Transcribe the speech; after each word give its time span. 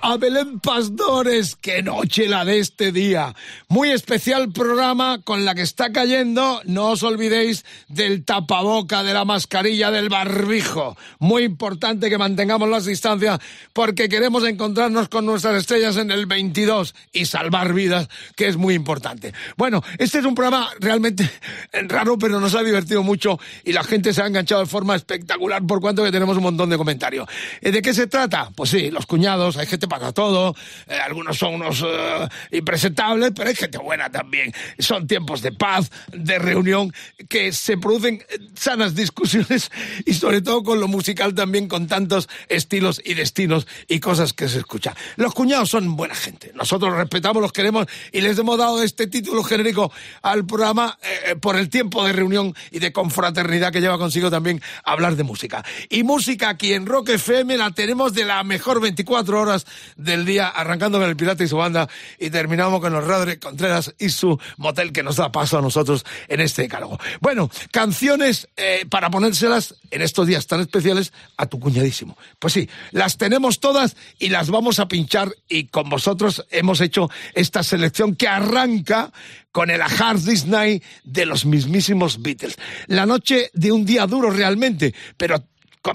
A 0.00 0.16
Belén 0.16 0.60
Pastores, 0.60 1.56
qué 1.56 1.82
noche 1.82 2.28
la 2.28 2.44
de 2.44 2.60
este 2.60 2.92
día. 2.92 3.34
Muy 3.68 3.90
especial 3.90 4.52
programa 4.52 5.20
con 5.22 5.44
la 5.44 5.54
que 5.54 5.62
está 5.62 5.92
cayendo. 5.92 6.60
No 6.64 6.90
os 6.90 7.02
olvidéis 7.02 7.64
del 7.88 8.24
tapaboca, 8.24 9.02
de 9.02 9.12
la 9.12 9.24
mascarilla, 9.24 9.90
del 9.90 10.08
barbijo. 10.08 10.96
Muy 11.18 11.42
importante 11.42 12.08
que 12.08 12.18
mantengamos 12.18 12.68
las 12.68 12.84
distancias 12.84 13.40
porque 13.72 14.08
queremos 14.08 14.44
encontrarnos 14.44 15.08
con 15.08 15.26
nuestras 15.26 15.56
estrellas 15.56 15.96
en 15.96 16.10
el 16.10 16.26
22 16.26 16.94
y 17.12 17.24
salvar 17.24 17.72
vidas, 17.72 18.08
que 18.36 18.46
es 18.46 18.56
muy 18.56 18.74
importante. 18.74 19.32
Bueno, 19.56 19.82
este 19.98 20.18
es 20.18 20.24
un 20.24 20.34
programa 20.34 20.70
realmente 20.78 21.28
raro, 21.88 22.18
pero 22.18 22.38
nos 22.38 22.54
ha 22.54 22.62
divertido 22.62 23.02
mucho 23.02 23.40
y 23.64 23.72
la 23.72 23.82
gente 23.82 24.12
se 24.12 24.22
ha 24.22 24.26
enganchado 24.26 24.60
de 24.60 24.68
forma 24.68 24.94
espectacular 24.94 25.66
por 25.66 25.80
cuanto 25.80 26.04
que 26.04 26.12
tenemos 26.12 26.36
un 26.36 26.44
montón 26.44 26.70
de 26.70 26.78
comentarios. 26.78 27.28
Eh, 27.60 27.72
¿De 27.72 27.82
qué 27.82 27.92
se 27.92 28.06
trata? 28.06 28.50
Pues 28.54 28.70
sí, 28.70 28.90
los 28.90 29.06
cuñados, 29.06 29.56
hay 29.56 29.66
gente 29.66 29.87
para 29.88 30.12
todo, 30.12 30.54
eh, 30.86 30.98
algunos 30.98 31.38
son 31.38 31.54
unos 31.54 31.84
eh, 31.86 32.28
impresentables, 32.52 33.32
pero 33.34 33.48
hay 33.48 33.56
gente 33.56 33.78
buena 33.78 34.10
también. 34.10 34.52
Son 34.78 35.06
tiempos 35.06 35.42
de 35.42 35.52
paz, 35.52 35.90
de 36.12 36.38
reunión, 36.38 36.92
que 37.28 37.52
se 37.52 37.76
producen 37.76 38.24
eh, 38.28 38.38
sanas 38.54 38.94
discusiones 38.94 39.70
y 40.04 40.14
sobre 40.14 40.42
todo 40.42 40.62
con 40.62 40.80
lo 40.80 40.88
musical 40.88 41.34
también, 41.34 41.68
con 41.68 41.86
tantos 41.86 42.28
estilos 42.48 43.00
y 43.04 43.14
destinos 43.14 43.66
y 43.86 44.00
cosas 44.00 44.32
que 44.32 44.48
se 44.48 44.58
escuchan. 44.58 44.94
Los 45.16 45.34
cuñados 45.34 45.70
son 45.70 45.96
buena 45.96 46.14
gente, 46.14 46.52
nosotros 46.54 46.90
los 46.90 46.98
respetamos, 46.98 47.42
los 47.42 47.52
queremos 47.52 47.86
y 48.12 48.20
les 48.20 48.38
hemos 48.38 48.58
dado 48.58 48.82
este 48.82 49.06
título 49.06 49.42
genérico 49.42 49.92
al 50.22 50.46
programa 50.46 50.98
eh, 51.02 51.36
por 51.36 51.56
el 51.56 51.68
tiempo 51.68 52.04
de 52.04 52.12
reunión 52.12 52.54
y 52.70 52.78
de 52.78 52.92
confraternidad 52.92 53.72
que 53.72 53.80
lleva 53.80 53.98
consigo 53.98 54.30
también 54.30 54.60
hablar 54.84 55.16
de 55.16 55.24
música. 55.24 55.64
Y 55.88 56.02
música 56.02 56.48
aquí 56.50 56.72
en 56.72 56.86
Rock 56.86 57.10
FM 57.10 57.56
la 57.56 57.70
tenemos 57.70 58.14
de 58.14 58.24
la 58.24 58.42
mejor 58.44 58.80
24 58.80 59.40
horas 59.40 59.66
del 59.96 60.24
día, 60.24 60.48
arrancando 60.48 60.98
con 60.98 61.08
el 61.08 61.16
Pirata 61.16 61.44
y 61.44 61.48
su 61.48 61.56
banda 61.56 61.88
y 62.18 62.30
terminamos 62.30 62.80
con 62.80 62.92
los 62.92 63.04
Radre 63.04 63.38
Contreras 63.38 63.94
y 63.98 64.10
su 64.10 64.38
motel 64.56 64.92
que 64.92 65.02
nos 65.02 65.16
da 65.16 65.32
paso 65.32 65.58
a 65.58 65.62
nosotros 65.62 66.04
en 66.28 66.40
este 66.40 66.62
decálogo. 66.62 66.98
Bueno, 67.20 67.50
canciones 67.70 68.48
eh, 68.56 68.86
para 68.88 69.10
ponérselas 69.10 69.74
en 69.90 70.02
estos 70.02 70.26
días 70.26 70.46
tan 70.46 70.60
especiales 70.60 71.12
a 71.36 71.46
tu 71.46 71.58
cuñadísimo. 71.58 72.16
Pues 72.38 72.52
sí, 72.52 72.68
las 72.92 73.16
tenemos 73.16 73.60
todas 73.60 73.96
y 74.18 74.28
las 74.28 74.50
vamos 74.50 74.78
a 74.80 74.88
pinchar 74.88 75.34
y 75.48 75.64
con 75.64 75.88
vosotros 75.88 76.46
hemos 76.50 76.80
hecho 76.80 77.10
esta 77.34 77.62
selección 77.62 78.16
que 78.16 78.28
arranca 78.28 79.12
con 79.52 79.70
el 79.70 79.82
A 79.82 79.86
Hard 79.86 80.20
Night 80.46 80.82
de 81.04 81.26
los 81.26 81.44
mismísimos 81.44 82.22
Beatles. 82.22 82.56
La 82.86 83.06
noche 83.06 83.50
de 83.54 83.72
un 83.72 83.84
día 83.84 84.06
duro 84.06 84.30
realmente, 84.30 84.94
pero 85.16 85.42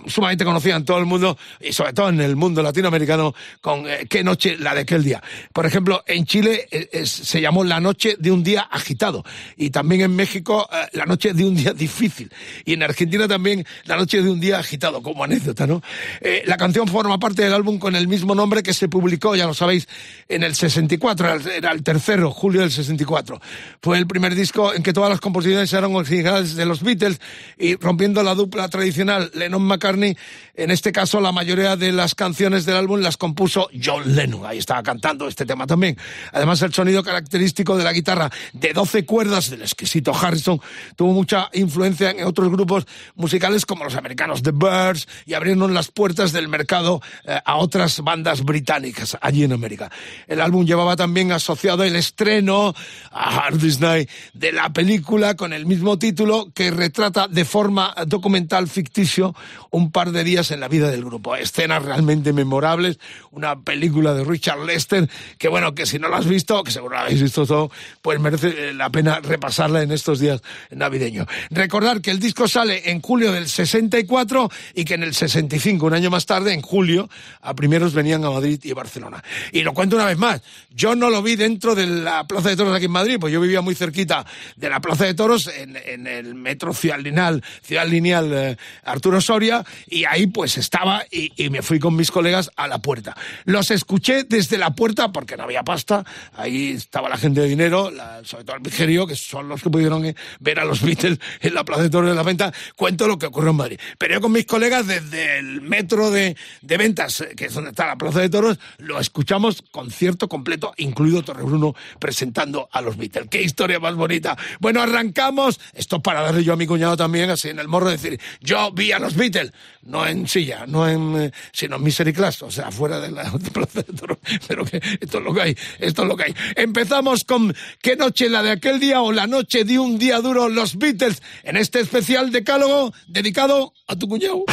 sumamente 0.08 0.46
conocida 0.46 0.76
en 0.76 0.86
todo 0.86 0.98
el 1.00 1.06
mundo 1.06 1.38
y 1.60 1.74
sobre 1.74 1.94
todo 1.94 2.10
en 2.10 2.20
el 2.22 2.36
mundo 2.36 2.62
latinoamericano 2.64 3.34
con 3.62 3.88
eh, 3.88 4.06
qué 4.10 4.24
noche 4.24 4.58
la 4.58 4.74
de 4.74 4.82
aquel 4.82 5.04
día. 5.04 5.22
Por 5.54 5.66
ejemplo, 5.66 6.04
en 6.08 6.26
Chile 6.26 6.68
eh, 6.72 6.90
es- 6.92 7.10
se 7.12 7.42
llamó 7.42 7.64
la 7.64 7.80
noche 7.80 8.16
de 8.20 8.32
un 8.32 8.44
día 8.44 8.62
agitado 8.62 9.24
y 9.58 9.70
también 9.70 10.02
en 10.02 10.16
México 10.16 10.68
eh, 10.72 10.88
la 10.94 11.06
noche 11.06 11.34
de 11.34 11.46
un 11.46 11.56
día 11.56 11.74
difícil 11.74 12.32
y 12.66 12.74
en 12.74 12.84
Argentina 12.84 13.28
también 13.28 13.66
la 13.86 13.96
noche 13.98 14.22
de 14.22 14.30
un 14.30 14.40
día 14.40 14.60
agitado 14.60 15.02
como 15.02 15.24
anécdota, 15.24 15.68
¿no? 15.68 15.82
Eh, 16.22 16.44
la 16.46 16.58
canción 16.58 16.88
forma 16.88 17.20
parte 17.20 17.44
del 17.44 17.54
álbum 17.54 17.78
con 17.80 17.96
el 17.96 18.08
mismo 18.08 18.36
nombre 18.36 18.64
que 18.64 18.74
se 18.74 18.88
publicó, 18.90 19.36
ya 19.36 19.46
lo 19.46 19.54
sabéis, 19.54 19.88
en 20.30 20.44
el 20.44 20.56
64, 20.56 21.26
era 21.28 21.36
el- 21.36 21.48
era 21.48 21.72
el 21.72 21.84
tercero, 21.84 22.32
julio 22.32 22.62
del 22.62 22.72
64. 22.72 23.40
Fue 23.82 23.98
el 23.98 24.08
primer 24.08 24.36
disco 24.36 24.74
en 24.74 24.84
que 24.84 24.94
todas 24.94 25.10
las 25.10 25.20
composiciones 25.20 25.72
eran 25.74 25.94
originales 25.96 26.56
de 26.56 26.66
los 26.66 26.82
Beatles 26.84 27.20
y 27.58 27.76
rompiendo 27.76 28.24
la 28.24 28.36
dupla 28.36 28.68
tradicional 28.70 29.32
Lennon-McCartney, 29.74 30.18
en 30.56 30.72
este 30.72 30.92
caso 30.92 31.20
la 31.20 31.32
mayoría 31.32 31.76
de 31.76 31.92
las 31.92 32.16
canciones 32.16 32.66
del 32.66 32.76
álbum 32.76 33.00
las 33.00 33.18
compuso 33.18 33.70
John 33.84 34.16
Lennon, 34.16 34.46
ahí 34.46 34.58
estaba 34.58 34.84
cantando 34.84 35.28
este 35.28 35.46
tema 35.46 35.66
también. 35.68 35.98
Además 36.32 36.62
el 36.62 36.74
sonido 36.74 37.04
característico 37.04 37.78
de 37.78 37.84
la 37.84 37.94
guitarra 37.94 38.30
de 38.54 38.74
12 38.74 39.06
cuerdas 39.06 39.50
del 39.50 39.62
exquisito 39.62 40.14
Harrison 40.14 40.60
tuvo 40.96 41.14
mucha 41.14 41.50
influencia 41.54 42.12
en 42.12 42.26
otros 42.26 42.50
grupos 42.50 42.86
musicales 43.16 43.66
como 43.66 43.84
los 43.84 43.96
americanos 43.96 44.44
The 44.44 44.52
Birds 44.52 45.08
y 45.26 45.34
abrieron 45.34 45.74
las 45.74 45.90
puertas 45.90 46.32
del 46.32 46.48
mercado 46.48 47.02
eh, 47.26 47.40
a 47.44 47.58
otras 47.58 48.00
bandas 48.02 48.44
británicas 48.44 49.18
allí 49.22 49.44
en 49.44 49.54
América. 49.54 49.92
El 50.28 50.42
álbum 50.42 50.66
llevaba 50.66 50.96
también 50.96 51.32
asociado 51.32 51.84
el 51.84 51.96
estreno 51.96 52.74
a 53.12 53.38
Hard 53.38 53.62
Night 53.80 54.10
de 54.34 54.52
la 54.52 54.72
película 54.72 55.36
con 55.36 55.54
el 55.54 55.66
mismo 55.66 55.98
título 55.98 56.50
que 56.54 56.72
retrata 56.72 57.28
de 57.28 57.46
forma 57.46 57.94
documental 58.08 58.68
ficticio 58.68 59.36
un 59.74 59.92
par 59.92 60.12
de 60.12 60.24
días 60.24 60.52
en 60.52 60.60
la 60.60 60.68
vida 60.68 60.92
del 60.92 61.04
grupo. 61.04 61.36
Escenas 61.36 61.84
realmente 61.84 62.32
memorables, 62.32 63.00
una 63.32 63.60
película 63.60 64.14
de 64.14 64.24
Richard 64.24 64.64
Lester 64.64 65.10
que 65.40 65.48
bueno, 65.48 65.74
que 65.74 65.88
si 65.88 65.98
no 65.98 66.10
la 66.10 66.18
has 66.18 66.28
visto, 66.28 66.64
que 66.64 66.70
seguro 66.72 66.96
la 66.96 67.02
habéis 67.02 67.24
visto 67.24 67.48
todo, 67.48 67.72
pues 68.04 68.20
merece 68.20 68.70
eh, 68.70 68.74
la 68.74 68.92
pena 68.92 69.20
repasarla 69.20 69.82
en 69.82 69.92
estos 69.92 70.20
días 70.20 70.42
navideños. 70.70 71.26
Recordar 71.50 72.02
que 72.02 72.12
el 72.12 72.20
disco 72.20 72.48
sale 72.48 72.92
en 72.92 73.02
julio 73.02 73.32
del 73.32 73.50
64 73.50 74.50
y 74.76 74.86
que 74.86 74.94
en 74.94 75.04
el 75.04 75.16
65, 75.16 75.88
un 75.88 75.96
año 75.96 76.12
más 76.12 76.28
tarde, 76.28 76.54
en 76.54 76.62
julio, 76.62 77.10
a 77.42 77.56
primeros 77.56 77.96
venían 77.96 78.24
a 78.26 78.30
Madrid 78.30 78.60
y 78.64 78.74
Barcelona. 78.74 79.24
Y 79.52 79.62
lo 79.62 79.74
cuento 79.74 79.96
una 79.96 80.06
vez 80.06 80.20
más, 80.20 80.44
yo 80.70 80.96
no 80.96 81.10
lo 81.10 81.24
vi 81.24 81.36
dentro 81.36 81.74
de 81.74 81.88
la 81.88 82.28
Plaza 82.28 82.50
de 82.50 82.58
Toros 82.58 82.76
aquí 82.76 82.86
en 82.86 82.92
Madrid, 82.92 83.18
pues 83.20 83.34
yo 83.34 83.42
vivía 83.42 83.62
muy 83.62 83.74
cerquita 83.74 84.24
de 84.56 84.70
la 84.70 84.80
Plaza 84.80 85.06
de 85.06 85.16
Toros, 85.16 85.48
en, 85.48 85.74
el 86.06 86.36
metro 86.36 86.74
Ciudad 86.74 87.00
Lineal, 87.00 87.44
Ciudad 87.64 87.88
Lineal 87.88 88.34
eh, 88.34 88.58
Arturo 88.84 89.20
Soria, 89.20 89.63
y 89.88 90.06
ahí 90.06 90.28
pues 90.28 90.58
estaba 90.58 91.04
y, 91.12 91.32
y 91.36 91.50
me 91.50 91.62
fui 91.62 91.80
con 91.80 91.96
mis 91.96 92.12
colegas 92.12 92.52
a 92.56 92.68
la 92.68 92.80
puerta. 92.80 93.16
Los 93.46 93.72
escuché 93.72 94.24
desde 94.24 94.58
la 94.58 94.76
puerta 94.76 95.12
porque 95.12 95.38
no 95.38 95.44
había 95.44 95.64
pasta, 95.64 96.06
ahí 96.36 96.72
estaba 96.72 97.10
la 97.10 97.18
gente 97.18 97.42
de 97.42 97.48
dinero, 97.48 97.92
sobre 98.24 98.44
todo 98.44 98.56
el 98.56 98.62
Vigerio, 98.62 99.08
que 99.08 99.16
son 99.16 99.48
los 99.48 99.62
que 99.62 99.70
pudieron 99.70 100.06
eh, 100.06 100.16
ver 100.40 100.60
a 100.60 100.66
los 100.66 100.82
Beatles 100.82 101.20
en 101.42 101.54
la 101.54 101.64
Plaza 101.64 101.84
de 101.84 101.90
Toros 101.90 102.10
de 102.10 102.16
la 102.16 102.24
Venta, 102.24 102.54
cuento 102.76 103.08
lo 103.08 103.18
que 103.18 103.28
ocurrió 103.28 103.52
en 103.52 103.58
Madrid. 103.58 103.80
Pero 103.98 104.16
yo 104.16 104.22
con 104.22 104.32
mis 104.32 104.46
colegas 104.46 104.88
desde 104.88 105.40
el 105.40 105.62
metro 105.62 106.12
de, 106.12 106.36
de 106.62 106.78
ventas, 106.78 107.22
eh, 107.22 107.34
que 107.36 107.46
es 107.46 107.54
donde 107.54 107.72
está 107.72 107.88
la 107.88 107.98
Plaza 107.98 108.20
de 108.20 108.30
Toros, 108.30 108.60
lo 108.78 109.00
escuchamos 109.00 109.64
concierto 109.72 110.28
completo, 110.28 110.74
incluido 110.78 111.24
Torre 111.24 111.44
Bruno 111.44 111.76
presentando 112.00 112.70
a 112.72 112.82
los 112.82 112.98
Beatles. 112.98 113.28
¡Qué 113.30 113.42
historia 113.42 113.80
más 113.80 113.96
bonita! 113.96 114.38
Bueno, 114.60 114.82
arrancamos. 114.82 115.60
Esto 115.74 116.02
para 116.02 116.22
darle 116.22 116.44
yo 116.44 116.54
a 116.54 116.58
mi 116.58 116.68
cuñado 116.68 116.98
también, 116.98 117.30
así 117.30 117.50
en 117.50 117.60
el 117.60 117.68
morro, 117.68 117.90
decir, 117.90 118.20
yo 118.42 118.72
vi 118.72 118.92
a 118.92 119.00
los 119.00 119.16
Beatles, 119.16 119.53
no 119.84 120.06
en 120.06 120.28
silla, 120.28 120.66
no 120.68 120.88
en, 120.88 121.22
eh, 121.22 121.32
sino 121.52 121.76
en 121.76 121.84
Misery 121.84 122.14
o 122.42 122.52
sea, 122.52 122.72
fuera 122.72 123.00
de 123.00 123.12
la. 123.12 123.24
Pero 124.48 124.66
que 124.66 124.82
esto 125.00 125.18
es 125.18 125.24
lo 125.24 125.34
que 125.34 125.42
hay, 125.42 125.58
esto 125.80 126.04
es 126.04 126.08
lo 126.08 126.16
que 126.16 126.24
hay. 126.24 126.36
Empezamos 126.56 127.24
con 127.24 127.54
¿Qué 127.82 127.96
noche 127.96 128.30
la 128.30 128.44
de 128.44 128.52
aquel 128.52 128.80
día 128.80 129.02
o 129.02 129.12
la 129.12 129.28
noche 129.28 129.64
de 129.64 129.80
un 129.80 129.98
día 129.98 130.20
duro 130.22 130.50
los 130.50 130.78
Beatles? 130.78 131.22
En 131.44 131.58
este 131.58 131.80
especial 131.80 132.32
decálogo 132.32 132.94
dedicado 133.08 133.74
a 133.88 133.96
tu 133.96 134.08
cuñado. 134.08 134.46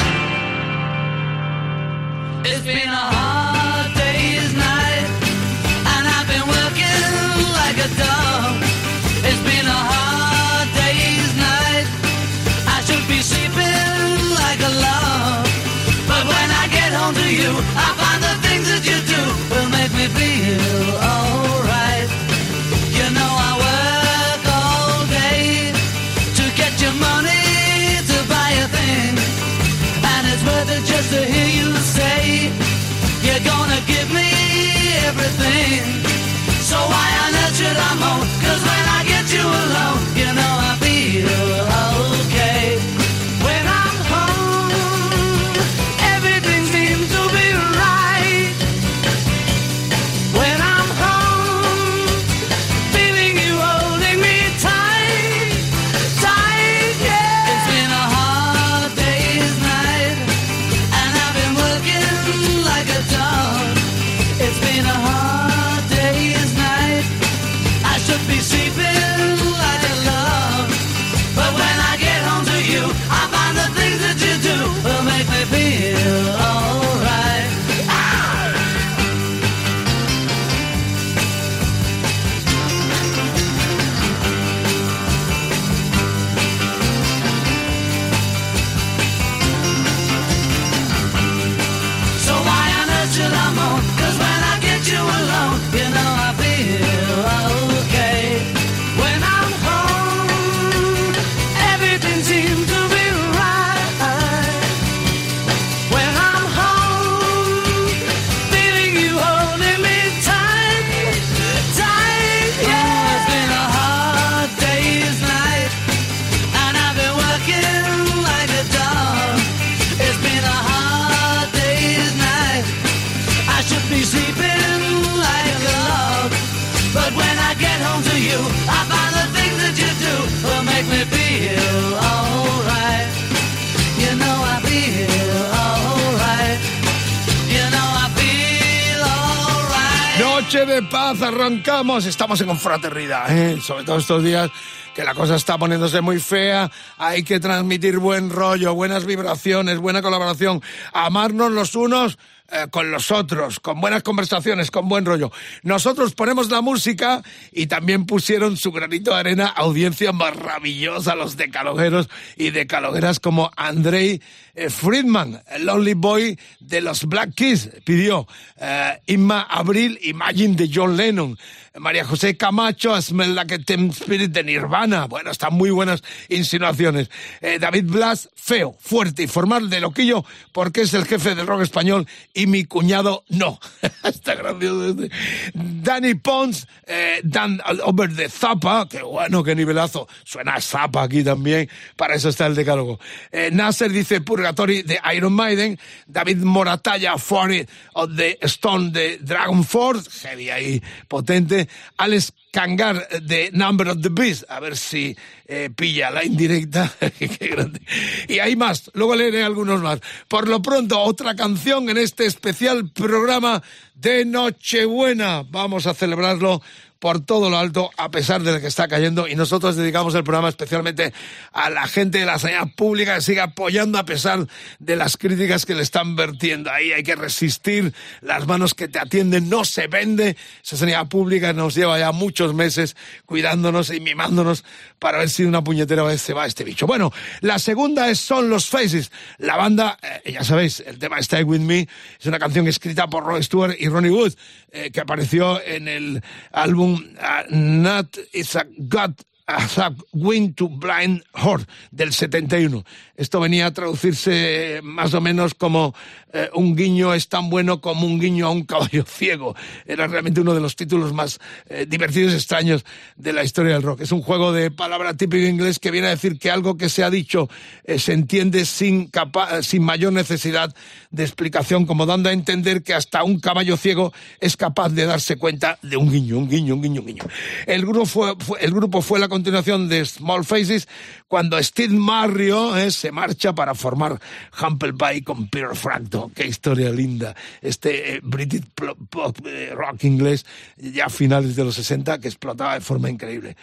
Arrancamos. 141.20 142.06
Estamos 142.06 142.40
en 142.40 142.46
confraternidad, 142.46 143.36
¿eh? 143.36 143.60
sobre 143.60 143.84
todo 143.84 143.98
estos 143.98 144.22
días 144.22 144.50
que 144.94 145.02
la 145.04 145.14
cosa 145.14 145.34
está 145.34 145.58
poniéndose 145.58 146.00
muy 146.00 146.20
fea. 146.20 146.70
Hay 146.98 147.24
que 147.24 147.40
transmitir 147.40 147.98
buen 147.98 148.30
rollo, 148.30 148.74
buenas 148.74 149.04
vibraciones, 149.04 149.78
buena 149.78 150.02
colaboración, 150.02 150.62
amarnos 150.92 151.50
los 151.50 151.74
unos 151.74 152.16
eh, 152.52 152.66
con 152.70 152.90
los 152.90 153.10
otros, 153.10 153.60
con 153.60 153.80
buenas 153.80 154.02
conversaciones, 154.02 154.70
con 154.70 154.88
buen 154.88 155.04
rollo. 155.04 155.30
Nosotros 155.62 156.14
ponemos 156.14 156.50
la 156.50 156.60
música 156.60 157.22
y 157.52 157.66
también 157.66 158.06
pusieron 158.06 158.56
su 158.56 158.72
granito 158.72 159.12
de 159.12 159.20
arena 159.20 159.46
audiencia 159.46 160.12
maravillosa, 160.12 161.14
los 161.14 161.36
decalogueros 161.36 162.08
y 162.36 162.50
decalogueras 162.50 163.20
como 163.20 163.50
Andrei 163.56 164.20
eh, 164.54 164.68
Friedman, 164.68 165.42
el 165.50 165.66
Lonely 165.66 165.94
Boy 165.94 166.38
de 166.58 166.80
los 166.80 167.04
Black 167.04 167.34
Keys, 167.34 167.70
pidió 167.84 168.26
eh, 168.56 168.98
Inma 169.06 169.42
Abril, 169.42 169.98
Imagine 170.02 170.56
de 170.56 170.70
John 170.72 170.96
Lennon, 170.96 171.38
María 171.78 172.04
José 172.04 172.36
Camacho, 172.36 173.00
Smell 173.00 173.34
Like 173.34 173.54
a 173.54 173.58
Teen 173.58 173.90
Spirit 173.90 174.32
de 174.32 174.42
Nirvana. 174.42 175.06
Bueno, 175.06 175.30
están 175.30 175.54
muy 175.54 175.70
buenas 175.70 176.02
insinuaciones. 176.28 177.10
Eh, 177.40 177.58
David 177.60 177.84
Blas, 177.84 178.28
feo, 178.34 178.74
fuerte 178.80 179.22
y 179.22 179.26
formal 179.28 179.70
de 179.70 179.80
loquillo, 179.80 180.24
porque 180.50 180.80
es 180.80 180.94
el 180.94 181.04
jefe 181.04 181.36
del 181.36 181.46
rock 181.46 181.62
español 181.62 182.08
y 182.34 182.48
mi 182.48 182.64
cuñado 182.64 183.22
no. 183.28 183.60
Está 184.02 184.34
gracioso 184.34 184.88
este. 184.88 185.10
Danny 185.54 186.14
Pons, 186.14 186.66
eh, 186.88 187.20
Dan 187.22 187.60
Over 187.84 188.16
the 188.16 188.28
Zappa, 188.28 188.88
qué 188.90 189.02
bueno, 189.02 189.44
qué 189.44 189.54
nivelazo. 189.54 190.08
Suena 190.24 190.54
a 190.54 190.60
Zappa 190.60 191.04
aquí 191.04 191.22
también, 191.22 191.70
para 191.94 192.16
eso 192.16 192.30
está 192.30 192.46
el 192.46 192.56
decálogo. 192.56 192.98
Eh, 193.30 193.50
Nasser 193.52 193.92
dice 193.92 194.20
Purgatory 194.20 194.82
de 194.82 194.98
Iron 195.14 195.34
Maiden, 195.34 195.78
David 196.08 196.38
Moratalla, 196.38 197.16
Fury 197.16 197.64
of 197.92 198.16
the 198.16 198.38
Stone 198.42 198.90
de 198.90 199.18
Dragon 199.18 199.62
Force, 199.62 200.10
heavy 200.26 200.50
ahí, 200.50 200.82
potente. 201.06 201.59
Alex 201.96 202.32
Kangar 202.52 203.08
de 203.22 203.50
Number 203.52 203.88
of 203.88 204.00
the 204.00 204.08
Beast, 204.08 204.44
a 204.48 204.60
ver 204.60 204.76
si 204.76 205.16
eh, 205.46 205.70
pilla 205.74 206.10
la 206.10 206.24
indirecta. 206.24 206.92
Qué 207.18 207.48
grande. 207.48 207.80
Y 208.28 208.38
hay 208.38 208.56
más, 208.56 208.90
luego 208.94 209.14
leeré 209.14 209.44
algunos 209.44 209.80
más. 209.80 210.00
Por 210.28 210.48
lo 210.48 210.60
pronto, 210.62 211.00
otra 211.00 211.34
canción 211.36 211.88
en 211.90 211.98
este 211.98 212.26
especial 212.26 212.90
programa 212.90 213.62
de 213.94 214.24
Nochebuena. 214.24 215.44
Vamos 215.48 215.86
a 215.86 215.94
celebrarlo 215.94 216.62
por 217.00 217.24
todo 217.24 217.50
lo 217.50 217.56
alto, 217.56 217.90
a 217.96 218.10
pesar 218.10 218.42
de 218.42 218.60
que 218.60 218.66
está 218.66 218.86
cayendo, 218.86 219.26
y 219.26 219.34
nosotros 219.34 219.74
dedicamos 219.74 220.14
el 220.14 220.22
programa 220.22 220.50
especialmente 220.50 221.12
a 221.52 221.70
la 221.70 221.88
gente 221.88 222.18
de 222.18 222.26
la 222.26 222.38
sanidad 222.38 222.68
pública 222.76 223.16
que 223.16 223.22
sigue 223.22 223.40
apoyando 223.40 223.98
a 223.98 224.04
pesar 224.04 224.46
de 224.78 224.96
las 224.96 225.16
críticas 225.16 225.64
que 225.64 225.74
le 225.74 225.82
están 225.82 226.14
vertiendo. 226.14 226.70
Ahí 226.70 226.92
hay 226.92 227.02
que 227.02 227.16
resistir, 227.16 227.94
las 228.20 228.46
manos 228.46 228.74
que 228.74 228.86
te 228.86 228.98
atienden 228.98 229.48
no 229.48 229.64
se 229.64 229.86
vende. 229.86 230.36
Esa 230.62 230.76
sanidad 230.76 231.08
pública 231.08 231.52
nos 231.54 231.74
lleva 231.74 231.98
ya 231.98 232.12
muchos 232.12 232.54
meses 232.54 232.96
cuidándonos 233.24 233.90
y 233.90 234.00
mimándonos 234.00 234.64
para 235.00 235.18
ver 235.18 235.30
si 235.30 235.44
una 235.44 235.64
puñetera 235.64 236.04
vez 236.04 236.22
se 236.22 236.32
va 236.32 236.46
este 236.46 236.62
bicho. 236.62 236.86
Bueno, 236.86 237.12
la 237.40 237.58
segunda 237.58 238.08
es 238.08 238.20
Son 238.20 238.48
los 238.48 238.68
Faces. 238.68 239.10
La 239.38 239.56
banda, 239.56 239.98
eh, 240.24 240.32
ya 240.32 240.44
sabéis, 240.44 240.80
el 240.86 240.98
tema 240.98 241.18
Stay 241.18 241.42
With 241.42 241.60
Me 241.60 241.88
es 242.20 242.26
una 242.26 242.38
canción 242.38 242.68
escrita 242.68 243.08
por 243.08 243.24
Roy 243.24 243.42
Stewart 243.42 243.74
y 243.78 243.88
Ronnie 243.88 244.12
Wood, 244.12 244.34
eh, 244.70 244.90
que 244.92 245.00
apareció 245.00 245.60
en 245.64 245.88
el 245.88 246.22
álbum 246.52 247.02
uh, 247.16 247.54
Not 247.54 248.16
It's 248.32 248.54
a 248.54 248.66
God 248.76 249.14
a 249.50 249.94
Wing 250.12 250.54
to 250.54 250.68
Blind 250.68 251.24
Horse 251.34 251.66
del 251.90 252.12
71. 252.12 252.84
Esto 253.20 253.38
venía 253.38 253.66
a 253.66 253.70
traducirse 253.70 254.80
más 254.82 255.12
o 255.12 255.20
menos 255.20 255.52
como 255.52 255.94
eh, 256.32 256.48
un 256.54 256.74
guiño 256.74 257.12
es 257.12 257.28
tan 257.28 257.50
bueno 257.50 257.82
como 257.82 258.06
un 258.06 258.18
guiño 258.18 258.46
a 258.46 258.50
un 258.50 258.64
caballo 258.64 259.04
ciego. 259.06 259.54
Era 259.84 260.06
realmente 260.06 260.40
uno 260.40 260.54
de 260.54 260.60
los 260.60 260.74
títulos 260.74 261.12
más 261.12 261.38
eh, 261.68 261.84
divertidos 261.86 262.32
y 262.32 262.36
extraños 262.36 262.82
de 263.16 263.34
la 263.34 263.44
historia 263.44 263.74
del 263.74 263.82
rock. 263.82 264.00
Es 264.00 264.12
un 264.12 264.22
juego 264.22 264.52
de 264.52 264.70
palabra 264.70 265.18
típico 265.18 265.46
inglés 265.46 265.78
que 265.78 265.90
viene 265.90 266.06
a 266.06 266.10
decir 266.10 266.38
que 266.38 266.50
algo 266.50 266.78
que 266.78 266.88
se 266.88 267.04
ha 267.04 267.10
dicho 267.10 267.50
eh, 267.84 267.98
se 267.98 268.14
entiende 268.14 268.64
sin, 268.64 269.08
capa 269.08 269.62
sin 269.62 269.82
mayor 269.82 270.14
necesidad 270.14 270.74
de 271.10 271.22
explicación, 271.22 271.84
como 271.84 272.06
dando 272.06 272.30
a 272.30 272.32
entender 272.32 272.82
que 272.82 272.94
hasta 272.94 273.22
un 273.22 273.38
caballo 273.38 273.76
ciego 273.76 274.14
es 274.40 274.56
capaz 274.56 274.88
de 274.88 275.04
darse 275.04 275.36
cuenta 275.36 275.78
de 275.82 275.98
un 275.98 276.10
guiño, 276.10 276.38
un 276.38 276.48
guiño, 276.48 276.74
un 276.74 276.82
guiño, 276.82 277.00
un 277.02 277.06
guiño. 277.06 277.24
El 277.66 277.84
grupo 277.84 278.06
fue, 278.06 278.34
el 278.60 278.70
grupo 278.72 279.02
fue 279.02 279.18
la 279.18 279.28
continuación 279.28 279.90
de 279.90 280.06
Small 280.06 280.46
Faces 280.46 280.88
cuando 281.28 281.62
Steve 281.62 281.92
Marrio 281.92 282.78
eh, 282.78 282.90
marcha 283.10 283.54
para 283.54 283.74
formar 283.74 284.20
Humble 284.60 284.94
Pie 284.94 285.24
con 285.24 285.48
Peter 285.48 285.74
Frampton. 285.74 286.30
Qué 286.30 286.46
historia 286.46 286.90
linda. 286.90 287.34
Este 287.60 288.16
eh, 288.16 288.20
British 288.22 288.64
pop 289.10 289.36
eh, 289.44 289.72
rock 289.74 290.04
inglés 290.04 290.46
ya 290.76 291.06
a 291.06 291.10
finales 291.10 291.56
de 291.56 291.64
los 291.64 291.74
60 291.74 292.18
que 292.20 292.28
explotaba 292.28 292.74
de 292.74 292.80
forma 292.80 293.10
increíble. 293.10 293.56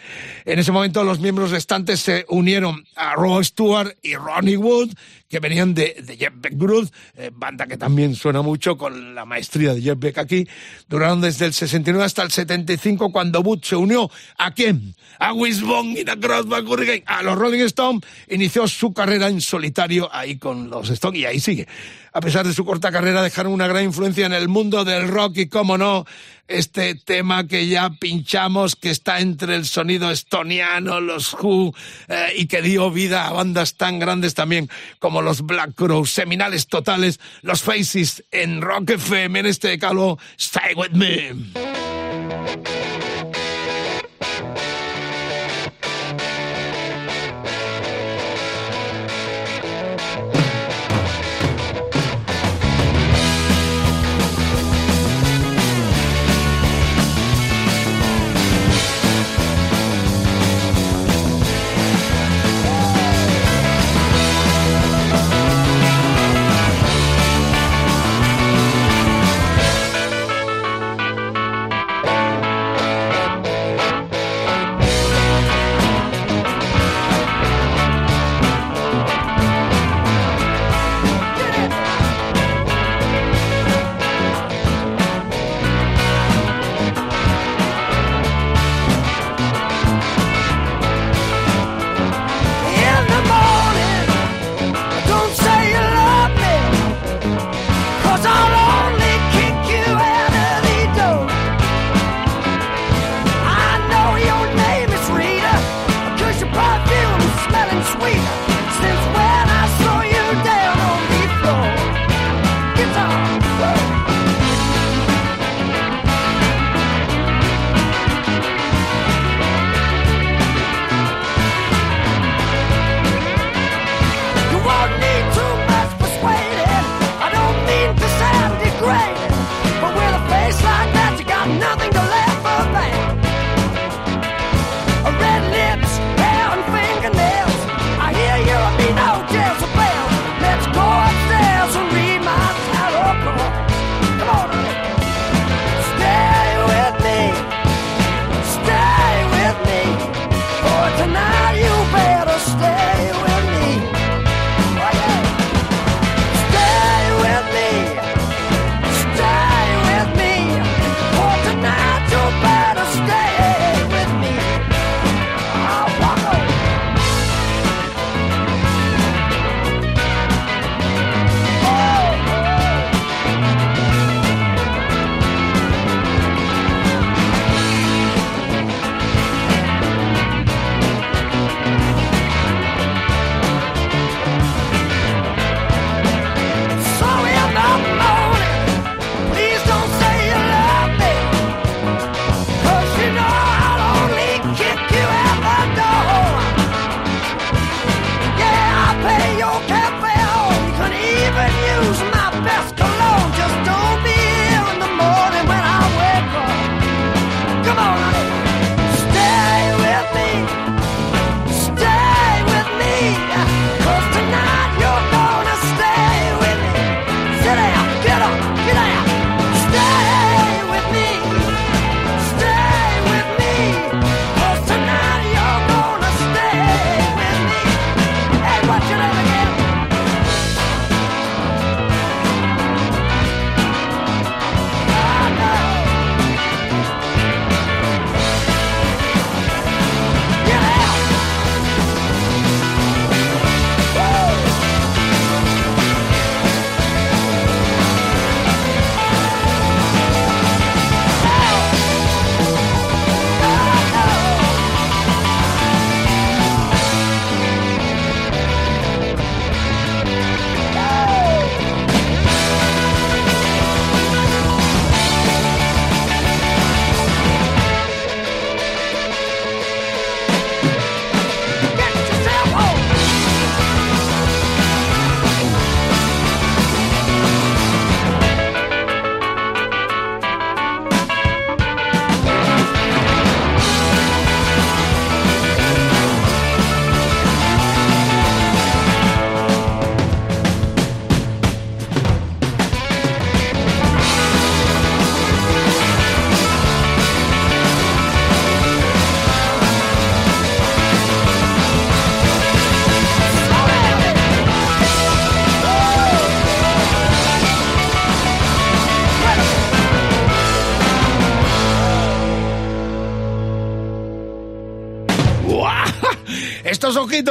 En 0.44 0.58
ese 0.58 0.72
momento 0.72 1.04
los 1.04 1.20
miembros 1.20 1.50
restantes 1.50 2.00
se 2.00 2.24
unieron 2.28 2.84
a 2.96 3.14
Roy 3.14 3.44
Stewart 3.44 3.96
y 4.02 4.14
Ronnie 4.14 4.56
Wood 4.56 4.90
que 5.28 5.40
venían 5.40 5.74
de, 5.74 6.02
de 6.02 6.16
Jeff 6.16 6.32
Beck 6.34 6.54
Group, 6.56 6.90
eh, 7.16 7.30
banda 7.32 7.66
que 7.66 7.76
también 7.76 8.14
suena 8.14 8.40
mucho 8.40 8.78
con 8.78 9.14
la 9.14 9.26
maestría 9.26 9.74
de 9.74 9.82
Jeff 9.82 9.98
Beck 9.98 10.18
aquí. 10.18 10.48
Duraron 10.88 11.20
desde 11.20 11.44
el 11.44 11.52
69 11.52 12.04
hasta 12.04 12.22
el 12.22 12.30
75 12.30 13.12
cuando 13.12 13.40
Wood 13.40 13.62
se 13.62 13.76
unió 13.76 14.10
a 14.38 14.52
quién? 14.52 14.94
A 15.18 15.34
Wishbone 15.34 16.00
y 16.00 16.08
a 16.08 16.16
Crossback 16.16 16.64
a 17.06 17.22
los 17.22 17.36
Rolling 17.36 17.60
Stones. 17.64 18.02
Inició 18.28 18.66
su 18.68 18.92
carrera 18.92 19.28
en 19.28 19.37
solitario 19.40 20.08
ahí 20.12 20.36
con 20.36 20.70
los 20.70 20.90
Stones 20.90 21.20
y 21.20 21.24
ahí 21.24 21.40
sigue. 21.40 21.66
A 22.12 22.20
pesar 22.20 22.46
de 22.46 22.54
su 22.54 22.64
corta 22.64 22.90
carrera, 22.90 23.22
dejaron 23.22 23.52
una 23.52 23.66
gran 23.66 23.84
influencia 23.84 24.26
en 24.26 24.32
el 24.32 24.48
mundo 24.48 24.84
del 24.84 25.08
rock 25.08 25.38
y, 25.38 25.48
cómo 25.48 25.78
no, 25.78 26.04
este 26.48 26.94
tema 26.94 27.46
que 27.46 27.68
ya 27.68 27.90
pinchamos, 27.90 28.74
que 28.74 28.90
está 28.90 29.20
entre 29.20 29.54
el 29.54 29.66
sonido 29.66 30.10
estoniano, 30.10 31.00
los 31.00 31.34
Who, 31.34 31.74
eh, 32.08 32.32
y 32.36 32.46
que 32.46 32.62
dio 32.62 32.90
vida 32.90 33.28
a 33.28 33.32
bandas 33.32 33.76
tan 33.76 33.98
grandes 33.98 34.34
también 34.34 34.68
como 34.98 35.22
los 35.22 35.42
Black 35.42 35.74
Crowes, 35.74 36.10
seminales 36.10 36.66
totales, 36.66 37.20
los 37.42 37.62
Faces 37.62 38.24
en 38.30 38.62
Rock 38.62 38.90
FM, 38.90 39.40
en 39.40 39.46
este 39.46 39.78
calo, 39.78 40.18
Stay 40.36 40.74
With 40.74 40.92
Me. 40.92 41.34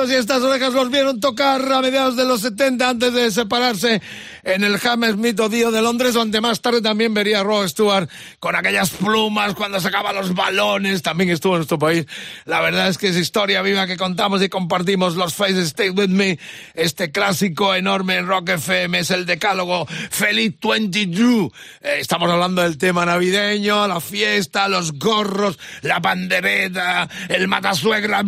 Y 0.10 0.15
estas 0.15 0.41
orejas 0.41 0.74
los 0.74 0.89
vieron 0.89 1.19
tocar 1.19 1.62
a 1.72 1.81
mediados 1.81 2.15
de 2.15 2.25
los 2.25 2.41
70 2.41 2.89
antes 2.89 3.13
de 3.13 3.31
separarse 3.31 4.01
en 4.48 4.63
el 4.63 4.80
Hammersmith 4.82 5.38
Odío 5.42 5.72
de 5.72 5.82
Londres, 5.82 6.13
donde 6.13 6.39
más 6.39 6.62
tarde 6.62 6.82
también 6.82 7.13
vería 7.13 7.42
a 7.42 7.44
Rod 7.44 7.68
Stewart 7.68 8.10
con 8.39 8.56
aquellas 8.56 8.92
plumas 8.92 9.54
cuando 9.56 9.82
sacaba 9.82 10.13
los 10.13 10.34
balones. 10.34 11.01
También 11.01 11.30
estuvo 11.30 11.56
en 11.56 11.60
nuestro 11.60 11.77
país. 11.77 12.06
La 12.46 12.62
verdad 12.62 12.88
es 12.88 12.98
que 12.98 13.10
es 13.10 13.18
historia 13.18 13.62
viva 13.62 13.86
que 13.88 13.98
contamos 13.98 14.42
y 14.42 14.48
compartimos. 14.48 15.16
Los 15.16 15.34
Faces 15.34 15.68
Stay 15.68 15.89
With 15.89 16.08
Me, 16.08 16.39
este 16.75 17.12
clásico 17.12 17.75
enorme 17.75 18.16
en 18.16 18.27
Rock 18.27 18.50
FM, 18.51 19.00
es 19.00 19.12
el 19.12 19.25
decálogo 19.25 19.86
Feliz 19.86 20.56
22. 20.63 21.51
Eh, 21.82 21.98
estamos 22.00 22.32
hablando 22.32 22.62
del 22.62 22.77
tema 22.77 23.06
navideño, 23.06 23.86
la 23.86 24.00
fiesta, 24.00 24.70
los 24.70 24.94
gorros, 24.94 25.60
la 25.82 26.01
pandereta, 26.01 27.10
el 27.27 27.50
matasuegra. 27.50 28.24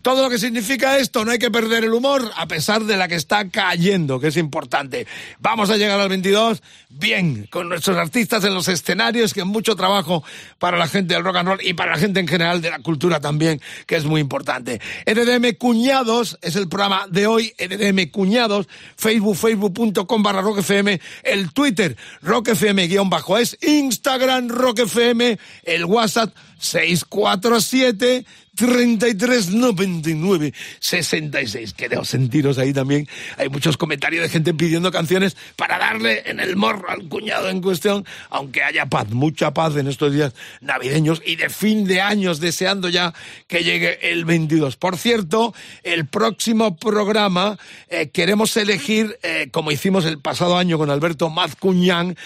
Todo 0.00 0.22
lo 0.22 0.30
que 0.30 0.38
significa 0.38 0.96
esto, 0.96 1.26
no 1.26 1.32
hay 1.32 1.38
que 1.38 1.50
perder 1.50 1.84
el 1.84 1.92
humor 1.92 2.30
a 2.36 2.48
pesar 2.48 2.84
de 2.84 2.96
la 2.96 3.06
que 3.06 3.16
está 3.16 3.50
cayendo, 3.50 4.18
que 4.18 4.28
es 4.28 4.38
importante. 4.38 5.06
Vamos 5.38 5.70
a 5.70 5.76
llegar 5.76 6.00
al 6.00 6.08
22 6.08 6.62
bien, 6.90 7.46
con 7.50 7.68
nuestros 7.68 7.96
artistas 7.96 8.44
en 8.44 8.52
los 8.52 8.68
escenarios, 8.68 9.32
que 9.32 9.44
mucho 9.44 9.76
trabajo 9.76 10.24
para 10.58 10.76
la 10.76 10.88
gente 10.88 11.14
del 11.14 11.24
rock 11.24 11.36
and 11.36 11.48
roll 11.48 11.60
y 11.62 11.74
para 11.74 11.92
la 11.92 11.98
gente 11.98 12.20
en 12.20 12.28
general 12.28 12.60
de 12.60 12.70
la 12.70 12.80
cultura 12.80 13.20
también, 13.20 13.60
que 13.86 13.96
es 13.96 14.04
muy 14.04 14.20
importante. 14.20 14.80
EDM 15.06 15.56
Cuñados 15.56 16.38
es 16.42 16.56
el 16.56 16.68
programa 16.68 17.06
de 17.08 17.26
hoy, 17.26 17.54
EDM 17.58 18.10
Cuñados, 18.10 18.68
Facebook, 18.96 19.36
facebook.com 19.36 20.22
barra 20.22 20.42
Rock 20.42 20.58
FM, 20.58 21.00
el 21.22 21.52
Twitter, 21.52 21.96
Rock 22.22 22.48
FM 22.48 22.88
guion 22.88 23.08
bajo 23.08 23.38
es, 23.38 23.56
Instagram, 23.62 24.48
Rock 24.48 24.80
FM, 24.80 25.38
el 25.64 25.84
WhatsApp 25.84 26.34
647 26.58 28.26
3399 28.60 30.52
66. 30.78 31.72
Queremos 31.72 32.08
sentiros 32.08 32.58
ahí 32.58 32.72
también. 32.72 33.08
Hay 33.38 33.48
muchos 33.48 33.76
comentarios 33.76 34.22
de 34.22 34.28
gente 34.28 34.52
pidiendo 34.54 34.92
canciones 34.92 35.36
para 35.56 35.78
darle 35.78 36.22
en 36.26 36.40
el 36.40 36.56
morro 36.56 36.90
al 36.90 37.08
cuñado 37.08 37.48
en 37.48 37.62
cuestión, 37.62 38.04
aunque 38.28 38.62
haya 38.62 38.86
paz, 38.86 39.08
mucha 39.10 39.52
paz 39.54 39.76
en 39.76 39.88
estos 39.88 40.12
días 40.12 40.34
navideños 40.60 41.22
y 41.24 41.36
de 41.36 41.48
fin 41.48 41.86
de 41.86 42.02
años, 42.02 42.40
deseando 42.40 42.90
ya 42.90 43.14
que 43.46 43.64
llegue 43.64 44.10
el 44.12 44.26
22. 44.26 44.76
Por 44.76 44.98
cierto, 44.98 45.54
el 45.82 46.06
próximo 46.06 46.76
programa 46.76 47.58
eh, 47.88 48.10
queremos 48.10 48.56
elegir, 48.56 49.18
eh, 49.22 49.48
como 49.50 49.72
hicimos 49.72 50.04
el 50.04 50.18
pasado 50.18 50.58
año 50.58 50.76
con 50.76 50.90
Alberto 50.90 51.30
Mazcuñán, 51.30 52.16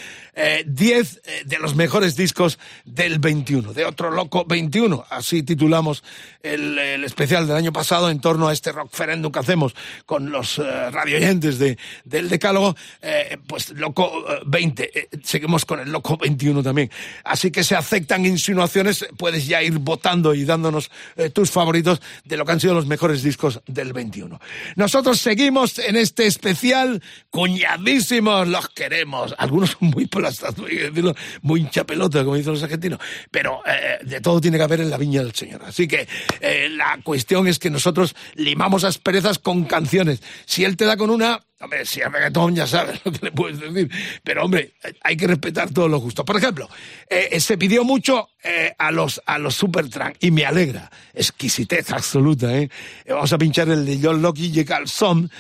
10 0.67 1.21
eh, 1.25 1.43
de 1.45 1.59
los 1.59 1.75
mejores 1.75 2.17
discos 2.17 2.59
del 2.85 3.19
21, 3.19 3.73
de 3.73 3.85
otro 3.85 4.11
loco 4.11 4.45
21, 4.45 5.05
así 5.11 5.43
titulamos 5.43 6.03
el, 6.43 6.79
especial 7.05 7.47
del 7.47 7.57
año 7.57 7.73
pasado 7.73 8.11
en 8.11 8.21
torno 8.21 8.49
a 8.49 8.53
este 8.53 8.73
rockferendum 8.73 9.31
que 9.33 9.39
hacemos 9.39 9.75
con 10.07 10.31
los 10.31 10.59
eh, 10.59 10.91
radioyentes 10.91 11.59
de, 11.59 11.79
del 12.05 12.29
decálogo, 12.29 12.77
eh, 13.03 13.39
pues 13.47 13.71
loco 13.71 14.25
eh, 14.29 14.41
20, 14.47 14.99
eh, 14.99 15.09
seguimos 15.23 15.65
con 15.65 15.81
el 15.81 15.91
loco 15.91 16.17
21 16.17 16.63
también. 16.63 16.91
Así 17.25 17.51
que 17.51 17.65
se 17.65 17.77
aceptan 17.77 18.27
insinuaciones, 18.27 19.07
puedes 19.17 19.47
ya 19.47 19.63
ir 19.63 19.79
votando 19.79 20.35
y 20.35 20.45
dándonos 20.45 20.91
eh, 21.17 21.31
tus 21.31 21.51
favoritos 21.51 22.01
de 22.25 22.37
lo 22.37 22.45
que 22.45 22.53
han 22.53 22.61
sido 22.61 22.75
los 22.75 22.87
mejores 22.87 23.23
discos 23.23 23.61
del 23.67 23.93
21. 23.93 24.41
Nosotros 24.77 25.21
seguimos 25.21 25.79
en 25.79 25.97
este 25.97 26.27
especial, 26.27 27.03
cuñadísimos, 27.31 28.49
los 28.49 28.69
queremos. 28.69 29.35
Algunos 29.39 29.77
muy 29.81 30.07
que 30.31 30.91
decirlo, 30.91 31.15
muy 31.43 31.61
hinchapelota, 31.61 32.25
como 32.25 32.37
dicen 32.37 32.53
los 32.53 32.63
argentinos, 32.63 33.01
pero 33.31 33.61
eh, 33.67 33.99
de 34.05 34.21
todo 34.21 34.41
tiene 34.41 34.57
que 34.57 34.65
haber 34.65 34.81
en 34.81 34.91
la 34.91 34.99
viña 34.99 35.23
del 35.23 35.35
Señor. 35.35 35.63
Así 35.65 35.89
que 35.89 36.07
eh, 36.41 36.69
la 36.71 36.99
cuestión 37.03 37.47
es 37.49 37.59
que 37.59 37.71
nosotros 37.71 38.15
limamos 38.35 38.85
asperezas 38.85 39.39
con 39.39 39.65
canciones. 39.65 40.23
Si 40.47 40.65
él 40.65 40.77
te 40.77 40.85
da 40.85 40.97
con 40.97 41.11
una, 41.11 41.41
si 41.85 42.01
es 42.01 42.11
reggaetón 42.11 42.55
ya 42.55 42.67
sabes 42.67 43.01
lo 43.05 43.13
que 43.13 43.27
le 43.27 43.33
puedes 43.33 43.61
decir, 43.61 43.91
pero 44.23 44.45
hombre, 44.45 44.75
hay 45.03 45.17
que 45.17 45.27
respetar 45.27 45.71
todos 45.71 45.91
los 45.91 46.01
gustos. 46.01 46.25
Por 46.25 46.37
ejemplo, 46.37 46.69
eh, 47.09 47.39
se 47.41 47.59
pidió 47.59 47.85
mucho 47.85 48.31
eh, 48.43 48.75
a 48.79 48.91
los 48.91 49.23
a 49.27 49.39
los 49.39 49.55
Supertramp 49.55 50.17
y 50.21 50.31
me 50.31 50.45
alegra, 50.45 50.91
exquisitez 51.15 51.91
absoluta. 51.91 52.55
¿eh? 52.57 52.69
Eh, 53.05 53.13
Vamos 53.13 53.33
a 53.33 53.39
pinchar 53.39 53.69
el 53.69 53.87
de 53.87 53.99
John 54.03 54.21
Locke 54.21 54.41
y 54.41 54.65
Carlson, 54.65 55.31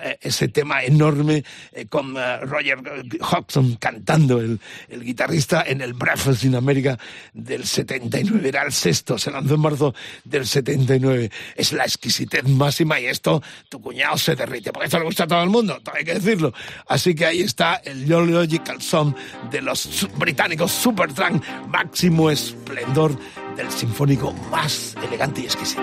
eh, 0.00 0.18
ese 0.20 0.48
tema 0.48 0.84
enorme 0.84 1.44
eh, 1.72 1.86
con 1.86 2.16
eh, 2.16 2.38
Roger 2.38 2.78
Hodgson 3.20 3.76
cantando, 3.76 4.40
el, 4.40 4.60
el 4.88 5.04
guitarrista 5.04 5.64
en 5.66 5.80
el 5.80 5.92
Breakfast 5.92 6.44
in 6.44 6.54
America 6.54 6.96
del 7.32 7.66
79, 7.66 8.48
era 8.48 8.62
el 8.62 8.72
sexto, 8.72 9.18
se 9.18 9.30
lanzó 9.30 9.56
en 9.56 9.60
marzo 9.60 9.94
del 10.24 10.46
79. 10.46 11.30
Es 11.56 11.72
la 11.72 11.84
exquisitez 11.84 12.44
máxima 12.44 13.00
y 13.00 13.06
esto 13.06 13.42
tu 13.68 13.80
cuñado 13.80 14.16
se 14.16 14.36
derrite, 14.36 14.72
porque 14.72 14.86
esto 14.86 14.98
le 14.98 15.04
gusta 15.04 15.24
a 15.24 15.26
todo 15.26 15.42
el 15.42 15.50
mundo, 15.50 15.71
hay 15.94 16.04
que 16.04 16.14
decirlo. 16.14 16.52
Así 16.86 17.14
que 17.14 17.26
ahí 17.26 17.40
está 17.40 17.76
el 17.84 18.08
Logical 18.08 18.80
Song 18.80 19.14
de 19.50 19.62
los 19.62 20.08
británicos 20.16 20.72
Supertramp, 20.72 21.44
máximo 21.68 22.30
esplendor 22.30 23.16
del 23.56 23.70
sinfónico 23.70 24.32
más 24.50 24.96
elegante 25.02 25.42
y 25.42 25.44
exquisito. 25.44 25.82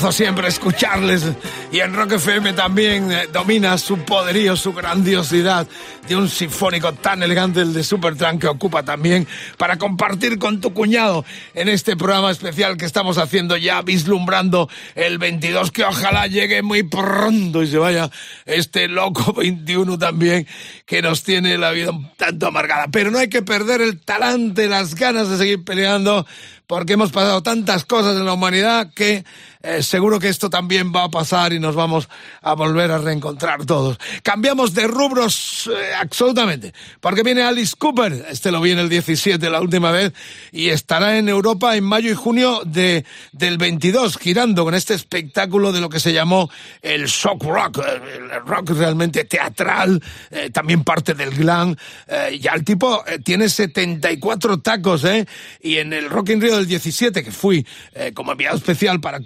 Gustazo 0.00 0.12
siempre 0.12 0.48
escucharles. 0.48 1.24
Y 1.70 1.80
en 1.80 1.94
Rock 1.94 2.12
FM 2.12 2.54
también 2.54 3.12
eh, 3.12 3.28
domina 3.30 3.76
su 3.76 3.98
poderío, 3.98 4.56
su 4.56 4.72
grandiosidad 4.72 5.66
de 6.08 6.16
un 6.16 6.28
sinfónico 6.28 6.94
tan 6.94 7.22
elegante, 7.22 7.60
el 7.60 7.74
de 7.74 7.84
Supertramp, 7.84 8.40
que 8.40 8.46
ocupa 8.46 8.82
también 8.82 9.28
para 9.58 9.76
compartir 9.76 10.38
con 10.38 10.60
tu 10.60 10.72
cuñado 10.72 11.24
en 11.54 11.68
este 11.68 11.96
programa 11.96 12.30
especial 12.30 12.78
que 12.78 12.86
estamos 12.86 13.18
haciendo 13.18 13.58
ya, 13.58 13.82
vislumbrando 13.82 14.70
el 14.94 15.18
22, 15.18 15.70
que 15.70 15.84
ojalá 15.84 16.26
llegue 16.26 16.62
muy 16.62 16.82
pronto 16.82 17.62
y 17.62 17.66
se 17.66 17.76
vaya 17.76 18.10
este 18.46 18.88
loco 18.88 19.34
21 19.34 19.98
también, 19.98 20.46
que 20.86 21.02
nos 21.02 21.22
tiene 21.22 21.58
la 21.58 21.72
vida 21.72 21.90
un 21.90 22.10
tanto 22.16 22.46
amargada. 22.46 22.86
Pero 22.90 23.10
no 23.10 23.18
hay 23.18 23.28
que 23.28 23.42
perder 23.42 23.82
el 23.82 24.00
talante, 24.00 24.66
las 24.66 24.94
ganas 24.94 25.28
de 25.28 25.36
seguir 25.36 25.62
peleando 25.62 26.26
porque 26.70 26.92
hemos 26.92 27.10
pasado 27.10 27.42
tantas 27.42 27.84
cosas 27.84 28.16
en 28.16 28.24
la 28.24 28.32
humanidad 28.32 28.92
que 28.94 29.24
eh, 29.62 29.82
seguro 29.82 30.18
que 30.18 30.28
esto 30.28 30.50
también 30.50 30.92
va 30.94 31.04
a 31.04 31.08
pasar 31.10 31.52
y 31.52 31.60
nos 31.60 31.74
vamos 31.74 32.08
a 32.42 32.54
volver 32.54 32.90
a 32.90 32.98
reencontrar 32.98 33.64
todos. 33.66 33.98
Cambiamos 34.22 34.74
de 34.74 34.86
rubros 34.86 35.70
eh, 35.72 35.94
absolutamente, 35.98 36.72
porque 37.00 37.22
viene 37.22 37.42
Alice 37.42 37.74
Cooper, 37.78 38.26
este 38.28 38.50
lo 38.50 38.60
vi 38.60 38.72
en 38.72 38.78
el 38.78 38.88
17 38.88 39.50
la 39.50 39.60
última 39.60 39.90
vez, 39.90 40.12
y 40.52 40.68
estará 40.68 41.18
en 41.18 41.28
Europa 41.28 41.76
en 41.76 41.84
mayo 41.84 42.10
y 42.10 42.14
junio 42.14 42.62
de, 42.64 43.04
del 43.32 43.58
22, 43.58 44.16
girando 44.18 44.64
con 44.64 44.74
este 44.74 44.94
espectáculo 44.94 45.72
de 45.72 45.80
lo 45.80 45.88
que 45.88 46.00
se 46.00 46.12
llamó 46.12 46.50
el 46.82 47.06
shock 47.06 47.44
rock, 47.44 47.78
eh, 47.78 48.00
el 48.32 48.46
rock 48.46 48.70
realmente 48.70 49.24
teatral, 49.24 50.02
eh, 50.30 50.50
también 50.50 50.84
parte 50.84 51.14
del 51.14 51.30
glam. 51.30 51.76
Eh, 52.06 52.38
ya 52.40 52.52
el 52.52 52.64
tipo 52.64 53.04
eh, 53.06 53.18
tiene 53.18 53.48
74 53.48 54.60
tacos, 54.60 55.04
¿eh? 55.04 55.26
Y 55.60 55.76
en 55.76 55.92
el 55.92 56.10
Rock 56.10 56.30
in 56.30 56.40
Rio 56.40 56.56
del 56.56 56.66
17, 56.66 57.22
que 57.22 57.32
fui 57.32 57.66
como 58.14 58.32
enviado 58.32 58.56
especial 58.56 59.00
para 59.00 59.20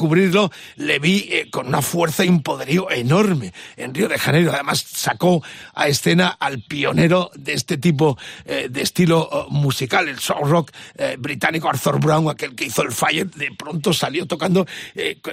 le 0.76 0.98
vi 0.98 1.48
con 1.50 1.68
una 1.68 1.82
fuerza 1.82 2.24
y 2.24 2.28
un 2.28 2.42
poderío 2.42 2.90
enorme 2.90 3.52
en 3.76 3.94
Río 3.94 4.08
de 4.08 4.18
Janeiro. 4.18 4.52
Además, 4.52 4.84
sacó 4.86 5.42
a 5.74 5.88
escena 5.88 6.28
al 6.28 6.62
pionero 6.62 7.30
de 7.34 7.52
este 7.52 7.76
tipo 7.78 8.18
de 8.44 8.82
estilo 8.82 9.46
musical, 9.50 10.08
el 10.08 10.18
soul 10.18 10.48
rock 10.48 10.72
británico 11.18 11.68
Arthur 11.68 12.00
Brown, 12.00 12.28
aquel 12.28 12.54
que 12.54 12.66
hizo 12.66 12.82
el 12.82 12.92
Fire, 12.92 13.30
de 13.30 13.50
pronto 13.56 13.92
salió 13.92 14.26
tocando 14.26 14.66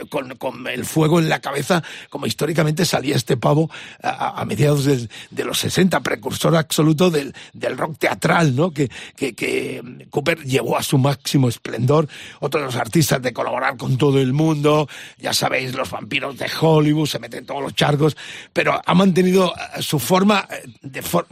con, 0.10 0.68
el 0.68 0.86
fuego 0.86 1.20
en 1.20 1.30
la 1.30 1.40
cabeza, 1.40 1.84
como 2.10 2.26
históricamente 2.26 2.86
salía 2.86 3.16
este 3.16 3.38
pavo 3.38 3.70
a, 4.02 4.42
a 4.42 4.46
mediados 4.46 4.86
de, 4.86 5.08
de 5.30 5.44
los 5.44 5.60
60, 5.60 6.00
precursor 6.02 6.56
absoluto 6.56 7.10
del, 7.10 7.34
del 7.54 7.78
rock 7.78 7.98
teatral, 7.98 8.56
¿no? 8.56 8.72
Que, 8.72 8.90
que, 9.16 9.34
que 9.34 9.82
Cooper 10.10 10.44
llevó 10.44 10.78
a 10.78 10.84
su 10.84 10.98
máximo 10.98 11.50
esplendor. 11.50 12.08
Otro 12.40 12.60
de 12.60 12.68
los 12.68 12.76
artistas 12.76 13.22
de 13.22 13.34
colaborar 13.34 13.78
con 13.78 13.98
todo 13.98 14.20
el 14.20 14.34
mundo, 14.34 14.81
ya 15.18 15.34
sabéis, 15.34 15.74
los 15.76 15.90
vampiros 15.92 16.38
de 16.38 16.50
Hollywood, 16.60 17.08
se 17.08 17.20
meten 17.20 17.46
todos 17.46 17.62
los 17.62 17.76
charcos, 17.76 18.16
pero 18.54 18.80
ha 18.86 18.94
mantenido 18.94 19.54
eh, 19.78 19.82
su 19.82 20.00
forma 20.00 20.48
eh, 20.50 20.68
de 20.82 21.02
for- 21.02 21.28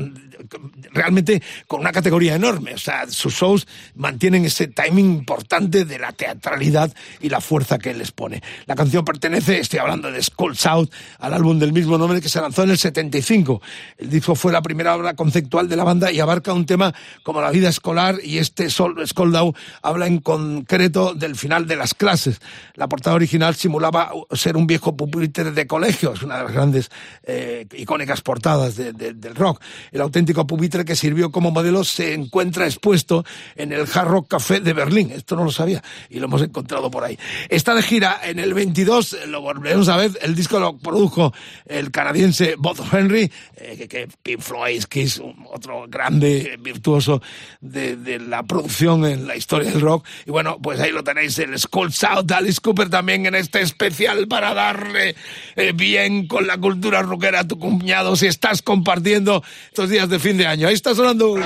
realmente 0.92 1.42
con 1.68 1.82
una 1.82 1.92
categoría 1.92 2.36
enorme. 2.36 2.74
O 2.74 2.78
sea, 2.78 3.08
sus 3.08 3.34
shows 3.34 3.68
mantienen 3.96 4.46
ese 4.46 4.68
timing 4.68 5.06
importante 5.12 5.86
de 5.86 6.00
la 6.00 6.12
teatralidad 6.12 6.94
y 7.22 7.30
la 7.30 7.42
fuerza 7.42 7.78
que 7.78 7.94
les 7.94 8.12
pone. 8.12 8.42
La 8.66 8.76
canción 8.76 9.06
pertenece, 9.06 9.60
estoy 9.60 9.80
hablando 9.80 10.12
de 10.12 10.22
Skull 10.22 10.58
South, 10.58 10.90
al 11.20 11.34
álbum 11.34 11.60
del 11.60 11.74
mismo 11.74 11.98
nombre 11.98 12.22
que 12.22 12.30
se 12.30 12.42
lanzó 12.42 12.64
en 12.64 12.72
el 12.72 12.78
75. 12.78 13.62
El 13.98 14.10
disco 14.10 14.36
fue 14.36 14.52
la 14.52 14.62
primera 14.62 14.96
obra 14.96 15.14
conceptual 15.16 15.68
de 15.70 15.76
la 15.76 15.84
banda 15.84 16.12
y 16.12 16.20
abarca 16.20 16.54
un 16.54 16.66
tema 16.66 16.94
como 17.24 17.42
la 17.42 17.52
vida 17.52 17.70
escolar 17.70 18.16
y 18.24 18.38
este 18.38 18.70
Skull 18.70 19.32
Down 19.32 19.54
habla 19.82 20.08
en 20.08 20.20
concreto 20.20 21.14
del 21.14 21.36
final 21.36 21.68
de 21.68 21.76
las 21.76 21.94
clases. 21.94 22.40
La 22.76 22.88
portada 22.88 23.16
original 23.16 23.30
simulaba 23.54 24.12
ser 24.32 24.56
un 24.58 24.68
viejo 24.68 24.96
pupitre 24.96 25.52
de 25.52 25.68
colegio, 25.68 26.14
es 26.14 26.22
una 26.24 26.38
de 26.38 26.44
las 26.44 26.52
grandes 26.54 26.90
eh, 27.24 27.66
icónicas 27.74 28.22
portadas 28.22 28.76
de- 28.76 28.94
de- 28.94 29.14
del 29.14 29.36
rock. 29.36 29.62
El 29.92 30.02
auténtico 30.02 30.46
pupitre 30.48 30.86
que 30.86 30.96
sirvió 30.96 31.32
como 31.32 31.52
modelo 31.52 31.84
se 31.84 32.14
encuentra 32.14 32.66
expuesto 32.66 33.24
en 33.56 33.72
el 33.72 33.82
Hard 33.94 34.08
Rock 34.08 34.28
Café 34.30 34.60
de 34.60 34.74
Berlín. 34.74 35.12
Esto 35.12 35.36
no 35.36 35.44
lo 35.44 35.52
sabía 35.52 35.82
y 36.10 36.20
lo 36.20 36.26
hemos 36.26 36.42
encontrado 36.42 36.90
por 36.92 37.04
ahí. 37.04 37.18
Está 37.50 37.74
de 37.76 37.82
gira 37.84 38.20
en 38.24 38.40
el 38.40 38.54
22, 38.54 39.18
lo 39.28 39.42
volveremos 39.42 39.90
a 39.90 39.98
ver. 39.98 40.12
El 40.22 40.36
disco 40.36 40.60
lo 40.60 40.78
produjo 40.78 41.34
el 41.66 41.92
canadiense 41.92 42.56
Bob 42.58 42.78
Henry, 42.92 43.32
eh, 43.56 43.76
que, 43.78 43.88
que 43.88 44.08
Pink 44.24 44.40
Floyd, 44.42 44.84
que 44.86 45.04
es 45.04 45.18
un- 45.18 45.46
otro 45.52 45.86
grande 45.88 46.58
virtuoso 46.62 47.22
de, 47.62 47.96
de 47.96 48.20
la 48.20 48.44
producción 48.44 49.06
en 49.06 49.28
la 49.28 49.36
historia 49.36 49.72
del 49.72 49.82
rock. 49.82 50.06
Y 50.26 50.32
bueno, 50.32 50.58
pues 50.62 50.80
ahí 50.80 50.92
lo 50.92 51.04
tenéis, 51.04 51.38
el 51.40 51.58
Skull 51.58 51.92
South, 51.92 52.32
Alice 52.32 52.60
Cooper 52.62 52.90
también 52.90 53.26
en 53.30 53.36
este 53.36 53.62
especial 53.62 54.28
para 54.28 54.54
darle 54.54 55.16
eh, 55.56 55.72
bien 55.74 56.28
con 56.28 56.46
la 56.46 56.58
cultura 56.58 57.02
rockera 57.02 57.42
a 57.42 57.48
tu 57.48 57.58
cuñado 57.58 58.16
si 58.16 58.28
estás 58.28 58.62
compartiendo 58.62 59.44
estos 59.68 59.90
días 59.90 60.10
de 60.10 60.20
fin 60.20 60.38
de 60.38 60.48
año. 60.48 60.68
Ahí 60.68 60.74
está 60.74 60.94
sonando. 60.94 61.38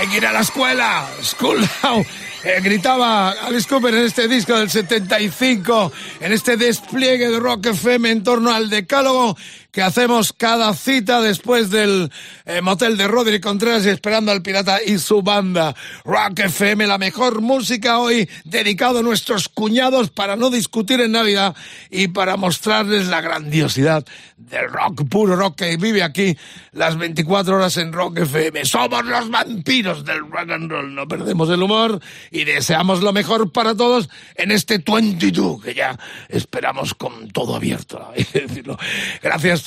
Hay 0.00 0.08
que 0.08 0.16
ir 0.16 0.26
a 0.26 0.32
la 0.32 0.40
escuela. 0.40 1.06
School 1.22 1.60
now. 1.82 2.02
Eh, 2.42 2.58
gritaba 2.62 3.32
Alice 3.32 3.68
Cooper 3.68 3.92
en 3.92 4.06
este 4.06 4.28
disco 4.28 4.58
del 4.58 4.70
75, 4.70 5.92
en 6.20 6.32
este 6.32 6.56
despliegue 6.56 7.28
de 7.28 7.38
Rock 7.38 7.66
FM 7.66 8.10
en 8.10 8.22
torno 8.22 8.50
al 8.50 8.70
decálogo 8.70 9.36
que 9.72 9.82
hacemos 9.82 10.32
cada 10.32 10.72
cita 10.74 11.20
después 11.20 11.70
del 11.70 12.10
eh, 12.44 12.60
motel 12.60 12.96
de 12.96 13.06
Rodri 13.06 13.40
Contreras 13.40 13.84
y 13.86 13.88
esperando 13.88 14.32
al 14.32 14.42
pirata 14.42 14.82
y 14.84 14.98
su 14.98 15.22
banda. 15.22 15.74
Rock 16.04 16.40
FM, 16.40 16.86
la 16.86 16.98
mejor 16.98 17.40
música 17.40 17.98
hoy 17.98 18.28
dedicado 18.44 19.00
a 19.00 19.02
nuestros 19.02 19.48
cuñados 19.48 20.10
para 20.10 20.36
no 20.36 20.50
discutir 20.50 21.00
en 21.00 21.12
Navidad 21.12 21.54
y 21.90 22.08
para 22.08 22.36
mostrarles 22.36 23.08
la 23.08 23.20
grandiosidad 23.20 24.04
del 24.36 24.68
rock, 24.70 25.08
puro 25.08 25.36
rock 25.36 25.56
que 25.56 25.76
vive 25.76 26.02
aquí 26.02 26.36
las 26.72 26.96
24 26.96 27.56
horas 27.56 27.76
en 27.76 27.92
Rock 27.92 28.18
FM. 28.20 28.64
Somos 28.64 29.04
los 29.04 29.30
vampiros 29.30 30.04
del 30.04 30.20
rock 30.20 30.50
and 30.50 30.70
roll, 30.70 30.94
no 30.94 31.06
perdemos 31.06 31.48
el 31.50 31.62
humor 31.62 32.00
y 32.30 32.44
deseamos 32.44 33.02
lo 33.02 33.12
mejor 33.12 33.52
para 33.52 33.74
todos 33.74 34.08
en 34.34 34.50
este 34.50 34.78
22 34.78 35.62
que 35.62 35.74
ya 35.74 35.98
esperamos 36.28 36.94
con 36.94 37.28
todo 37.30 37.54
abierto. 37.54 38.10
decirlo. 38.32 38.78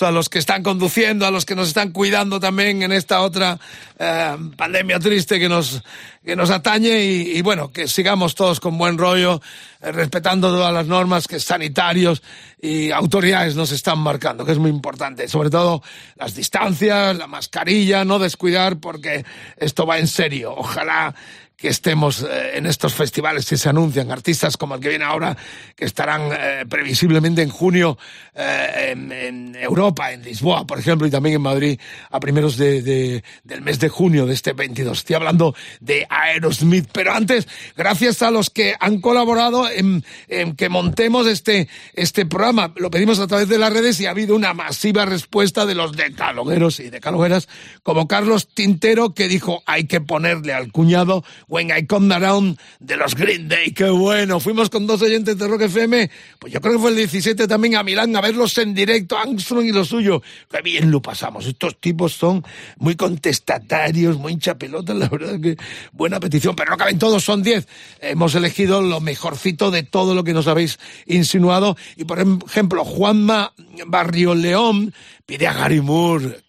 A 0.01 0.11
los 0.11 0.29
que 0.29 0.39
están 0.39 0.63
conduciendo, 0.63 1.25
a 1.25 1.31
los 1.31 1.45
que 1.45 1.55
nos 1.55 1.67
están 1.67 1.91
cuidando 1.91 2.39
también 2.39 2.81
en 2.81 2.91
esta 2.91 3.21
otra 3.21 3.59
eh, 3.99 4.35
pandemia 4.57 4.99
triste 4.99 5.39
que 5.39 5.47
nos, 5.47 5.81
que 6.25 6.35
nos 6.35 6.49
atañe 6.49 7.03
y, 7.03 7.37
y, 7.37 7.41
bueno, 7.41 7.71
que 7.71 7.87
sigamos 7.87 8.33
todos 8.35 8.59
con 8.59 8.77
buen 8.77 8.97
rollo, 8.97 9.41
eh, 9.81 9.91
respetando 9.91 10.49
todas 10.49 10.73
las 10.73 10.87
normas 10.87 11.27
que 11.27 11.39
sanitarios 11.39 12.23
y 12.61 12.91
autoridades 12.91 13.55
nos 13.55 13.71
están 13.71 13.99
marcando, 13.99 14.45
que 14.45 14.53
es 14.53 14.57
muy 14.57 14.71
importante. 14.71 15.27
Sobre 15.27 15.49
todo 15.49 15.83
las 16.15 16.33
distancias, 16.33 17.15
la 17.15 17.27
mascarilla, 17.27 18.03
no 18.03 18.19
descuidar 18.19 18.77
porque 18.77 19.25
esto 19.57 19.85
va 19.85 19.99
en 19.99 20.07
serio. 20.07 20.53
Ojalá 20.55 21.13
que 21.57 21.69
estemos 21.69 22.23
eh, 22.23 22.57
en 22.57 22.65
estos 22.65 22.93
festivales 22.93 23.47
que 23.47 23.57
se 23.57 23.69
anuncian, 23.69 24.11
artistas 24.11 24.57
como 24.57 24.75
el 24.75 24.81
que 24.81 24.89
viene 24.89 25.05
ahora, 25.05 25.37
que 25.75 25.85
estarán 25.85 26.29
eh, 26.31 26.65
previsiblemente 26.67 27.41
en 27.41 27.49
junio 27.49 27.97
eh, 28.35 28.89
en, 28.91 29.11
en, 29.11 29.55
Europa, 29.55 30.11
en 30.11 30.23
Lisboa, 30.23 30.65
por 30.65 30.79
ejemplo, 30.79 31.07
y 31.07 31.11
también 31.11 31.35
en 31.35 31.41
Madrid 31.41 31.79
a 32.09 32.19
primeros 32.19 32.57
de, 32.57 32.81
de, 32.81 33.23
del 33.43 33.61
mes 33.61 33.79
de 33.79 33.89
junio 33.89 34.25
de 34.25 34.33
este 34.33 34.53
22. 34.53 34.97
Estoy 34.97 35.15
hablando 35.15 35.55
de 35.79 36.05
Aerosmith, 36.09 36.89
pero 36.91 37.13
antes, 37.13 37.47
gracias 37.77 38.21
a 38.21 38.31
los 38.31 38.49
que 38.49 38.75
han 38.79 38.99
colaborado 38.99 39.69
en, 39.69 40.03
en 40.27 40.55
que 40.55 40.69
montemos 40.69 41.27
este, 41.27 41.69
este 41.93 42.25
programa, 42.25 42.73
lo 42.75 42.91
pedimos 42.91 43.19
a 43.19 43.27
través 43.27 43.47
de 43.47 43.57
las 43.57 43.71
redes 43.71 43.99
y 43.99 44.05
ha 44.05 44.11
habido 44.11 44.35
una 44.35 44.53
masiva 44.53 45.05
respuesta 45.05 45.65
de 45.65 45.75
los 45.75 45.93
decalogueros 45.93 46.79
y 46.79 46.89
decalogueras, 46.89 47.47
como 47.83 48.07
Carlos 48.07 48.47
Tintero, 48.47 49.13
que 49.13 49.27
dijo, 49.27 49.63
hay 49.65 49.85
que 49.85 50.01
ponerle 50.01 50.53
al 50.53 50.71
cuñado 50.71 51.23
When 51.47 51.71
I 51.75 51.85
Come 51.85 52.13
Around 52.13 52.57
de 52.79 52.97
los 52.97 53.15
Green 53.15 53.47
Day. 53.47 53.71
¡Qué 53.71 53.89
bueno! 53.89 54.39
Fuimos 54.39 54.69
con 54.69 54.87
dos 54.87 55.01
oyentes 55.01 55.37
de 55.37 55.47
Rock 55.47 55.63
FM, 55.63 56.09
pues 56.39 56.53
yo 56.53 56.61
creo 56.61 56.73
que 56.73 56.79
fue 56.79 56.89
el 56.91 56.97
17 56.97 57.47
también 57.47 57.75
a 57.75 57.83
Milán 57.83 58.15
a 58.15 58.21
verlos 58.21 58.57
en 58.57 58.73
directo, 58.73 59.17
Armstrong 59.17 59.65
y 59.65 59.71
lo 59.71 59.85
suyo. 59.85 60.21
¡Qué 60.49 60.61
bien 60.61 60.91
lo 60.91 61.01
pasamos! 61.01 61.45
Estos 61.45 61.79
tipos 61.79 62.13
son 62.13 62.43
muy 62.77 62.95
contestatarios, 62.95 64.17
muy 64.17 64.33
hinchapelotas, 64.33 64.95
la 64.95 65.09
verdad 65.09 65.39
que 65.39 65.57
buena 65.91 66.19
petición, 66.19 66.55
pero 66.55 66.71
no 66.71 66.77
caben 66.77 66.99
todos, 66.99 67.23
son 67.23 67.43
10. 67.43 67.67
Hemos 68.01 68.35
elegido 68.35 68.81
lo 68.81 69.01
mejorcito 69.01 69.71
de 69.71 69.83
todo 69.83 70.15
lo 70.15 70.23
que 70.23 70.33
nos 70.33 70.47
habéis 70.47 70.79
insinuado 71.05 71.77
y, 71.95 72.05
por 72.05 72.19
ejemplo, 72.19 72.85
Juanma 72.85 73.53
Barrio 73.87 74.35
León 74.35 74.93
pide 75.25 75.47
a 75.47 75.53
Gary 75.53 75.81
Moore 75.81 76.43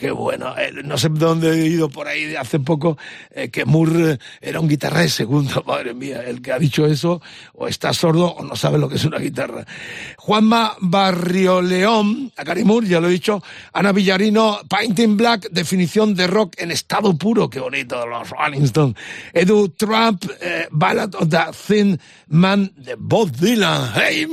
que 0.00 0.10
bueno. 0.10 0.56
Eh, 0.56 0.72
no 0.82 0.96
sé 0.96 1.10
dónde 1.10 1.50
he 1.50 1.66
ido 1.66 1.90
por 1.90 2.08
ahí 2.08 2.34
hace 2.34 2.58
poco 2.58 2.96
eh, 3.30 3.50
que 3.50 3.66
Moore 3.66 4.18
era 4.40 4.58
un 4.58 4.66
guitarra 4.66 5.00
de 5.00 5.10
segundo. 5.10 5.62
Madre 5.66 5.92
mía, 5.92 6.22
el 6.24 6.40
que 6.40 6.52
ha 6.52 6.58
dicho 6.58 6.86
eso 6.86 7.20
o 7.52 7.68
está 7.68 7.92
sordo 7.92 8.32
o 8.32 8.42
no 8.42 8.56
sabe 8.56 8.78
lo 8.78 8.88
que 8.88 8.94
es 8.94 9.04
una 9.04 9.18
guitarra. 9.18 9.66
Juanma 10.16 10.74
Barrioleón, 10.80 12.32
a 12.36 12.44
Gary 12.44 12.64
Moore, 12.64 12.86
ya 12.86 13.00
lo 13.00 13.08
he 13.08 13.12
dicho. 13.12 13.42
Ana 13.74 13.92
Villarino, 13.92 14.60
Painting 14.68 15.18
Black, 15.18 15.50
definición 15.50 16.14
de 16.14 16.26
rock 16.26 16.54
en 16.56 16.70
estado 16.70 17.16
puro. 17.18 17.50
Qué 17.50 17.60
bonito, 17.60 18.06
los 18.06 18.30
Rolling 18.30 18.62
Stones. 18.62 18.96
Edu 19.34 19.68
Trump, 19.76 20.24
eh, 20.40 20.66
Ballad 20.70 21.14
of 21.16 21.28
the 21.28 21.38
Thin 21.66 22.00
Man 22.28 22.72
de 22.76 22.94
Bob 22.98 23.32
Dylan. 23.32 23.92
Hey, 23.94 24.26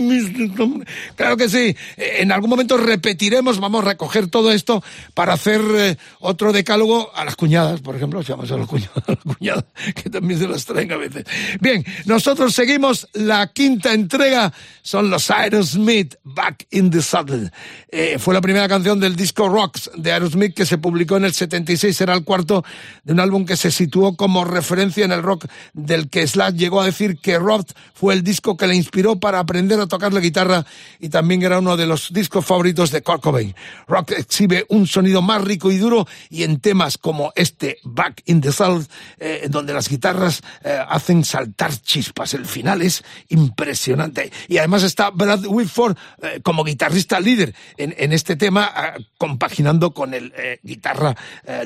claro 1.16 1.36
que 1.36 1.50
sí. 1.50 1.76
En 1.98 2.32
algún 2.32 2.50
momento 2.50 2.78
repetiremos, 2.78 3.57
vamos 3.60 3.84
a 3.84 3.90
recoger 3.90 4.28
todo 4.28 4.52
esto 4.52 4.84
para 5.14 5.34
hacer 5.34 5.62
eh, 5.76 5.98
otro 6.20 6.54
decálogo 6.54 7.12
a 7.16 7.26
las 7.26 7.36
cuñadas, 7.36 7.82
por 7.82 7.96
ejemplo, 7.96 8.22
llamamos 8.22 8.52
a 8.52 8.58
las 8.58 8.68
cuñadas, 8.68 9.04
a 9.08 9.12
las 9.12 9.36
cuñadas, 9.36 9.66
que 9.96 10.10
también 10.10 10.40
se 10.40 10.48
las 10.48 10.66
traen 10.66 10.92
a 10.92 10.98
veces. 10.98 11.26
Bien, 11.60 11.86
nosotros 12.06 12.54
seguimos 12.54 13.08
la 13.14 13.48
quinta 13.48 13.94
entrega, 13.94 14.54
son 14.82 15.10
los 15.10 15.30
Aerosmith, 15.32 16.16
Back 16.24 16.68
in 16.72 16.90
the 16.90 17.02
Saddle. 17.02 17.52
Eh, 17.90 18.18
fue 18.20 18.34
la 18.34 18.42
primera 18.42 18.68
canción 18.68 19.00
del 19.00 19.16
disco 19.16 19.50
Rocks 19.50 19.92
de 19.96 20.12
Aerosmith 20.12 20.54
que 20.54 20.66
se 20.66 20.78
publicó 20.78 21.18
en 21.18 21.26
el 21.26 21.34
76, 21.34 22.00
era 22.02 22.14
el 22.14 22.24
cuarto 22.24 22.64
de 23.04 23.14
un 23.14 23.20
álbum 23.20 23.46
que 23.46 23.58
se 23.58 23.72
situó 23.72 24.16
como 24.16 24.46
referencia 24.46 25.06
en 25.06 25.12
el 25.12 25.24
rock 25.24 25.46
del 25.74 26.10
que 26.10 26.28
Slash 26.28 26.56
llegó 26.56 26.82
a 26.82 26.86
decir 26.86 27.20
que 27.20 27.40
Roth 27.40 27.72
fue 27.94 28.14
el 28.14 28.24
disco 28.24 28.58
que 28.58 28.68
le 28.68 28.76
inspiró 28.76 29.20
para 29.20 29.40
aprender 29.40 29.80
a 29.80 29.88
tocar 29.88 30.14
la 30.14 30.20
guitarra 30.20 30.66
y 31.00 31.10
también 31.10 31.44
era 31.44 31.60
uno 31.60 31.78
de 31.78 31.86
los 31.86 32.12
discos 32.12 32.46
favoritos 32.46 32.92
de 32.92 33.02
Kurt 33.02 33.22
Cobain. 33.22 33.47
Rock 33.88 34.12
exhibe 34.12 34.66
un 34.70 34.88
sonido 34.88 35.22
más 35.22 35.44
rico 35.44 35.72
y 35.72 35.78
duro 35.78 36.08
y 36.30 36.44
en 36.44 36.60
temas 36.60 36.98
como 36.98 37.32
este 37.36 37.78
Back 37.84 38.22
in 38.26 38.42
the 38.42 38.52
South, 38.52 38.86
eh, 39.20 39.48
donde 39.50 39.74
las 39.74 39.90
guitarras 39.90 40.42
eh, 40.64 40.78
hacen 40.88 41.24
saltar 41.24 41.76
chispas. 41.76 42.34
El 42.34 42.46
final 42.46 42.82
es 42.82 43.04
impresionante. 43.30 44.32
Y 44.48 44.58
además 44.58 44.84
está 44.84 45.10
Brad 45.10 45.46
Whitford 45.46 45.98
eh, 46.22 46.40
como 46.44 46.64
guitarrista 46.64 47.20
líder 47.20 47.54
en, 47.78 47.96
en 47.98 48.14
este 48.14 48.36
tema, 48.36 48.72
compaginando 49.18 49.94
con 49.94 50.14
el 50.14 50.34
guitarra 50.64 51.16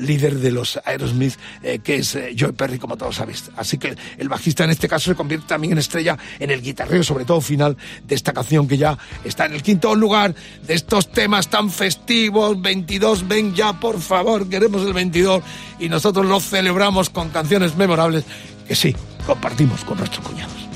líder 0.00 0.36
de 0.38 0.50
los 0.50 0.78
Aerosmith, 0.84 1.34
que 1.82 1.96
es 1.96 2.16
Joe 2.38 2.52
Perry, 2.52 2.78
como 2.78 2.96
todos 2.96 3.16
sabéis. 3.16 3.50
Así 3.56 3.78
que 3.78 3.96
el 4.18 4.28
bajista 4.28 4.64
en 4.64 4.70
este 4.70 4.88
caso 4.88 5.10
se 5.10 5.16
convierte 5.16 5.46
también 5.46 5.72
en 5.72 5.78
estrella 5.78 6.18
en 6.38 6.50
el 6.50 6.62
guitarreo, 6.62 7.02
sobre 7.02 7.24
todo 7.24 7.40
final 7.40 7.76
de 8.04 8.14
esta 8.14 8.32
canción 8.32 8.66
que 8.68 8.78
ya 8.78 8.98
está 9.24 9.46
en 9.46 9.54
el 9.54 9.62
quinto 9.62 9.94
lugar 9.94 10.34
de 10.66 10.74
estos 10.74 11.10
temas 11.10 11.48
tan 11.48 11.70
festivos. 11.72 12.60
22, 12.60 13.26
ven 13.26 13.54
ya 13.54 13.72
por 13.72 14.00
favor, 14.00 14.48
queremos 14.48 14.86
el 14.86 14.92
22 14.92 15.42
y 15.78 15.88
nosotros 15.88 16.26
lo 16.26 16.40
celebramos 16.40 17.10
con 17.10 17.30
canciones 17.30 17.76
memorables 17.76 18.24
que 18.66 18.74
sí, 18.74 18.94
compartimos 19.26 19.84
con 19.84 19.98
nuestros 19.98 20.26
cuñados. 20.26 20.71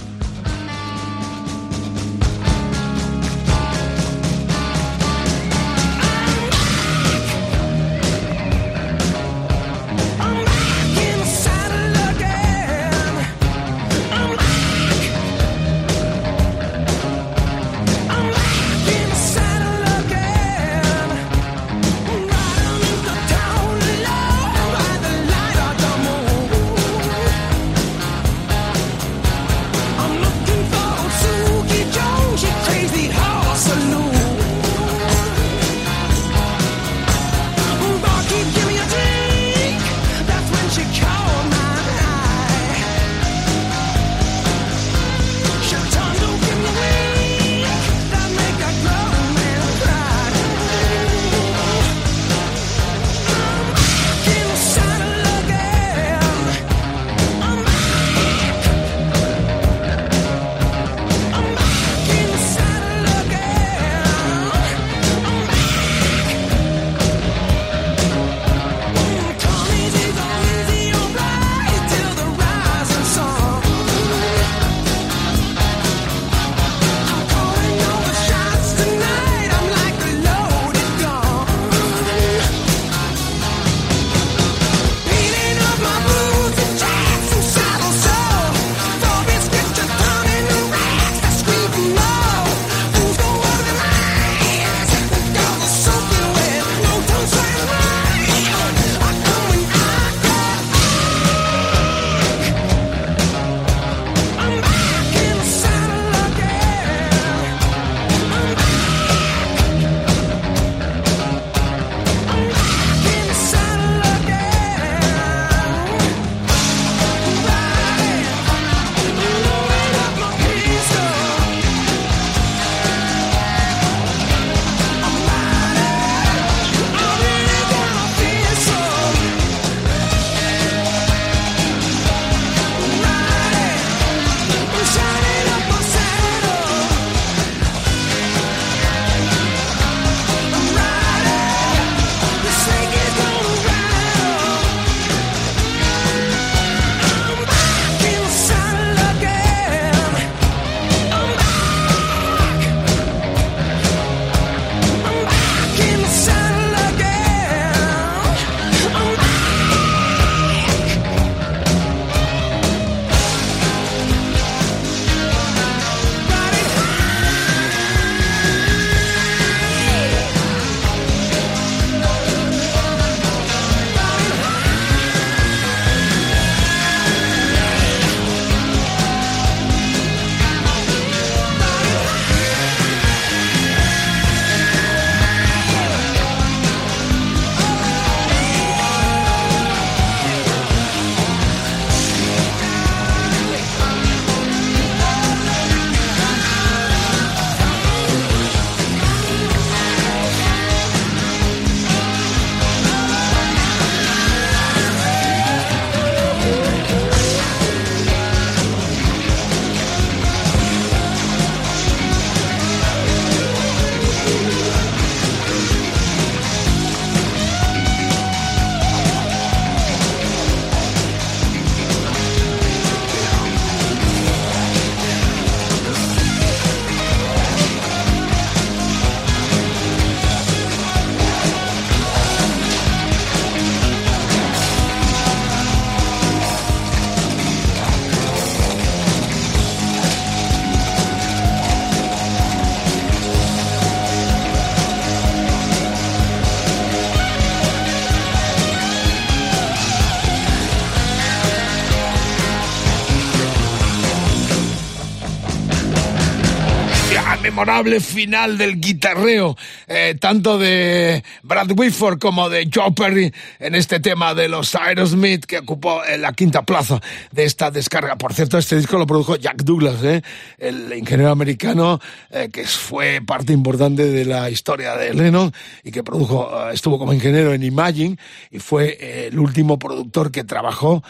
Memorable 257.57 258.01
final 258.01 258.59
del 258.59 258.79
guitarreo, 258.79 259.57
eh, 259.99 260.15
tanto 260.15 260.59
de 260.59 261.25
Brad 261.43 261.71
Whitford 261.75 262.19
como 262.19 262.51
de 262.51 262.69
Joe 262.73 262.93
Perry 262.93 263.33
en 263.59 263.75
este 263.75 263.99
tema 263.99 264.35
de 264.35 264.47
los 264.47 264.75
Aerosmith 264.75 265.47
que 265.47 265.61
ocupó 265.61 266.05
en 266.05 266.21
la 266.21 266.35
quinta 266.35 266.67
plaza 266.67 267.01
de 267.33 267.45
esta 267.45 267.71
descarga. 267.71 268.17
Por 268.17 268.35
cierto, 268.35 268.59
este 268.59 268.77
disco 268.77 268.99
lo 268.99 269.07
produjo 269.07 269.37
Jack 269.37 269.63
Douglas, 269.63 270.05
¿eh? 270.05 270.21
el 270.59 270.93
ingeniero 270.93 271.31
americano 271.31 271.99
eh, 272.29 272.51
que 272.53 272.67
fue 272.67 273.23
parte 273.27 273.55
importante 273.55 274.05
de 274.05 274.27
la 274.27 274.51
historia 274.51 274.97
de 274.97 275.15
Lennon 275.15 275.51
y 275.83 275.91
que 275.91 276.05
produjo, 276.05 276.69
estuvo 276.69 276.99
como 276.99 277.15
ingeniero 277.15 277.55
en 277.55 277.63
Imagine 277.63 278.19
y 278.51 278.59
fue 278.59 279.29
el 279.29 279.39
último 279.39 279.79
productor 279.79 280.31
que 280.31 280.45
trabajó 280.45 281.03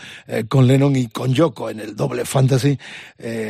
con 0.48 0.68
Lennon 0.68 0.94
y 0.94 1.08
con 1.08 1.34
Yoko 1.34 1.70
en 1.70 1.80
el 1.80 1.96
doble 1.96 2.24
fantasy 2.24 2.78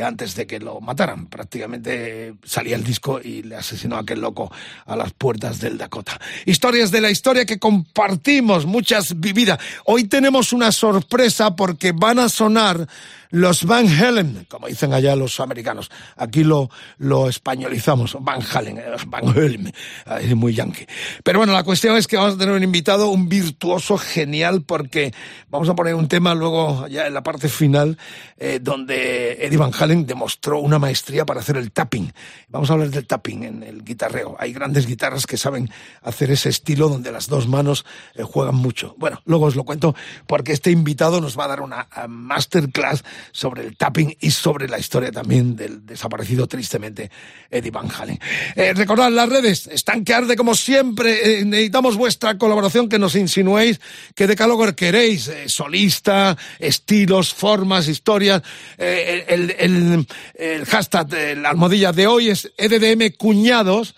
antes 0.03 0.33
de 0.33 0.47
que 0.47 0.59
lo 0.59 0.81
mataran. 0.81 1.27
Prácticamente 1.27 2.33
salía 2.43 2.75
el 2.75 2.83
disco 2.83 3.19
y 3.23 3.43
le 3.43 3.55
asesinó 3.55 3.97
a 3.97 3.99
aquel 3.99 4.21
loco 4.21 4.51
a 4.85 4.95
las 4.95 5.13
puertas 5.13 5.26
del 5.35 5.77
Dakota. 5.77 6.17
Historias 6.45 6.89
de 6.89 7.01
la 7.01 7.09
historia 7.09 7.45
que 7.45 7.59
compartimos, 7.59 8.65
muchas 8.65 9.19
vividas. 9.19 9.59
Hoy 9.83 10.05
tenemos 10.05 10.53
una 10.53 10.71
sorpresa 10.71 11.53
porque 11.53 11.91
van 11.91 12.19
a 12.19 12.29
sonar 12.29 12.87
los 13.29 13.65
Van 13.65 13.87
Halen, 13.87 14.45
como 14.49 14.67
dicen 14.67 14.93
allá 14.93 15.15
los 15.15 15.39
americanos. 15.39 15.91
Aquí 16.15 16.43
lo, 16.43 16.69
lo 16.97 17.27
españolizamos, 17.27 18.15
Van 18.21 18.41
Halen, 18.41 18.77
eh, 18.77 18.83
Van 19.07 19.27
Halen, 19.27 19.73
es 20.21 20.35
muy 20.35 20.53
yankee. 20.53 20.85
Pero 21.23 21.39
bueno, 21.39 21.53
la 21.53 21.63
cuestión 21.63 21.97
es 21.97 22.07
que 22.07 22.17
vamos 22.17 22.35
a 22.35 22.37
tener 22.37 22.55
un 22.55 22.63
invitado, 22.63 23.09
un 23.09 23.27
virtuoso 23.27 23.97
genial, 23.97 24.63
porque 24.63 25.13
vamos 25.49 25.67
a 25.69 25.75
poner 25.75 25.95
un 25.95 26.07
tema 26.07 26.33
luego, 26.35 26.87
ya 26.87 27.07
en 27.07 27.13
la 27.13 27.23
parte 27.23 27.49
final, 27.49 27.97
eh, 28.37 28.59
donde 28.61 29.45
Eddie 29.45 29.57
Van 29.57 29.71
Halen 29.77 30.05
demostró 30.05 30.59
una 30.59 30.79
maestría 30.79 31.25
para 31.25 31.41
hacer 31.41 31.57
el 31.57 31.71
tapping. 31.71 32.13
Vamos 32.49 32.69
a 32.69 32.73
hablar 32.73 32.89
del 32.89 33.05
tapping 33.05 33.43
en 33.43 33.63
el 33.63 33.83
guitarreo. 33.83 34.35
Hay 34.39 34.53
grandes 34.53 34.87
guitarras 34.87 35.16
que 35.25 35.37
saben 35.37 35.69
hacer 36.01 36.31
ese 36.31 36.49
estilo 36.49 36.89
donde 36.89 37.11
las 37.11 37.27
dos 37.27 37.47
manos 37.47 37.85
eh, 38.13 38.23
juegan 38.23 38.55
mucho. 38.55 38.93
Bueno, 38.97 39.21
luego 39.25 39.45
os 39.45 39.55
lo 39.55 39.63
cuento 39.63 39.95
porque 40.27 40.51
este 40.51 40.69
invitado 40.69 41.21
nos 41.21 41.37
va 41.37 41.45
a 41.45 41.47
dar 41.47 41.61
una 41.61 41.87
masterclass 42.07 43.03
sobre 43.31 43.65
el 43.65 43.77
tapping 43.77 44.15
y 44.19 44.31
sobre 44.31 44.67
la 44.67 44.77
historia 44.77 45.11
también 45.11 45.55
del 45.55 45.85
desaparecido 45.85 46.47
tristemente 46.47 47.09
Eddie 47.49 47.71
Van 47.71 47.89
Halen. 47.89 48.19
Eh, 48.55 48.73
recordad, 48.73 49.11
las 49.11 49.29
redes 49.29 49.67
están 49.67 50.03
que 50.03 50.13
arde 50.13 50.35
como 50.35 50.55
siempre. 50.55 51.39
Eh, 51.39 51.45
necesitamos 51.45 51.95
vuestra 51.95 52.37
colaboración, 52.37 52.89
que 52.89 52.99
nos 52.99 53.15
insinuéis 53.15 53.79
qué 54.15 54.27
decálogo 54.27 54.73
queréis. 54.75 55.27
Eh, 55.27 55.49
solista, 55.49 56.37
estilos, 56.59 57.33
formas, 57.33 57.87
historias. 57.87 58.41
Eh, 58.77 59.25
el, 59.27 59.55
el, 59.57 60.07
el, 60.35 60.65
hashtag, 60.65 61.37
la 61.37 61.49
almohadilla 61.49 61.91
de 61.91 62.07
hoy 62.07 62.29
es 62.29 62.51
EDDM 62.57 63.15
Cuñados. 63.17 63.95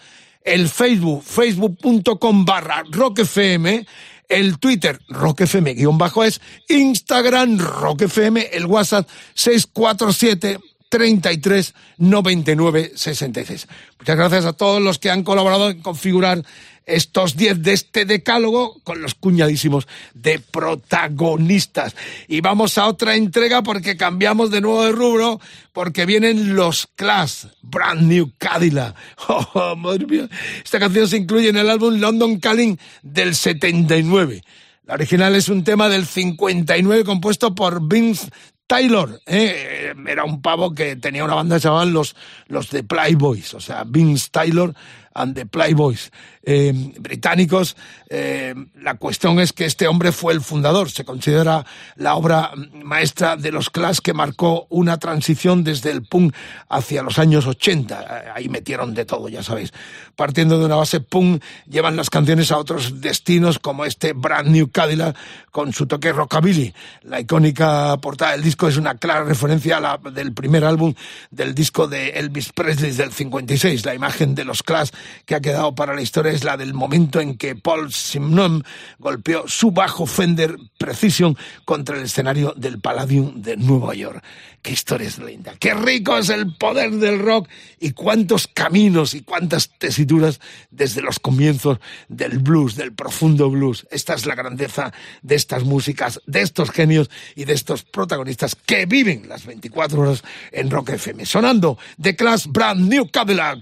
El 0.50 0.68
Facebook, 0.68 1.24
facebook.com 1.24 2.44
barra 2.44 2.84
rockfm 2.90 3.86
el 4.30 4.60
Twitter 4.60 5.00
roquefm 5.10 5.98
bajo 5.98 6.24
es, 6.24 6.40
Instagram 6.68 7.58
roquefm, 7.58 8.38
el 8.52 8.66
WhatsApp 8.66 9.08
647 9.34 10.60
33 10.90 11.74
99 11.98 12.92
66. 12.96 13.68
Muchas 14.00 14.18
gracias 14.18 14.46
a 14.46 14.54
todos 14.54 14.82
los 14.82 14.98
que 14.98 15.12
han 15.12 15.24
colaborado 15.24 15.70
en 15.70 15.82
configurar 15.82 16.44
estos 16.90 17.36
10 17.36 17.62
de 17.62 17.74
este 17.74 18.06
decálogo 18.06 18.80
con 18.84 19.02
los 19.02 19.16
cuñadísimos 19.16 19.88
de 20.14 20.40
protagonistas. 20.40 21.96
Y 22.28 22.42
vamos 22.42 22.78
a 22.78 22.88
otra 22.88 23.16
entrega 23.16 23.62
porque 23.62 23.98
cambiamos 23.98 24.52
de 24.52 24.62
nuevo 24.62 24.84
de 24.84 24.92
rubro, 24.92 25.40
porque 25.72 26.06
vienen 26.06 26.56
los 26.56 26.88
Clash, 26.96 27.46
Brand 27.62 28.02
New 28.02 28.32
Cadillac. 28.38 28.96
Oh, 29.28 29.76
madre 29.76 30.06
mía. 30.06 30.30
Esta 30.64 30.80
canción 30.80 31.08
se 31.08 31.18
incluye 31.18 31.50
en 31.50 31.58
el 31.58 31.70
álbum 31.70 32.00
London 32.00 32.40
Calling 32.40 32.80
del 33.02 33.36
79. 33.36 34.42
La 34.86 34.96
original 34.96 35.36
es 35.36 35.50
un 35.50 35.64
tema 35.64 35.88
del 35.88 36.06
59 36.06 37.04
compuesto 37.04 37.54
por 37.54 37.88
Vince 37.88 38.30
Taylor, 38.70 39.20
eh, 39.26 39.96
era 40.08 40.24
un 40.24 40.44
pavo 40.44 40.76
que 40.76 40.96
tenía 40.96 41.24
una 41.24 41.34
banda 41.34 41.58
llamaban 41.58 41.92
los, 41.92 42.16
los 42.46 42.70
The 42.70 42.84
Playboys, 42.84 43.56
o 43.56 43.60
sea, 43.60 43.84
Vince 43.84 44.30
Taylor 44.32 44.76
and 45.16 45.34
the 45.34 45.48
Playboys 45.48 46.12
eh, 46.44 46.74
británicos. 47.00 47.76
Eh, 48.10 48.56
la 48.82 48.96
cuestión 48.96 49.40
es 49.40 49.54
que 49.54 49.66
este 49.66 49.88
hombre 49.88 50.12
fue 50.12 50.34
el 50.34 50.42
fundador, 50.42 50.90
se 50.90 51.06
considera 51.06 51.66
la 51.96 52.16
obra 52.16 52.52
maestra 52.74 53.36
de 53.36 53.52
los 53.52 53.70
Clash 53.70 54.00
que 54.00 54.14
marcó 54.14 54.66
una 54.70 54.98
transición 54.98 55.64
desde 55.64 55.92
el 55.92 56.04
punk 56.04 56.34
hacia 56.70 57.04
los 57.04 57.20
años 57.20 57.46
80. 57.46 58.34
Ahí 58.34 58.50
metieron 58.50 58.94
de 58.94 59.06
todo, 59.06 59.30
ya 59.30 59.44
sabéis. 59.44 59.74
Partiendo 60.16 60.60
de 60.60 60.66
una 60.66 60.76
base 60.76 61.00
punk, 61.02 61.44
llevan 61.68 61.96
las 61.96 62.10
canciones 62.10 62.52
a 62.52 62.58
otros 62.58 63.02
destinos 63.02 63.60
como 63.60 63.86
este 63.86 64.14
Brand 64.14 64.50
New 64.50 64.72
Cadillac 64.72 65.16
con 65.52 65.74
su 65.74 65.88
toque 65.88 66.12
rockabilly. 66.14 66.74
La 67.04 67.20
icónica 67.20 67.98
portada 67.98 68.32
del 68.32 68.44
disco 68.44 68.68
es 68.68 68.78
una 68.78 68.96
clara 68.96 69.24
referencia 69.24 69.78
a 69.78 69.80
la 69.82 70.00
del 70.12 70.34
primer 70.34 70.64
álbum 70.64 70.94
del 71.32 71.54
disco 71.54 71.88
de 71.88 72.10
Elvis 72.12 72.52
Presley 72.54 72.92
del 72.92 73.12
56, 73.12 73.86
la 73.86 73.94
imagen 73.94 74.36
de 74.36 74.46
los 74.46 74.64
Clash 74.64 74.90
que 75.26 75.36
ha 75.36 75.42
quedado 75.42 75.76
para 75.76 75.94
la 75.94 76.02
historia 76.02 76.29
es 76.32 76.44
la 76.44 76.58
del 76.58 76.74
momento 76.74 77.20
en 77.20 77.38
que 77.38 77.56
Paul 77.56 77.92
Simon 77.92 78.64
golpeó 78.98 79.48
su 79.48 79.72
bajo 79.72 80.06
Fender 80.06 80.58
Precision 80.78 81.38
contra 81.66 81.98
el 81.98 82.04
escenario 82.04 82.54
del 82.56 82.80
Palladium 82.80 83.42
de 83.42 83.58
Nueva 83.58 83.94
York. 83.96 84.24
Qué 84.62 84.72
historia 84.72 85.08
es 85.08 85.20
linda, 85.20 85.54
qué 85.60 85.74
rico 85.74 86.18
es 86.18 86.30
el 86.30 86.56
poder 86.56 86.92
del 86.92 87.20
rock 87.20 87.48
y 87.80 87.92
cuántos 87.92 88.48
caminos 88.48 89.14
y 89.14 89.22
cuántas 89.22 89.70
tesituras 89.78 90.42
desde 90.70 91.02
los 91.02 91.20
comienzos 91.20 91.80
del 92.10 92.40
blues, 92.40 92.76
del 92.76 92.94
profundo 92.94 93.50
blues. 93.50 93.88
Esta 93.90 94.16
es 94.16 94.26
la 94.26 94.36
grandeza 94.36 94.94
de 95.22 95.36
estas 95.36 95.64
músicas, 95.64 96.22
de 96.26 96.42
estos 96.42 96.72
genios 96.72 97.10
y 97.36 97.46
de 97.46 97.54
estos 97.54 97.84
protagonistas 97.84 98.56
que 98.56 98.86
viven 98.86 99.30
las 99.30 99.46
24 99.46 100.02
horas 100.02 100.24
en 100.52 100.70
Rock 100.70 100.90
FM. 100.90 101.26
Sonando 101.26 101.78
The 102.02 102.16
Class 102.16 102.48
Brand 102.48 102.90
New 102.90 103.10
Cadillac. 103.12 103.60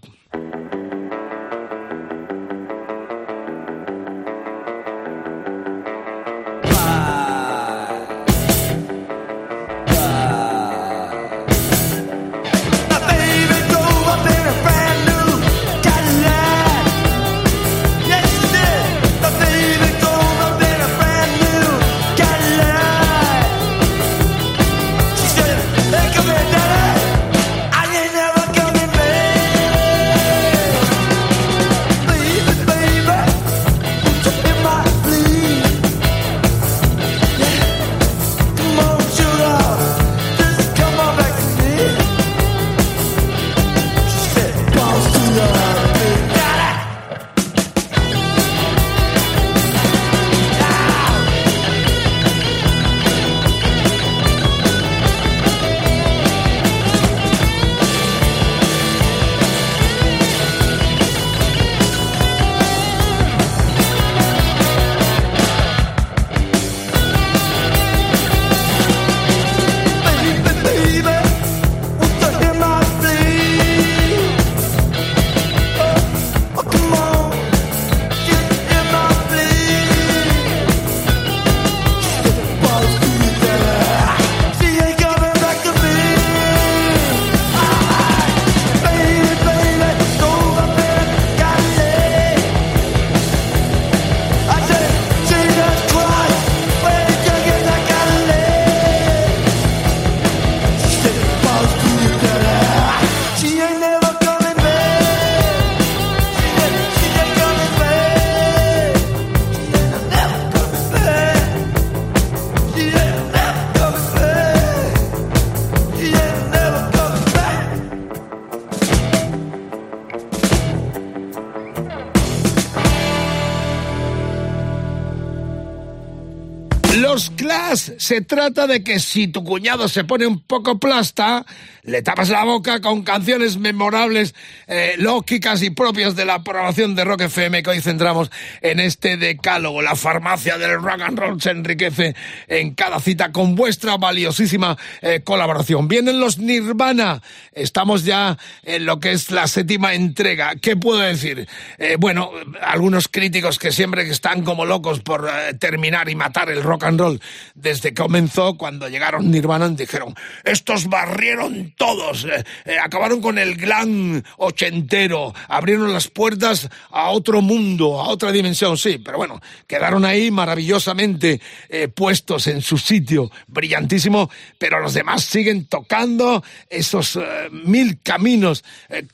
Se 128.08 128.22
trata 128.22 128.68
de 128.68 128.86
que 128.86 129.01
si 129.01 129.28
tu 129.28 129.43
cuñado 129.43 129.89
se 129.89 130.05
pone 130.05 130.26
un 130.26 130.39
poco 130.39 130.80
plasta, 130.80 131.45
le 131.88 132.01
tapas 132.01 132.27
la 132.29 132.43
boca 132.43 132.81
con 132.81 133.03
canciones 133.03 133.57
memorables, 133.57 134.35
eh, 134.67 134.95
lógicas 134.97 135.63
y 135.63 135.69
propias 135.69 136.17
de 136.17 136.25
la 136.25 136.43
programación 136.43 136.95
de 136.95 137.05
Rock 137.05 137.21
FM 137.21 137.63
que 137.63 137.69
hoy 137.69 137.81
centramos 137.81 138.29
en 138.61 138.81
este 138.81 139.15
decálogo. 139.15 139.81
La 139.81 139.95
farmacia 139.95 140.57
del 140.57 140.81
rock 140.81 141.01
and 141.01 141.17
roll 141.17 141.41
se 141.41 141.51
enriquece 141.51 142.13
en 142.49 142.75
cada 142.75 142.99
cita 142.99 143.31
con 143.31 143.55
vuestra 143.55 143.95
valiosísima 143.95 144.77
eh, 145.01 145.21
colaboración. 145.23 145.88
Vienen 145.88 146.19
los 146.19 146.39
Nirvana. 146.39 147.21
Estamos 147.53 148.03
ya 148.03 148.38
en 148.63 148.85
lo 148.85 148.99
que 148.99 149.13
es 149.13 149.31
la 149.31 149.47
séptima 149.47 149.93
entrega. 149.93 150.55
¿Qué 150.61 150.75
puedo 150.75 150.99
decir? 150.99 151.47
Eh, 151.77 151.95
bueno, 151.97 152.31
algunos 152.61 153.07
críticos 153.07 153.59
que 153.59 153.71
siempre 153.71 154.01
están 154.09 154.43
como 154.43 154.65
locos 154.65 154.99
por 154.99 155.31
terminar 155.57 156.09
y 156.09 156.15
matar 156.15 156.49
el 156.49 156.63
rock 156.63 156.83
and 156.83 156.99
roll 156.99 157.21
desde 157.55 157.93
que 157.93 158.03
comenzó, 158.03 158.57
cuando 158.57 158.89
llegaron 158.89 159.31
Nirvana, 159.31 159.69
dijeron, 159.69 160.15
estos 160.43 160.88
barrieron 160.88 161.73
todos, 161.78 162.25
eh, 162.25 162.43
eh, 162.65 162.78
acabaron 162.84 163.21
con 163.21 163.38
el 163.38 163.55
glam 163.55 164.21
ochentero, 164.38 165.34
abrieron 165.47 165.93
las 165.93 166.07
puertas 166.07 166.67
a 166.89 167.11
otro 167.11 167.41
mundo, 167.41 168.01
a 168.01 168.09
otra 168.09 168.32
dimensión, 168.32 168.78
sí, 168.78 168.97
pero 168.97 169.17
bueno, 169.17 169.39
quedaron 169.67 170.03
ahí 170.03 170.32
maravillosamente 170.32 171.39
eh, 171.69 171.88
puestos 171.88 172.47
en 172.47 172.61
su 172.61 172.78
sitio, 172.80 173.32
brillantísimo, 173.45 174.30
pero 174.57 174.80
los 174.80 174.95
demás 174.95 175.23
siguen 175.23 175.65
tocando 175.65 176.43
esos 176.69 177.19
mil 177.51 177.99
caminos 178.01 178.63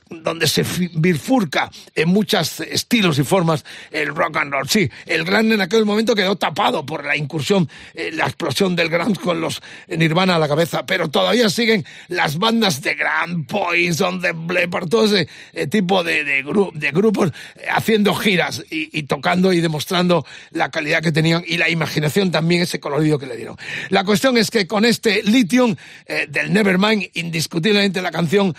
donde 0.10 0.48
se 0.48 0.66
bifurca 0.94 1.70
en 1.94 2.10
muchos 2.10 2.62
estilos 2.62 3.20
y 3.20 3.24
formas 3.24 3.66
el 3.92 4.16
rock 4.16 4.38
and 4.38 4.54
roll. 4.54 4.70
Sí, 4.70 4.90
el 5.06 5.26
gran 5.26 5.52
en 5.52 5.60
aquel 5.60 5.86
momento 5.86 6.16
quedó 6.16 6.38
tapado 6.38 6.86
por 6.86 7.04
la 7.04 7.18
incursión, 7.18 7.70
la 8.14 8.26
explosión 8.26 8.76
del 8.76 8.90
Grand 8.90 9.20
con 9.20 9.42
los 9.42 9.62
Nirvana 9.88 10.36
a 10.36 10.40
la 10.40 10.48
cabeza, 10.48 10.86
pero 10.86 11.10
todavía 11.10 11.50
siguen 11.50 11.86
las 12.08 12.38
bandas 12.38 12.53
de 12.60 12.96
Grand 12.96 13.46
Poison, 13.48 14.20
de 14.22 14.34
Leppard, 14.34 14.88
todo 14.88 15.06
ese 15.06 15.28
eh, 15.54 15.68
tipo 15.68 16.04
de, 16.04 16.24
de, 16.24 16.44
gru- 16.46 16.72
de 16.74 16.92
grupos 16.92 17.32
eh, 17.56 17.66
haciendo 17.74 18.14
giras 18.16 18.64
y, 18.70 19.04
tocando 19.04 19.52
y 19.54 19.62
demostrando 19.62 20.26
la 20.52 20.70
calidad 20.72 21.02
que 21.02 21.12
tenían 21.12 21.44
y 21.48 21.58
la 21.58 21.70
imaginación 21.70 22.32
también, 22.32 22.62
ese 22.62 22.80
colorido 22.80 23.18
que 23.20 23.26
le 23.26 23.36
dieron. 23.38 23.58
La 23.90 24.04
cuestión 24.04 24.38
es 24.38 24.50
que 24.52 24.68
con 24.68 24.86
este 24.86 25.24
Lithium 25.24 25.76
eh, 26.06 26.28
del 26.30 26.54
Nevermind, 26.54 27.10
indiscutiblemente 27.14 28.02
la 28.02 28.12
canción 28.12 28.56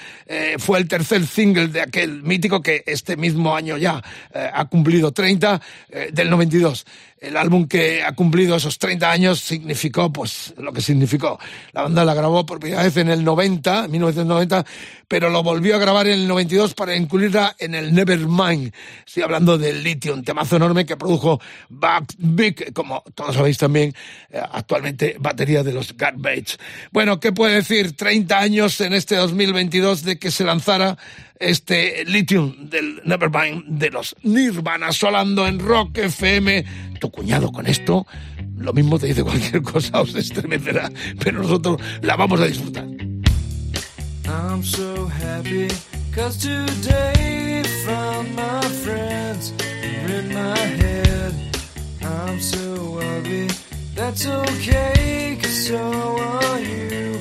fue 0.59 0.79
el 0.79 0.89
tercer 0.89 1.27
single 1.27 1.69
de 1.69 1.81
aquel 1.83 2.23
mítico 2.23 2.61
que 2.63 2.83
este 2.87 3.17
mismo 3.17 3.55
año 3.57 3.77
ya 3.77 4.03
ha 4.33 4.65
cumplido 4.67 5.13
30, 5.13 5.61
eh, 5.91 6.11
del 6.13 6.31
92. 6.31 6.85
El 7.25 7.39
álbum 7.39 7.67
que 7.67 8.03
ha 8.03 8.13
cumplido 8.13 8.55
esos 8.57 8.79
30 8.79 9.11
años 9.11 9.41
significó 9.41 10.13
pues 10.13 10.53
lo 10.59 10.73
que 10.73 10.83
significó. 10.83 11.39
La 11.73 11.83
banda 11.83 12.05
la 12.05 12.13
grabó 12.13 12.45
por 12.45 12.61
primera 12.61 12.83
vez 12.83 12.97
en 12.99 13.09
el 13.09 13.25
90, 13.25 13.89
1990, 13.89 14.65
pero 15.09 15.31
lo 15.31 15.43
volvió 15.43 15.77
a 15.77 15.79
grabar 15.79 16.07
en 16.07 16.21
el 16.21 16.29
92 16.29 16.75
para 16.75 16.95
incluirla 16.95 17.57
en 17.59 17.75
el 17.75 17.95
Nevermind. 17.95 18.75
Estoy 19.07 19.23
hablando 19.23 19.57
del 19.57 19.83
Lithium, 19.83 20.23
temazo 20.23 20.57
enorme 20.57 20.85
que 20.85 20.99
produjo 20.99 21.41
Buck 21.71 22.13
Big, 22.19 22.75
como 22.75 23.03
todos 23.15 23.37
sabéis 23.37 23.57
también, 23.57 23.95
eh, 24.31 24.43
actualmente 24.53 25.17
batería 25.19 25.63
de 25.63 25.73
los 25.73 25.97
Garbage. 25.97 26.59
Bueno, 26.93 27.21
¿qué 27.21 27.33
puede 27.33 27.55
decir? 27.55 27.97
30 27.97 28.39
años 28.39 28.81
en 28.83 28.93
este 28.93 29.17
2022 29.17 30.03
de 30.05 30.19
que 30.19 30.31
se 30.31 30.45
lanzara 30.45 30.99
este 31.45 32.05
Lithium 32.07 32.69
del 32.71 33.03
Nevermind 33.05 33.65
de 33.79 33.91
los 33.91 34.17
Nirvana 34.23 34.93
solando 34.93 35.47
en 35.47 35.59
Rock 35.59 35.99
FM. 35.99 36.65
Tu 36.99 37.11
cuñado 37.11 37.53
con 37.53 37.67
esto, 37.67 38.07
lo 38.57 38.73
mismo 38.73 38.99
te 38.99 39.09
dice 39.09 39.23
cualquier 39.23 39.63
cosa, 39.63 40.01
os 40.01 40.15
estremecerá, 40.15 40.91
pero 41.23 41.43
nosotros 41.43 41.81
la 42.03 42.17
vamos 42.17 42.41
a 42.41 42.47
disfrutar. 42.47 42.87
I'm 44.27 44.63
so 44.63 45.07
happy 45.09 45.69
cause 46.15 46.39
today 46.39 47.63
found 47.85 48.35
my 48.35 48.63
friends 48.83 49.53
in 50.09 50.33
my 50.33 50.59
head. 50.59 51.35
I'm 52.03 52.41
so 52.41 53.01
ugly, 53.19 53.49
that's 53.95 54.27
okay 54.27 55.39
cause 55.41 55.67
so 55.69 55.77
are 55.77 56.61
you. 56.61 57.19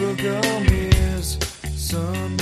Look 0.00 0.24
on 0.24 0.72
Sunday 1.92 2.41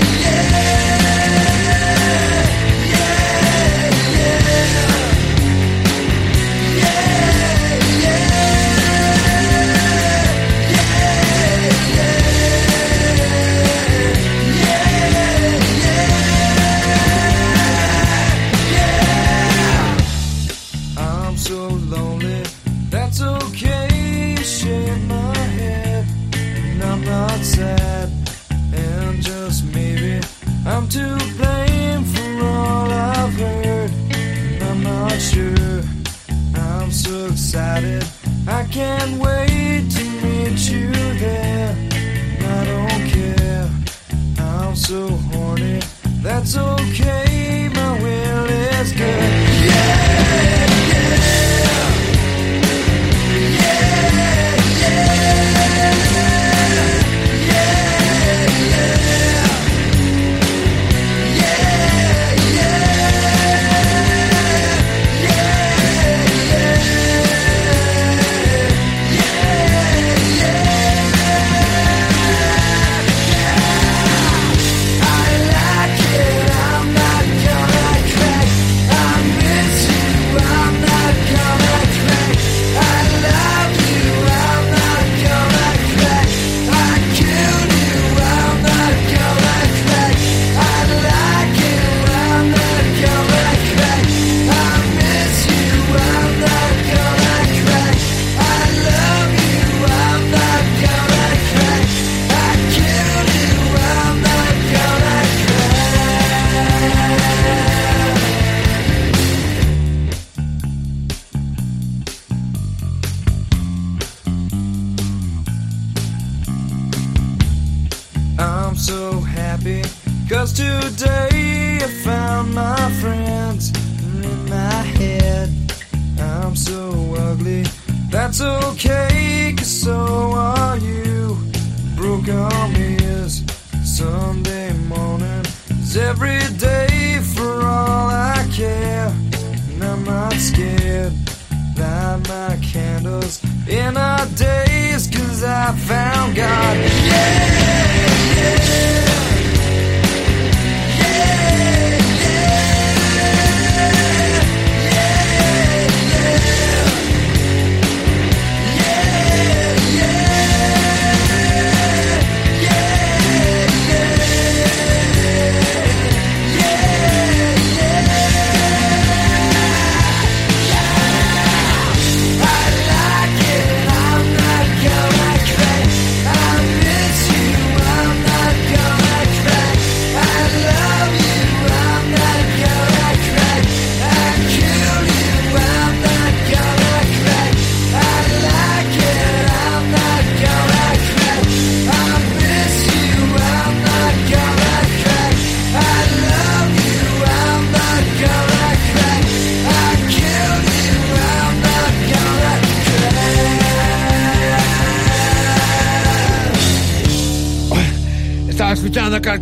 to 30.91 31.17
blame 31.37 32.03
for 32.03 32.45
all 32.45 32.91
I've 32.91 33.33
heard. 33.33 33.91
I'm 34.61 34.83
not 34.83 35.21
sure. 35.21 35.81
I'm 36.55 36.91
so 36.91 37.27
excited, 37.27 38.03
I 38.45 38.65
can't 38.65 39.13
wait 39.21 39.89
to 39.89 40.03
meet 40.23 40.59
you 40.69 40.91
there. 41.17 41.73
I 42.57 42.65
don't 42.65 43.07
care, 43.07 43.69
I'm 44.39 44.75
so 44.75 45.07
horny. 45.31 45.79
That's 46.21 46.57
okay, 46.57 47.69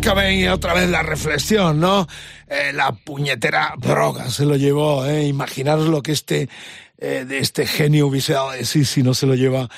Kurt 0.00 0.04
Cobain 0.04 0.40
y 0.40 0.48
otra 0.48 0.74
vez 0.74 0.88
la 0.88 1.02
reflexión, 1.02 1.80
¿no? 1.80 2.06
Eh, 2.48 2.72
la 2.72 2.92
puñetera 2.92 3.74
droga 3.78 4.30
se 4.30 4.44
lo 4.44 4.56
llevó, 4.56 5.04
¿eh? 5.06 5.26
Imaginaros 5.26 5.88
lo 5.88 6.02
que 6.02 6.12
este, 6.12 6.48
eh, 6.98 7.24
de 7.26 7.38
este 7.38 7.66
genio 7.66 8.06
hubiese 8.06 8.32
dado 8.32 8.52
de 8.52 8.64
sí 8.64 8.84
si 8.84 9.02
no 9.02 9.14
se 9.14 9.26
lo 9.26 9.34
lleva 9.34 9.68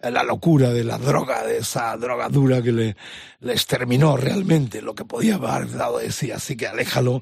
eh, 0.00 0.10
la 0.10 0.22
locura 0.22 0.70
de 0.70 0.84
la 0.84 0.98
droga, 0.98 1.44
de 1.44 1.58
esa 1.58 1.96
droga 1.96 2.28
dura 2.28 2.62
que 2.62 2.72
le, 2.72 2.96
le 3.40 3.52
exterminó 3.52 4.16
realmente 4.16 4.82
lo 4.82 4.94
que 4.94 5.04
podía 5.04 5.34
haber 5.36 5.70
dado 5.72 5.98
de 5.98 6.12
sí. 6.12 6.30
Así 6.30 6.56
que 6.56 6.66
aléjalo 6.66 7.20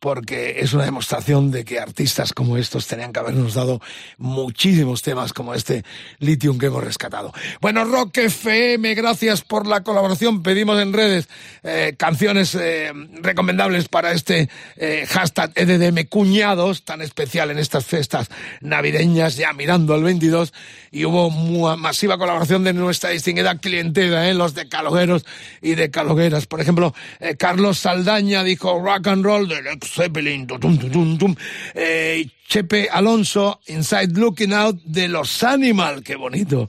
porque 0.00 0.60
es 0.60 0.72
una 0.74 0.84
demostración 0.84 1.50
de 1.50 1.64
que 1.64 1.80
artistas 1.80 2.32
como 2.32 2.56
estos 2.56 2.86
tenían 2.86 3.12
que 3.12 3.20
habernos 3.20 3.54
dado 3.54 3.80
muchísimos 4.16 5.02
temas 5.02 5.32
como 5.32 5.54
este 5.54 5.84
Lithium 6.18 6.58
que 6.58 6.66
hemos 6.66 6.84
rescatado. 6.84 7.32
Bueno, 7.60 7.84
Rock 7.84 8.18
FM, 8.18 8.94
gracias 8.94 9.42
por 9.42 9.66
la 9.66 9.82
colaboración. 9.82 10.42
Pedimos 10.42 10.80
en 10.80 10.92
redes 10.92 11.28
eh, 11.62 11.94
canciones 11.98 12.54
eh, 12.54 12.92
recomendables 13.22 13.88
para 13.88 14.12
este 14.12 14.48
eh, 14.76 15.04
hashtag 15.08 15.52
EDDM 15.54 16.06
Cuñados, 16.08 16.84
tan 16.84 17.02
especial 17.02 17.50
en 17.50 17.58
estas 17.58 17.84
fiestas 17.84 18.28
navideñas, 18.60 19.36
ya 19.36 19.52
mirando 19.52 19.94
al 19.94 20.02
22, 20.04 20.52
y 20.90 21.04
hubo 21.04 21.30
mu- 21.30 21.76
masiva 21.76 22.18
colaboración 22.18 22.64
de 22.64 22.72
nuestra 22.72 23.10
distinguida 23.10 23.58
clientela, 23.58 24.32
los 24.34 24.54
de 24.54 24.68
calogueros 24.68 25.24
y 25.60 25.74
de 25.74 25.90
calogueras. 25.90 26.46
Por 26.46 26.60
ejemplo, 26.60 26.94
Carlos 27.38 27.78
Saldaña 27.80 28.44
dijo 28.44 28.78
rock 28.80 29.08
and 29.08 29.24
roll 29.24 29.48
del 29.48 29.64
Led 29.64 29.78
Zeppelin, 29.94 30.46
tum, 30.46 30.58
tum, 30.78 31.18
tum. 31.18 31.36
Eh, 31.74 32.26
Chepe 32.48 32.88
Alonso, 32.90 33.60
Inside 33.66 34.16
Looking 34.18 34.52
Out 34.52 34.82
de 34.84 35.08
los 35.08 35.42
Animal, 35.42 36.02
qué 36.02 36.16
bonito. 36.16 36.68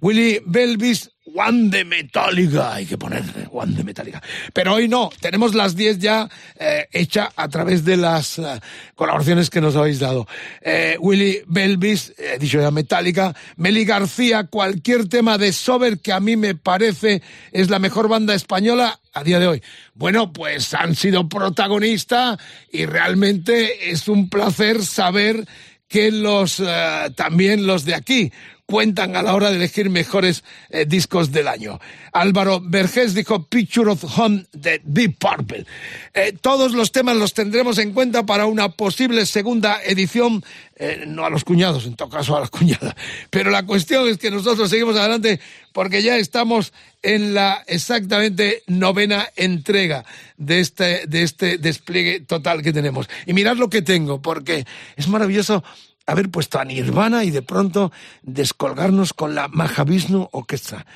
Willy 0.00 0.40
Belvis, 0.44 1.09
One 1.34 1.70
de 1.70 1.84
Metallica, 1.84 2.74
hay 2.74 2.86
que 2.86 2.98
ponerle 2.98 3.48
One 3.50 3.74
de 3.74 3.84
Metallica. 3.84 4.22
Pero 4.52 4.74
hoy 4.74 4.88
no, 4.88 5.10
tenemos 5.20 5.54
las 5.54 5.76
10 5.76 5.98
ya 5.98 6.28
eh, 6.58 6.88
hecha 6.92 7.30
a 7.36 7.48
través 7.48 7.84
de 7.84 7.96
las 7.96 8.38
eh, 8.38 8.60
colaboraciones 8.94 9.50
que 9.50 9.60
nos 9.60 9.76
habéis 9.76 10.00
dado. 10.00 10.26
Eh, 10.60 10.96
Willy 11.00 11.42
Belvis, 11.46 12.12
he 12.18 12.38
dicho 12.38 12.60
ya 12.60 12.70
Metallica, 12.70 13.34
Meli 13.56 13.84
García, 13.84 14.44
cualquier 14.44 15.08
tema 15.08 15.38
de 15.38 15.52
Sober 15.52 15.98
que 15.98 16.12
a 16.12 16.20
mí 16.20 16.36
me 16.36 16.54
parece 16.54 17.22
es 17.52 17.70
la 17.70 17.78
mejor 17.78 18.08
banda 18.08 18.34
española 18.34 19.00
a 19.12 19.24
día 19.24 19.38
de 19.38 19.46
hoy. 19.46 19.62
Bueno, 19.94 20.32
pues 20.32 20.72
han 20.74 20.94
sido 20.94 21.28
protagonistas 21.28 22.38
y 22.72 22.86
realmente 22.86 23.90
es 23.90 24.08
un 24.08 24.28
placer 24.28 24.84
saber 24.84 25.46
que 25.88 26.12
los 26.12 26.60
eh, 26.60 27.10
también 27.16 27.66
los 27.66 27.84
de 27.84 27.94
aquí 27.96 28.32
cuentan 28.70 29.16
a 29.16 29.22
la 29.22 29.34
hora 29.34 29.50
de 29.50 29.56
elegir 29.56 29.90
mejores 29.90 30.44
eh, 30.70 30.86
discos 30.86 31.32
del 31.32 31.48
año. 31.48 31.80
Álvaro 32.12 32.60
Vergés 32.62 33.14
dijo 33.14 33.44
Picture 33.46 33.90
of 33.90 34.04
Home 34.16 34.46
de 34.52 34.80
Deep 34.84 35.18
Purple. 35.18 35.66
Eh, 36.14 36.34
todos 36.40 36.72
los 36.72 36.92
temas 36.92 37.16
los 37.16 37.34
tendremos 37.34 37.78
en 37.78 37.92
cuenta 37.92 38.24
para 38.24 38.46
una 38.46 38.68
posible 38.68 39.26
segunda 39.26 39.82
edición, 39.82 40.44
eh, 40.76 41.02
no 41.04 41.26
a 41.26 41.30
los 41.30 41.42
cuñados, 41.42 41.84
en 41.84 41.96
todo 41.96 42.08
caso 42.08 42.36
a 42.36 42.40
las 42.40 42.50
cuñadas. 42.58 42.94
Pero 43.28 43.50
la 43.50 43.66
cuestión 43.66 44.08
es 44.08 44.18
que 44.18 44.30
nosotros 44.30 44.70
seguimos 44.70 44.96
adelante 44.96 45.40
porque 45.72 46.02
ya 46.02 46.16
estamos 46.16 46.72
en 47.02 47.34
la 47.34 47.64
exactamente 47.66 48.62
novena 48.68 49.28
entrega 49.34 50.04
de 50.36 50.60
este, 50.60 51.06
de 51.08 51.22
este 51.22 51.58
despliegue 51.58 52.20
total 52.20 52.62
que 52.62 52.72
tenemos. 52.72 53.08
Y 53.26 53.32
mirad 53.32 53.56
lo 53.56 53.68
que 53.68 53.82
tengo, 53.82 54.22
porque 54.22 54.64
es 54.96 55.08
maravilloso 55.08 55.64
haber 56.10 56.30
puesto 56.30 56.58
a 56.58 56.64
Nirvana 56.64 57.24
y 57.24 57.30
de 57.30 57.42
pronto 57.42 57.92
descolgarnos 58.22 59.12
con 59.12 59.34
la 59.34 59.48
Mahavishnu 59.48 60.28
Orquestra. 60.32 60.86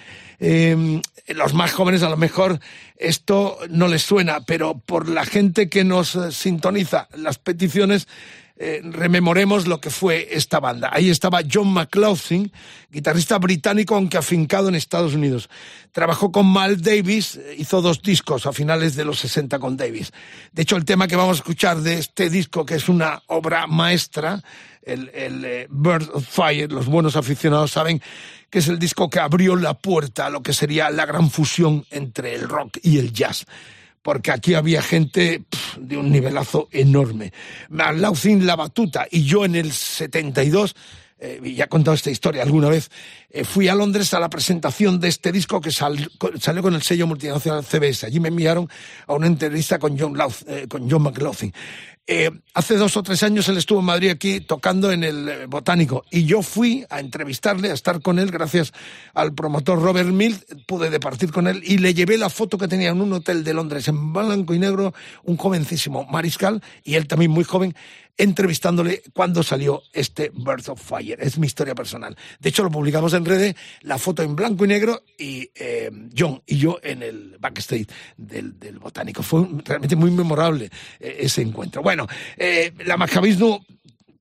Eh, 0.40 1.00
los 1.28 1.54
más 1.54 1.72
jóvenes 1.72 2.02
a 2.02 2.10
lo 2.10 2.16
mejor 2.16 2.60
esto 2.96 3.58
no 3.70 3.88
les 3.88 4.02
suena, 4.02 4.40
pero 4.40 4.78
por 4.78 5.08
la 5.08 5.24
gente 5.24 5.68
que 5.68 5.84
nos 5.84 6.14
eh, 6.16 6.32
sintoniza 6.32 7.08
las 7.14 7.38
peticiones, 7.38 8.06
eh, 8.56 8.82
rememoremos 8.84 9.66
lo 9.66 9.80
que 9.80 9.90
fue 9.90 10.28
esta 10.30 10.60
banda. 10.60 10.88
Ahí 10.92 11.10
estaba 11.10 11.40
John 11.50 11.72
McLaughlin, 11.72 12.52
guitarrista 12.88 13.36
británico 13.38 13.96
aunque 13.96 14.16
afincado 14.16 14.68
en 14.68 14.76
Estados 14.76 15.14
Unidos. 15.14 15.50
Trabajó 15.90 16.30
con 16.30 16.46
Mal 16.46 16.80
Davis, 16.80 17.34
eh, 17.34 17.56
hizo 17.58 17.82
dos 17.82 18.00
discos 18.00 18.46
a 18.46 18.52
finales 18.52 18.94
de 18.94 19.04
los 19.04 19.18
60 19.18 19.58
con 19.58 19.76
Davis. 19.76 20.12
De 20.52 20.62
hecho, 20.62 20.76
el 20.76 20.84
tema 20.84 21.08
que 21.08 21.16
vamos 21.16 21.38
a 21.38 21.40
escuchar 21.40 21.80
de 21.80 21.98
este 21.98 22.30
disco, 22.30 22.64
que 22.64 22.76
es 22.76 22.88
una 22.88 23.24
obra 23.26 23.66
maestra, 23.66 24.40
el, 24.84 25.10
el 25.14 25.44
eh, 25.44 25.66
Bird 25.70 26.10
of 26.12 26.26
Fire, 26.26 26.70
los 26.70 26.86
buenos 26.86 27.16
aficionados 27.16 27.72
saben 27.72 28.00
que 28.50 28.60
es 28.60 28.68
el 28.68 28.78
disco 28.78 29.10
que 29.10 29.20
abrió 29.20 29.56
la 29.56 29.74
puerta 29.74 30.26
a 30.26 30.30
lo 30.30 30.42
que 30.42 30.52
sería 30.52 30.90
la 30.90 31.06
gran 31.06 31.30
fusión 31.30 31.84
entre 31.90 32.34
el 32.34 32.48
rock 32.48 32.78
y 32.82 32.98
el 32.98 33.12
jazz 33.12 33.46
porque 34.04 34.30
aquí 34.32 34.52
había 34.52 34.82
gente 34.82 35.44
de 35.78 35.96
un 35.96 36.12
nivelazo 36.12 36.68
enorme. 36.70 37.32
Laucin 37.70 38.46
La 38.46 38.54
Batuta 38.54 39.06
y 39.10 39.24
yo 39.24 39.46
en 39.46 39.54
el 39.54 39.72
72, 39.72 40.76
eh, 41.18 41.40
ya 41.56 41.64
he 41.64 41.68
contado 41.68 41.94
esta 41.94 42.10
historia 42.10 42.42
alguna 42.42 42.68
vez, 42.68 42.90
eh, 43.30 43.44
fui 43.44 43.66
a 43.68 43.74
Londres 43.74 44.12
a 44.12 44.20
la 44.20 44.28
presentación 44.28 45.00
de 45.00 45.08
este 45.08 45.32
disco 45.32 45.58
que 45.58 45.72
salió 45.72 46.10
con 46.62 46.74
el 46.74 46.82
sello 46.82 47.06
multinacional 47.06 47.64
CBS. 47.64 48.04
Allí 48.04 48.20
me 48.20 48.28
enviaron 48.28 48.68
a 49.06 49.14
una 49.14 49.26
entrevista 49.26 49.78
con 49.78 49.98
John, 49.98 50.14
eh, 50.48 50.66
con 50.68 50.90
John 50.90 51.02
McLaughlin. 51.02 51.54
Eh, 52.06 52.30
hace 52.52 52.76
dos 52.76 52.98
o 52.98 53.02
tres 53.02 53.22
años 53.22 53.48
él 53.48 53.56
estuvo 53.56 53.78
en 53.78 53.86
Madrid 53.86 54.10
aquí 54.10 54.40
tocando 54.40 54.92
en 54.92 55.04
el 55.04 55.26
eh, 55.26 55.46
Botánico 55.46 56.04
y 56.10 56.26
yo 56.26 56.42
fui 56.42 56.84
a 56.90 57.00
entrevistarle, 57.00 57.70
a 57.70 57.72
estar 57.72 58.02
con 58.02 58.18
él 58.18 58.30
gracias 58.30 58.74
al 59.14 59.32
promotor 59.32 59.80
Robert 59.80 60.10
Mill, 60.10 60.36
pude 60.66 60.90
departir 60.90 61.32
con 61.32 61.46
él 61.46 61.62
y 61.64 61.78
le 61.78 61.94
llevé 61.94 62.18
la 62.18 62.28
foto 62.28 62.58
que 62.58 62.68
tenía 62.68 62.90
en 62.90 63.00
un 63.00 63.14
hotel 63.14 63.42
de 63.42 63.54
Londres 63.54 63.88
en 63.88 64.12
blanco 64.12 64.52
y 64.52 64.58
negro, 64.58 64.92
un 65.22 65.38
jovencísimo 65.38 66.04
mariscal 66.04 66.62
y 66.84 66.96
él 66.96 67.06
también 67.06 67.30
muy 67.30 67.44
joven, 67.44 67.74
entrevistándole 68.16 69.02
cuando 69.12 69.42
salió 69.42 69.82
este 69.92 70.30
Birth 70.34 70.68
of 70.68 70.82
Fire. 70.82 71.18
Es 71.20 71.38
mi 71.38 71.46
historia 71.46 71.74
personal. 71.74 72.16
De 72.38 72.48
hecho, 72.48 72.62
lo 72.62 72.70
publicamos 72.70 73.12
en 73.14 73.24
redes, 73.24 73.54
la 73.82 73.98
foto 73.98 74.22
en 74.22 74.36
blanco 74.36 74.64
y 74.64 74.68
negro 74.68 75.02
y 75.18 75.50
eh, 75.54 75.90
John 76.16 76.42
y 76.46 76.58
yo 76.58 76.78
en 76.82 77.02
el 77.02 77.36
backstage 77.38 77.88
del, 78.16 78.58
del 78.58 78.78
Botánico. 78.78 79.22
Fue 79.22 79.46
realmente 79.64 79.96
muy 79.96 80.10
memorable 80.10 80.70
eh, 81.00 81.16
ese 81.20 81.42
encuentro. 81.42 81.82
Bueno, 81.82 82.06
eh, 82.36 82.72
la 82.84 82.96
Mahavishnu 82.96 83.64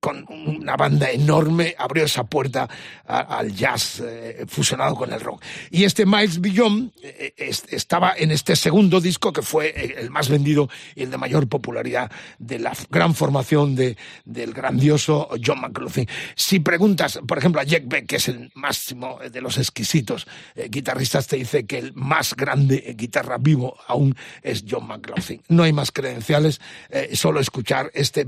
con 0.04 0.26
una 0.28 0.76
banda 0.76 1.10
enorme, 1.10 1.74
abrió 1.78 2.04
esa 2.04 2.24
puerta 2.24 2.68
al 3.06 3.54
jazz 3.54 4.02
eh, 4.04 4.44
fusionado 4.46 4.94
con 4.96 5.10
el 5.14 5.18
rock. 5.20 5.42
Y 5.70 5.84
este 5.84 6.04
Miles 6.04 6.42
Beyond 6.42 6.92
eh, 7.02 7.32
es- 7.38 7.64
estaba 7.70 8.12
en 8.14 8.30
este 8.30 8.54
segundo 8.54 9.00
disco 9.00 9.32
que 9.32 9.40
fue 9.40 9.68
eh, 9.68 9.94
el 9.96 10.10
más 10.10 10.28
vendido 10.28 10.68
y 10.94 11.04
el 11.04 11.10
de 11.10 11.16
mayor 11.16 11.48
popularidad 11.48 12.10
de 12.38 12.58
la 12.58 12.74
gran 12.90 13.14
formación 13.14 13.74
de, 13.76 13.96
del 14.26 14.52
grandioso 14.52 15.30
John 15.42 15.62
McLaughlin. 15.62 16.06
Si 16.36 16.60
preguntas, 16.60 17.18
por 17.26 17.38
ejemplo, 17.38 17.62
a 17.62 17.64
Jack 17.64 17.84
Beck, 17.86 18.06
que 18.06 18.16
es 18.16 18.28
el 18.28 18.50
máximo 18.54 19.18
de 19.32 19.40
los 19.40 19.56
exquisitos 19.56 20.26
eh, 20.54 20.68
guitarristas, 20.70 21.26
te 21.28 21.36
dice 21.36 21.64
que 21.64 21.78
el 21.78 21.94
más 21.94 22.34
grande 22.36 22.82
eh, 22.86 22.92
guitarra 22.94 23.38
vivo 23.38 23.74
aún 23.88 24.14
es 24.42 24.64
John 24.68 24.86
McLaughlin. 24.86 25.40
No 25.48 25.62
hay 25.62 25.72
más 25.72 25.90
credenciales, 25.92 26.60
eh, 26.90 27.08
solo 27.14 27.40
escuchar 27.40 27.90
este 27.94 28.26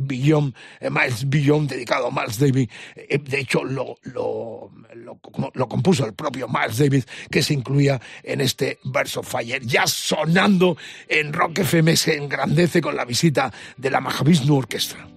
eh, 0.80 0.90
Miles 0.90 1.28
Beyond 1.28 1.65
dedicado 1.66 2.08
a 2.08 2.10
Miles 2.10 2.38
Davis. 2.38 2.68
Eh, 2.94 3.18
de 3.18 3.40
hecho, 3.40 3.64
lo, 3.64 3.96
lo, 4.02 5.68
compuso 5.68 6.06
el 6.06 6.14
propio 6.14 6.48
Miles 6.48 6.78
Davis, 6.78 7.06
que 7.30 7.42
se 7.42 7.54
incluía 7.54 8.00
en 8.22 8.40
este 8.40 8.78
Verse 8.84 9.18
of. 9.18 9.34
Ya 9.62 9.86
sonando 9.86 10.76
en 11.08 11.32
Rock 11.32 11.60
FM 11.60 11.96
se 11.96 12.16
engrandece 12.16 12.80
con 12.80 12.96
la 12.96 13.04
visita 13.04 13.52
de 13.76 13.90
la 13.90 14.00
Mahavishnu 14.00 14.56
Orchestra. 14.56 15.15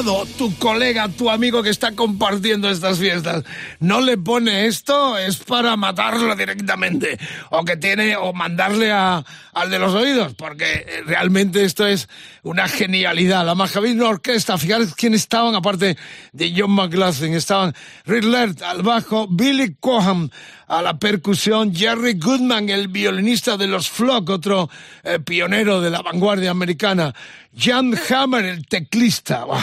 Cuñado, 0.00 0.26
tu 0.40 0.56
colega, 0.56 1.06
tu 1.06 1.28
amigo 1.28 1.62
que 1.62 1.68
está 1.68 1.92
compartiendo 1.92 2.70
estas 2.70 2.98
fiestas, 2.98 3.44
no 3.78 4.00
le 4.00 4.16
pone 4.16 4.64
esto, 4.64 5.18
es 5.18 5.36
para 5.36 5.76
matarlo 5.76 6.34
directamente. 6.34 7.18
O 7.50 7.62
que 7.62 7.76
tiene, 7.76 8.16
o 8.16 8.32
mandarle 8.32 8.90
a, 8.90 9.22
al 9.52 9.70
de 9.70 9.78
los 9.78 9.92
oídos, 9.92 10.32
porque 10.32 10.64
eh, 10.64 11.02
realmente 11.04 11.62
esto 11.62 11.86
es 11.86 12.08
una 12.42 12.68
genialidad. 12.68 13.44
La 13.44 13.54
Mahavishnu 13.54 14.06
Orquesta, 14.06 14.56
fijaros 14.56 14.94
quién 14.94 15.12
estaban, 15.12 15.54
aparte 15.54 15.98
de 16.32 16.54
John 16.56 16.70
McLaughlin, 16.70 17.34
estaban 17.34 17.74
Rick 18.06 18.24
al 18.62 18.80
bajo, 18.82 19.26
Billy 19.28 19.76
Coham 19.78 20.30
a 20.70 20.82
la 20.82 20.98
percusión, 20.98 21.74
Jerry 21.74 22.14
Goodman, 22.14 22.68
el 22.68 22.86
violinista 22.86 23.56
de 23.56 23.66
los 23.66 23.90
Flock, 23.90 24.30
otro 24.30 24.70
eh, 25.02 25.18
pionero 25.18 25.80
de 25.80 25.90
la 25.90 26.00
vanguardia 26.00 26.52
americana, 26.52 27.12
Jan 27.56 27.98
Hammer, 28.08 28.44
el 28.44 28.66
teclista, 28.66 29.44
¡Wow! 29.44 29.58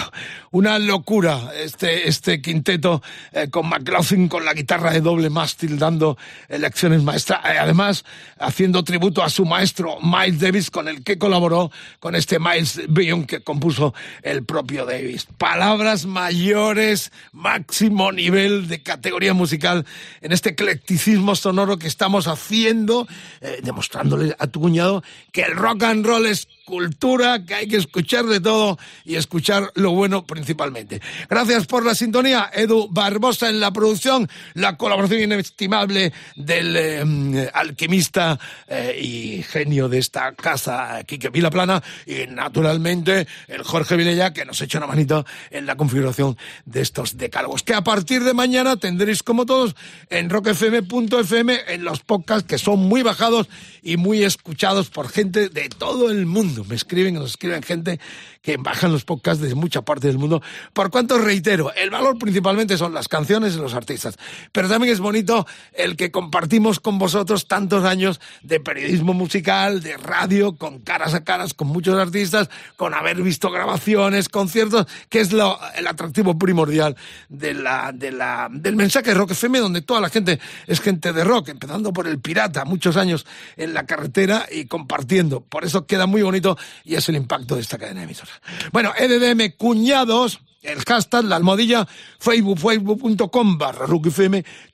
Una 0.58 0.80
locura 0.80 1.52
este, 1.56 2.08
este 2.08 2.42
quinteto 2.42 3.04
eh, 3.32 3.48
con 3.50 3.70
McLaughlin 3.70 4.28
con 4.28 4.44
la 4.44 4.54
guitarra 4.54 4.92
de 4.92 5.02
doble 5.02 5.30
mástil 5.30 5.78
dando 5.78 6.18
lecciones 6.50 7.04
maestras, 7.04 7.46
eh, 7.46 7.60
además 7.60 8.04
haciendo 8.40 8.84
tributo 8.84 9.24
a 9.24 9.30
su 9.30 9.46
maestro 9.46 10.00
Miles 10.02 10.40
Davis 10.40 10.72
con 10.72 10.88
el 10.88 11.04
que 11.04 11.20
colaboró 11.20 11.72
con 12.00 12.16
este 12.16 12.40
Miles 12.40 12.82
Beyond 12.90 13.28
que 13.28 13.42
compuso 13.42 13.94
el 14.24 14.46
propio 14.46 14.86
Davis. 14.86 15.28
Palabras 15.38 16.08
mayores, 16.08 17.12
máximo 17.34 18.12
nivel 18.12 18.68
de 18.68 18.82
categoría 18.82 19.36
musical 19.36 19.86
en 20.22 20.32
este 20.32 20.50
eclecticismo 20.50 21.36
sonoro 21.36 21.78
que 21.78 21.88
estamos 21.88 22.28
haciendo, 22.28 23.08
eh, 23.42 23.60
demostrándole 23.62 24.36
a 24.40 24.48
tu 24.48 24.62
cuñado 24.62 25.04
que 25.32 25.44
el 25.44 25.56
rock 25.56 25.84
and 25.84 26.04
roll 26.04 26.26
es 26.26 26.48
cultura, 26.68 27.46
que 27.46 27.56
hay 27.56 27.68
que 27.68 27.78
escuchar 27.78 28.26
de 28.26 28.42
todo 28.42 28.78
y 29.06 29.16
escuchar 29.16 29.72
lo 29.76 29.92
bueno 29.92 30.26
principalmente. 30.26 31.02
Gracias 31.30 31.66
por 31.66 31.86
la 31.86 31.96
sintonía, 31.96 32.52
Edu 32.54 32.90
Barbosa 32.92 33.50
en 33.50 33.62
la 33.62 33.72
producción, 33.72 34.30
la 34.54 34.76
colaboración 34.76 35.22
inestimable 35.22 36.12
del 36.36 36.76
eh, 36.76 37.50
alquimista 37.54 38.38
eh, 38.68 39.00
y 39.02 39.44
genio 39.44 39.88
de 39.88 40.00
esta 40.00 40.36
casa, 40.36 41.02
Quique 41.06 41.30
Vilaplana, 41.30 41.82
y 42.06 42.28
naturalmente 42.28 43.28
el 43.48 43.64
Jorge 43.64 43.96
Vilella, 43.96 44.34
que 44.34 44.44
nos 44.44 44.60
echa 44.60 44.80
una 44.80 44.88
manito 44.88 45.26
en 45.52 45.66
la 45.66 45.78
configuración 45.78 46.38
de 46.66 46.82
estos 46.82 47.16
decálogos, 47.16 47.64
que 47.64 47.76
a 47.76 47.84
partir 47.84 48.26
de 48.26 48.34
mañana 48.34 48.76
tendréis 48.76 49.24
como 49.24 49.46
todos 49.46 49.74
en 50.10 50.30
rockfm.fm 50.30 51.62
en 51.70 51.86
los 51.86 52.02
podcasts 52.02 52.46
que 52.46 52.58
son 52.58 52.80
muy 52.80 53.04
bajados 53.04 53.48
y 53.82 53.96
muy 53.96 54.24
escuchados 54.24 54.90
por 54.90 55.08
gente 55.08 55.48
de 55.48 55.70
todo 55.70 56.12
el 56.12 56.26
mundo. 56.26 56.57
Me 56.66 56.76
escriben, 56.76 57.16
nos 57.16 57.32
escriben 57.32 57.62
gente 57.64 58.00
que 58.42 58.58
bajan 58.58 58.92
los 58.92 59.04
podcasts 59.04 59.42
de 59.42 59.54
mucha 59.56 59.82
parte 59.82 60.08
del 60.08 60.18
mundo. 60.18 60.42
Por 60.74 60.90
cuanto 60.90 61.18
reitero, 61.18 61.74
el 61.74 61.90
valor 61.90 62.18
principalmente 62.18 62.78
son 62.78 62.94
las 62.94 63.08
canciones 63.08 63.56
y 63.56 63.58
los 63.58 63.74
artistas. 63.74 64.18
Pero 64.52 64.70
también 64.70 64.94
es 64.94 65.00
bonito 65.00 65.46
el 65.74 65.98
que 65.98 66.12
compartimos 66.12 66.80
con 66.80 66.98
vosotros 66.98 67.48
tantos 67.48 67.84
años 67.84 68.22
de 68.44 68.60
periodismo 68.60 69.14
musical, 69.14 69.82
de 69.82 69.98
radio, 69.98 70.56
con 70.56 70.80
caras 70.80 71.14
a 71.14 71.24
caras, 71.26 71.54
con 71.54 71.68
muchos 71.68 72.00
artistas, 72.00 72.50
con 72.78 72.94
haber 72.94 73.22
visto 73.22 73.52
grabaciones, 73.52 74.30
conciertos, 74.30 74.88
que 75.10 75.20
es 75.20 75.34
lo, 75.34 75.60
el 75.76 75.88
atractivo 75.88 76.38
primordial 76.38 76.96
de 77.28 77.54
la, 77.54 77.92
de 77.94 78.12
la, 78.12 78.48
del 78.50 78.78
mensaje 78.78 79.10
de 79.10 79.16
Rock 79.16 79.32
FM, 79.32 79.60
donde 79.60 79.82
toda 79.82 80.00
la 80.00 80.10
gente 80.10 80.40
es 80.68 80.80
gente 80.80 81.12
de 81.12 81.24
rock, 81.26 81.50
empezando 81.50 81.92
por 81.92 82.08
el 82.08 82.20
pirata, 82.20 82.64
muchos 82.64 82.96
años 82.96 83.26
en 83.58 83.74
la 83.74 83.86
carretera 83.86 84.46
y 84.50 84.66
compartiendo. 84.68 85.42
Por 85.42 85.66
eso 85.66 85.86
queda 85.86 86.06
muy 86.06 86.22
bonito 86.22 86.47
y 86.86 86.96
es 86.96 87.10
el 87.10 87.16
impacto 87.16 87.56
de 87.56 87.62
esta 87.62 87.78
cadena 87.78 88.02
de 88.02 88.06
emisoras. 88.06 88.40
Bueno, 88.72 88.94
EDDM 88.96 89.56
Cuñados, 89.58 90.40
el 90.62 90.84
hashtag, 90.84 91.26
la 91.26 91.38
almohadilla, 91.38 91.88
facebook, 92.20 92.60
facebook.com 92.60 93.58
barra 93.58 93.88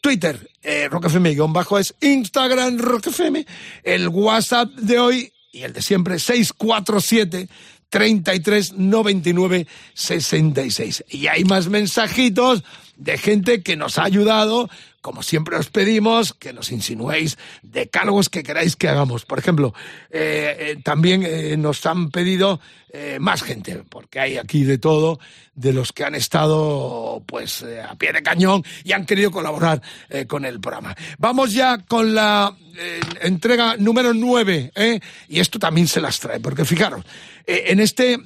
Twitter, 0.02 0.52
eh, 0.62 0.90
rockfm 0.90 1.34
guion 1.34 1.54
bajo 1.54 1.80
es 1.80 1.96
Instagram 2.02 2.78
rockfm, 2.78 3.46
el 3.84 4.10
WhatsApp 4.10 4.70
de 4.76 5.00
hoy 5.00 5.34
y 5.52 5.62
el 5.62 5.72
de 5.72 5.82
siempre, 5.82 6.20
647 6.20 7.48
33 7.90 8.74
99 8.74 9.68
66. 9.94 11.06
Y 11.10 11.28
hay 11.28 11.44
más 11.44 11.70
mensajitos 11.70 12.64
de 12.98 13.20
gente 13.20 13.62
que 13.62 13.76
nos 13.76 14.00
ha 14.00 14.04
ayudado. 14.04 14.68
Como 15.04 15.22
siempre 15.22 15.58
os 15.58 15.68
pedimos 15.68 16.32
que 16.32 16.54
nos 16.54 16.72
insinuéis 16.72 17.38
decálogos 17.62 18.30
que 18.30 18.42
queráis 18.42 18.78
que 18.78 18.88
hagamos. 18.88 19.26
Por 19.26 19.38
ejemplo, 19.38 19.74
eh, 20.10 20.56
eh, 20.58 20.80
también 20.82 21.24
eh, 21.28 21.58
nos 21.58 21.86
han 21.86 22.10
pedido 22.10 22.62
más 23.20 23.42
gente, 23.42 23.82
porque 23.90 24.20
hay 24.20 24.38
aquí 24.38 24.64
de 24.64 24.78
todo, 24.78 25.20
de 25.56 25.74
los 25.74 25.92
que 25.92 26.04
han 26.04 26.14
estado 26.14 27.24
pues 27.26 27.64
a 27.64 27.96
pie 27.96 28.14
de 28.14 28.22
cañón 28.22 28.64
y 28.84 28.92
han 28.92 29.08
querido 29.08 29.32
colaborar 29.32 29.82
con 30.28 30.46
el 30.46 30.60
programa. 30.60 30.96
Vamos 31.18 31.54
ya 31.54 31.80
con 31.80 32.14
la 32.14 32.56
entrega 33.20 33.78
número 33.78 34.14
9, 34.14 34.74
¿eh? 34.76 35.00
y 35.28 35.40
esto 35.40 35.58
también 35.58 35.88
se 35.88 36.02
las 36.02 36.20
trae, 36.20 36.40
porque 36.40 36.66
fijaros, 36.66 37.04
en 37.48 37.80
este 37.80 38.20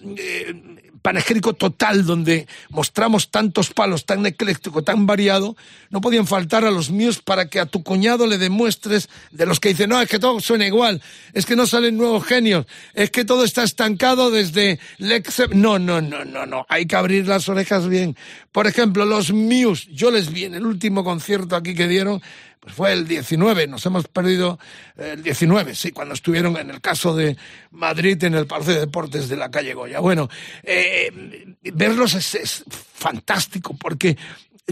panegírico 1.08 1.54
total 1.54 2.06
donde 2.06 2.48
mostramos 2.70 3.32
tantos 3.32 3.70
palos, 3.70 4.06
tan 4.06 4.26
ecléctico, 4.26 4.84
tan 4.84 5.06
variado, 5.06 5.56
no 5.90 6.02
podían 6.02 6.28
faltar 6.28 6.66
a 6.66 6.70
los 6.70 6.92
míos 6.92 7.22
para 7.24 7.48
que 7.48 7.62
a 7.62 7.66
tu 7.66 7.82
cuñado 7.82 8.28
le 8.28 8.38
demuestres 8.38 9.08
de 9.32 9.46
los 9.46 9.62
que 9.62 9.70
dicen, 9.70 9.92
no, 9.92 10.02
es 10.02 10.10
que 10.10 10.20
todo 10.20 10.42
suena 10.42 10.68
igual, 10.68 11.02
es 11.32 11.46
que 11.46 11.56
no 11.56 11.66
salen 11.66 11.96
nuevos 11.96 12.26
genios, 12.26 12.66
es 12.94 13.10
que 13.10 13.24
todo 13.24 13.46
está 13.46 13.64
estancado 13.64 14.32
desde 14.32 14.82
Lex... 14.98 15.44
No, 15.52 15.80
no, 15.80 16.02
no, 16.02 16.26
no, 16.26 16.46
no, 16.46 16.66
hay 16.68 16.86
que 16.86 16.98
abrir 16.98 17.26
las 17.26 17.48
orejas 17.48 17.88
bien. 17.88 18.18
Por 18.52 18.68
ejemplo, 18.68 19.06
los 19.06 19.32
Muse, 19.32 19.88
yo 19.90 20.12
les 20.12 20.34
vi 20.34 20.44
en 20.44 20.56
el 20.56 20.66
último 20.66 21.06
concierto 21.06 21.56
aquí 21.56 21.74
que 21.74 21.88
dieron, 21.88 22.22
fue 22.70 22.94
el 22.94 23.08
19, 23.08 23.68
nos 23.68 23.86
hemos 23.86 24.08
perdido 24.08 24.60
eh, 24.98 25.12
el 25.14 25.24
19, 25.24 25.76
sí, 25.76 25.92
cuando 25.92 26.14
estuvieron 26.14 26.58
en 26.58 26.70
el 26.70 26.82
caso 26.82 27.16
de 27.16 27.38
Madrid 27.72 28.24
en 28.24 28.36
el 28.36 28.48
Palacio 28.48 28.74
de 28.74 28.80
Deportes 28.82 29.30
de 29.30 29.38
la 29.38 29.52
calle 29.52 29.74
Goya. 29.74 30.00
Bueno, 30.00 30.30
eh, 30.64 31.56
verlos 31.74 32.14
es, 32.14 32.36
es 32.36 32.64
fantástico 32.70 33.76
porque 33.78 34.18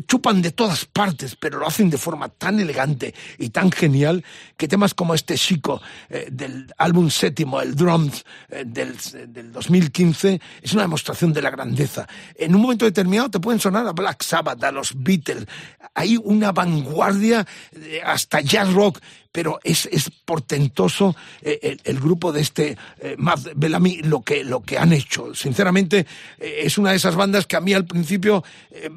chupan 0.02 0.42
de 0.42 0.52
todas 0.52 0.86
partes, 0.86 1.36
pero 1.36 1.60
lo 1.60 1.68
hacen 1.68 1.90
de 1.90 1.98
forma 1.98 2.30
tan 2.30 2.60
elegante 2.60 3.14
y 3.38 3.50
tan 3.50 3.72
genial 3.72 4.24
que 4.58 4.68
temas 4.68 4.94
como 4.94 5.14
este 5.14 5.36
chico 5.36 5.82
eh, 6.10 6.28
del 6.32 6.74
álbum 6.78 7.10
séptimo, 7.10 7.62
el 7.62 7.76
Drums 7.76 8.26
eh, 8.50 8.64
del, 8.66 8.96
del 9.28 9.52
2015, 9.52 10.42
es 10.62 10.74
una 10.74 10.84
demostración 10.84 11.32
de 11.32 11.42
la 11.42 11.50
grandeza. 11.50 12.08
En 12.36 12.56
un 12.56 12.62
momento 12.62 12.86
determinado 12.86 13.30
te 13.30 13.40
pueden 13.40 13.60
sonar 13.60 13.88
a 13.88 13.94
Black 13.94 14.24
Sabbath, 14.24 14.64
a 14.64 14.72
los 14.72 14.94
Beatles. 14.96 15.46
Hay 15.94 16.18
una 16.18 16.52
vanguardia 16.52 17.46
eh, 17.74 18.02
hasta 18.04 18.42
jazz 18.42 18.74
rock 18.74 19.00
pero 19.36 19.60
es, 19.66 19.86
es 19.92 20.10
portentoso 20.24 21.14
eh, 21.42 21.76
el, 21.84 22.00
grupo 22.00 22.32
de 22.32 22.40
este 22.40 22.78
eh, 23.02 23.16
Matt 23.18 23.50
Bellamy, 23.54 23.98
lo 23.98 24.22
que, 24.22 24.46
lo 24.46 24.62
que 24.62 24.78
han 24.78 24.94
hecho. 24.94 25.36
Sinceramente, 25.36 26.08
eh, 26.40 26.62
es 26.64 26.78
una 26.78 26.92
de 26.92 26.96
esas 26.96 27.18
bandas 27.18 27.46
que 27.46 27.58
a 27.58 27.60
mí 27.60 27.74
al 27.74 27.84
principio 27.84 28.46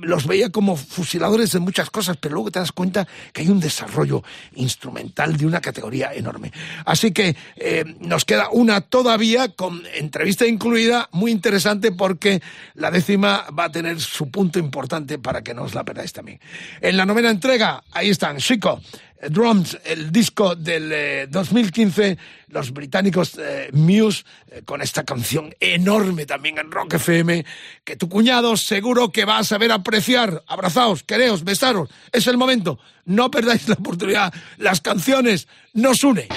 los 0.01 0.28
veía 0.28 0.51
como 0.51 0.76
fusiladores 0.76 1.51
de 1.53 1.59
muchas 1.59 1.91
cosas, 1.91 2.16
pero 2.18 2.34
luego 2.34 2.53
te 2.53 2.61
das 2.61 2.70
cuenta 2.70 3.09
que 3.32 3.41
hay 3.41 3.49
un 3.49 3.59
desarrollo 3.59 4.22
instrumental 4.55 5.36
de 5.36 5.47
una 5.47 5.61
categoría 5.61 6.12
enorme. 6.14 6.53
Así 6.84 7.12
que 7.12 7.36
nos 8.01 8.24
queda 8.24 8.49
una 8.51 8.80
todavía 8.80 9.49
con 9.49 9.82
entrevista 9.95 10.47
incluida, 10.47 11.09
muy 11.12 11.30
interesante 11.30 11.93
porque 11.93 12.43
la 12.74 12.91
décima 12.91 13.47
va 13.57 13.64
a 13.64 13.72
tener 13.72 14.01
su 14.01 14.30
punto 14.30 14.59
importante 14.59 15.18
para 15.18 15.43
que 15.43 15.55
no 15.55 15.62
os 15.62 15.74
la 15.74 15.84
perdáis 15.84 16.12
también. 16.12 16.41
En 16.80 16.97
la 16.97 17.07
novena 17.07 17.30
entrega, 17.30 17.82
ahí 17.93 18.11
están, 18.11 18.39
Chico. 18.39 18.80
Drums, 19.29 19.79
el 19.85 20.12
disco 20.12 20.55
del 20.55 20.91
eh, 20.93 21.27
2015, 21.29 22.19
los 22.49 22.73
británicos 22.73 23.37
eh, 23.39 23.69
Muse, 23.73 24.25
eh, 24.51 24.62
con 24.64 24.81
esta 24.81 25.05
canción 25.05 25.55
enorme 25.61 26.25
también 26.25 26.59
en 26.59 26.71
Rock 26.71 26.95
FM, 26.95 27.45
que 27.85 27.97
tu 27.97 28.09
cuñado 28.09 28.57
seguro 28.57 29.11
que 29.11 29.25
va 29.25 29.39
a 29.39 29.45
saber 29.45 29.73
apreciar. 29.73 30.45
Abrazaos, 30.47 31.03
quereos, 31.03 31.45
besaros. 31.45 31.91
Es 32.12 32.27
el 32.27 32.37
momento. 32.37 32.79
No 33.05 33.31
perdáis 33.31 33.69
la 33.69 33.75
oportunidad. 33.75 34.33
Las 34.57 34.81
canciones 34.81 35.49
nos 35.73 36.05
unen. 36.05 36.29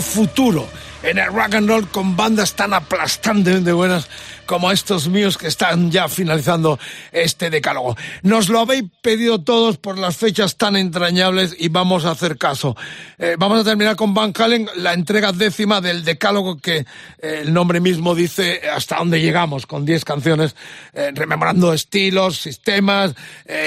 Futuro 0.00 0.68
en 1.02 1.18
el 1.18 1.26
rock 1.26 1.54
and 1.54 1.68
roll 1.68 1.88
con 1.88 2.16
bandas 2.16 2.54
tan 2.54 2.72
aplastantemente 2.72 3.72
buenas 3.72 4.08
como 4.46 4.70
estos 4.70 5.08
míos 5.08 5.38
que 5.38 5.48
están 5.48 5.90
ya 5.90 6.08
finalizando 6.08 6.78
este 7.12 7.50
decálogo. 7.50 7.96
Nos 8.22 8.48
lo 8.48 8.60
habéis 8.60 8.84
pedido 9.02 9.42
todos 9.42 9.78
por 9.78 9.98
las 9.98 10.16
fechas 10.16 10.56
tan 10.56 10.76
entrañables 10.76 11.54
y 11.58 11.68
vamos 11.68 12.04
a 12.04 12.12
hacer 12.12 12.38
caso. 12.38 12.76
Eh, 13.18 13.36
vamos 13.38 13.60
a 13.60 13.64
terminar 13.64 13.96
con 13.96 14.14
Van 14.14 14.32
Halen, 14.36 14.68
la 14.76 14.92
entrega 14.92 15.32
décima 15.32 15.80
del 15.80 16.04
decálogo 16.04 16.56
que 16.56 16.78
eh, 16.78 17.42
el 17.42 17.52
nombre 17.52 17.80
mismo 17.80 18.14
dice 18.14 18.62
hasta 18.68 18.96
dónde 18.96 19.20
llegamos, 19.20 19.66
con 19.66 19.84
10 19.84 20.04
canciones, 20.04 20.56
eh, 20.92 21.12
rememorando 21.14 21.72
estilos, 21.72 22.38
sistemas, 22.38 23.14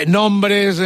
nombres, 0.07 0.79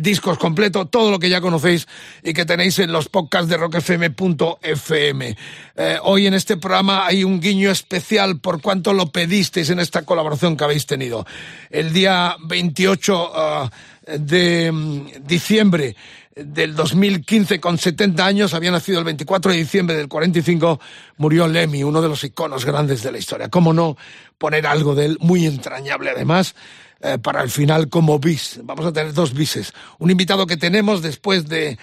discos 0.00 0.38
completos, 0.38 0.90
todo 0.90 1.10
lo 1.10 1.18
que 1.18 1.28
ya 1.28 1.40
conocéis 1.40 1.86
y 2.22 2.32
que 2.32 2.44
tenéis 2.44 2.78
en 2.78 2.92
los 2.92 3.08
podcasts 3.08 3.48
de 3.48 3.56
rockfm.fm. 3.56 5.36
Eh, 5.80 5.96
hoy 6.02 6.26
en 6.26 6.34
este 6.34 6.56
programa 6.56 7.06
hay 7.06 7.22
un 7.22 7.40
guiño 7.40 7.70
especial 7.70 8.40
por 8.40 8.60
cuanto 8.60 8.92
lo 8.92 9.12
pedisteis 9.12 9.70
en 9.70 9.78
esta 9.78 10.02
colaboración 10.02 10.56
que 10.56 10.64
habéis 10.64 10.86
tenido. 10.86 11.24
El 11.70 11.92
día 11.92 12.34
28 12.44 13.30
ah, 13.32 13.70
de 14.18 14.72
mm, 14.72 15.06
diciembre 15.24 15.94
del 16.34 16.74
2015 16.74 17.60
con 17.60 17.78
70 17.78 18.26
años, 18.26 18.54
había 18.54 18.72
nacido 18.72 18.98
el 18.98 19.04
24 19.04 19.52
de 19.52 19.58
diciembre 19.58 19.96
del 19.96 20.08
45, 20.08 20.80
murió 21.18 21.46
Lemmy, 21.46 21.84
uno 21.84 22.02
de 22.02 22.08
los 22.08 22.24
iconos 22.24 22.64
grandes 22.64 23.04
de 23.04 23.12
la 23.12 23.18
historia. 23.18 23.48
¿Cómo 23.48 23.72
no 23.72 23.96
poner 24.36 24.66
algo 24.66 24.96
de 24.96 25.04
él 25.04 25.18
muy 25.20 25.46
entrañable 25.46 26.10
además? 26.10 26.56
eh, 27.00 27.18
para 27.18 27.42
el 27.42 27.50
final 27.50 27.88
como 27.88 28.18
bis. 28.18 28.60
Vamos 28.64 28.86
a 28.86 28.92
tener 28.92 29.12
dos 29.12 29.34
bises. 29.34 29.72
Un 29.98 30.10
invitado 30.10 30.46
que 30.46 30.56
tenemos 30.56 31.02
después 31.02 31.48
de 31.48 31.78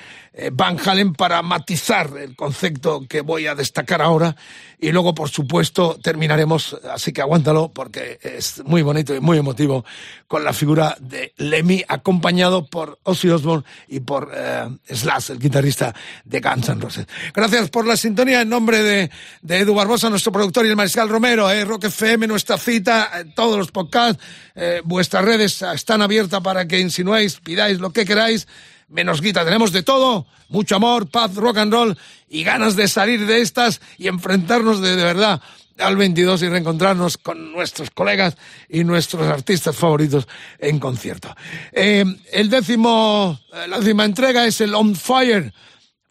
Van 0.52 0.78
Halen 0.84 1.14
para 1.14 1.42
matizar 1.42 2.12
el 2.18 2.36
concepto 2.36 3.06
que 3.08 3.22
voy 3.22 3.48
a 3.48 3.56
destacar 3.56 4.02
ahora. 4.02 4.36
Y 4.80 4.92
luego, 4.92 5.16
por 5.16 5.30
supuesto, 5.30 5.98
terminaremos, 6.02 6.78
así 6.92 7.14
que 7.14 7.22
aguántalo 7.22 7.72
porque 7.74 8.20
es 8.22 8.62
muy 8.66 8.82
bonito 8.82 9.16
y 9.16 9.22
muy 9.22 9.38
emotivo, 9.38 9.86
con 10.28 10.44
la 10.44 10.54
figura 10.54 10.98
de 11.00 11.34
Lemmy 11.38 11.84
acompañado 11.88 12.66
por 12.68 13.00
Ozzy 13.04 13.30
Osbourne 13.30 13.66
y 13.88 14.02
por 14.02 14.32
eh, 14.36 14.68
Slash, 14.90 15.32
el 15.32 15.40
guitarrista 15.40 15.96
de 16.24 16.42
Guns 16.42 16.70
N' 16.70 16.82
Roses. 16.82 17.08
Gracias 17.34 17.70
por 17.70 17.88
la 17.88 17.96
sintonía. 17.96 18.42
En 18.42 18.50
nombre 18.50 18.84
de, 18.84 19.12
de 19.42 19.58
Edu 19.60 19.74
Barbosa, 19.74 20.10
nuestro 20.10 20.32
productor, 20.32 20.66
y 20.66 20.70
el 20.70 20.76
Mariscal 20.76 21.10
Romero, 21.10 21.50
eh, 21.50 21.64
Rock 21.64 21.86
FM, 21.86 22.28
nuestra 22.28 22.58
cita, 22.58 23.12
eh, 23.16 23.26
todos 23.36 23.58
los 23.58 23.72
podcasts, 23.72 24.22
eh, 24.56 24.82
vuestras 24.84 25.24
redes 25.24 25.62
están 25.62 26.02
abiertas 26.02 26.42
para 26.42 26.68
que 26.68 26.80
insinuéis, 26.80 27.40
pidáis 27.40 27.80
lo 27.80 27.92
que 27.92 28.06
queráis 28.06 28.48
menos 28.88 29.22
guita. 29.22 29.46
Tenemos 29.46 29.72
de 29.72 29.84
todo, 29.84 30.26
mucho 30.50 30.76
amor, 30.76 31.10
paz, 31.10 31.36
rock 31.36 31.58
and 31.58 31.74
roll 31.74 31.98
y 32.30 32.44
ganas 32.44 32.76
de 32.76 32.88
salir 32.88 33.26
de 33.26 33.42
estas 33.42 33.82
y 33.98 34.08
enfrentarnos 34.08 34.82
de, 34.82 34.96
verdad 34.96 35.42
al 35.78 35.98
22 35.98 36.42
y 36.44 36.50
reencontrarnos 36.50 37.18
con 37.18 37.52
nuestros 37.52 37.90
colegas 37.90 38.38
y 38.70 38.84
nuestros 38.84 39.28
artistas 39.28 39.76
favoritos 39.76 40.28
en 40.60 40.80
concierto. 40.80 41.36
Eh, 41.74 42.06
el 42.32 42.50
décimo, 42.50 43.40
eh, 43.54 43.68
la 43.68 43.80
décima 43.80 44.06
entrega 44.06 44.46
es 44.46 44.62
el 44.62 44.74
On 44.74 44.96
Fire. 44.96 45.54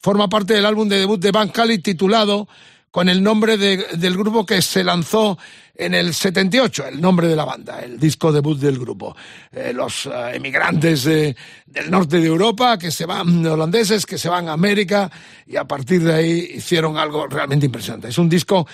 Forma 0.01 0.29
parte 0.29 0.53
del 0.53 0.67
álbum 0.67 0.87
de 0.89 0.99
debut 0.99 1.19
de 1.19 1.31
Van 1.31 1.51
Halen 1.55 1.81
titulado 1.81 2.47
con 2.95 3.09
el 3.09 3.21
nombre 3.25 3.57
de- 3.59 3.85
del 3.95 4.17
grupo 4.17 4.47
que 4.47 4.63
se 4.63 4.85
lanzó 4.85 5.37
en 5.75 5.95
el 5.95 6.15
78, 6.15 6.87
el 6.87 7.01
nombre 7.01 7.27
de 7.27 7.35
la 7.35 7.45
banda, 7.45 7.81
el 7.81 7.99
disco 7.99 8.31
debut 8.31 8.57
del 8.57 8.79
grupo. 8.79 9.17
Eh, 9.51 9.73
los 9.75 10.07
eh, 10.07 10.11
emigrantes 10.35 11.05
eh, 11.07 11.35
del 11.67 11.91
norte 11.91 12.21
de 12.21 12.29
Europa 12.29 12.79
que 12.79 12.93
se 12.93 13.05
van, 13.05 13.45
holandeses 13.45 14.07
que 14.07 14.17
se 14.17 14.29
van 14.29 14.49
a 14.49 14.53
América 14.53 15.11
y 15.45 15.57
a 15.57 15.65
partir 15.65 16.05
de 16.05 16.15
ahí 16.15 16.51
hicieron 16.55 16.97
algo 16.97 17.27
realmente 17.27 17.67
impresionante. 17.67 18.07
Es 18.11 18.19
un 18.19 18.29
disco 18.29 18.65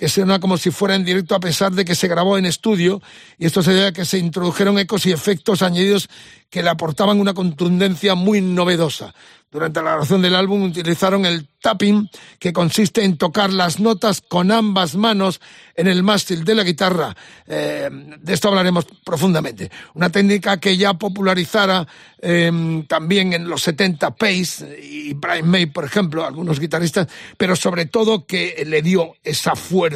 que 0.00 0.08
suena 0.08 0.40
como 0.40 0.56
si 0.56 0.70
fuera 0.70 0.94
en 0.94 1.04
directo 1.04 1.34
a 1.34 1.40
pesar 1.40 1.72
de 1.72 1.84
que 1.84 1.94
se 1.94 2.08
grabó 2.08 2.38
en 2.38 2.46
estudio 2.46 3.02
y 3.36 3.44
esto 3.44 3.62
se 3.62 3.74
debe 3.74 3.88
a 3.88 3.92
que 3.92 4.06
se 4.06 4.16
introdujeron 4.16 4.78
ecos 4.78 5.04
y 5.04 5.12
efectos 5.12 5.60
añadidos 5.60 6.08
que 6.48 6.62
le 6.62 6.70
aportaban 6.70 7.20
una 7.20 7.34
contundencia 7.34 8.14
muy 8.14 8.40
novedosa. 8.40 9.14
Durante 9.50 9.82
la 9.82 9.90
grabación 9.90 10.22
del 10.22 10.36
álbum 10.36 10.62
utilizaron 10.62 11.26
el 11.26 11.48
tapping, 11.60 12.08
que 12.38 12.52
consiste 12.52 13.04
en 13.04 13.18
tocar 13.18 13.52
las 13.52 13.80
notas 13.80 14.20
con 14.20 14.52
ambas 14.52 14.94
manos 14.94 15.40
en 15.74 15.88
el 15.88 16.04
mástil 16.04 16.44
de 16.44 16.54
la 16.54 16.62
guitarra. 16.62 17.16
Eh, 17.46 17.90
de 17.90 18.32
esto 18.32 18.48
hablaremos 18.48 18.86
profundamente. 19.04 19.68
Una 19.94 20.08
técnica 20.08 20.58
que 20.58 20.76
ya 20.76 20.94
popularizara 20.94 21.86
eh, 22.22 22.84
también 22.86 23.32
en 23.32 23.48
los 23.48 23.62
70 23.62 24.12
Pace 24.12 24.78
y 24.80 25.14
Brian 25.14 25.48
May, 25.48 25.66
por 25.66 25.84
ejemplo, 25.84 26.24
algunos 26.24 26.60
guitarristas, 26.60 27.08
pero 27.36 27.56
sobre 27.56 27.86
todo 27.86 28.26
que 28.26 28.62
le 28.66 28.82
dio 28.82 29.16
esa 29.24 29.56
fuerza 29.56 29.89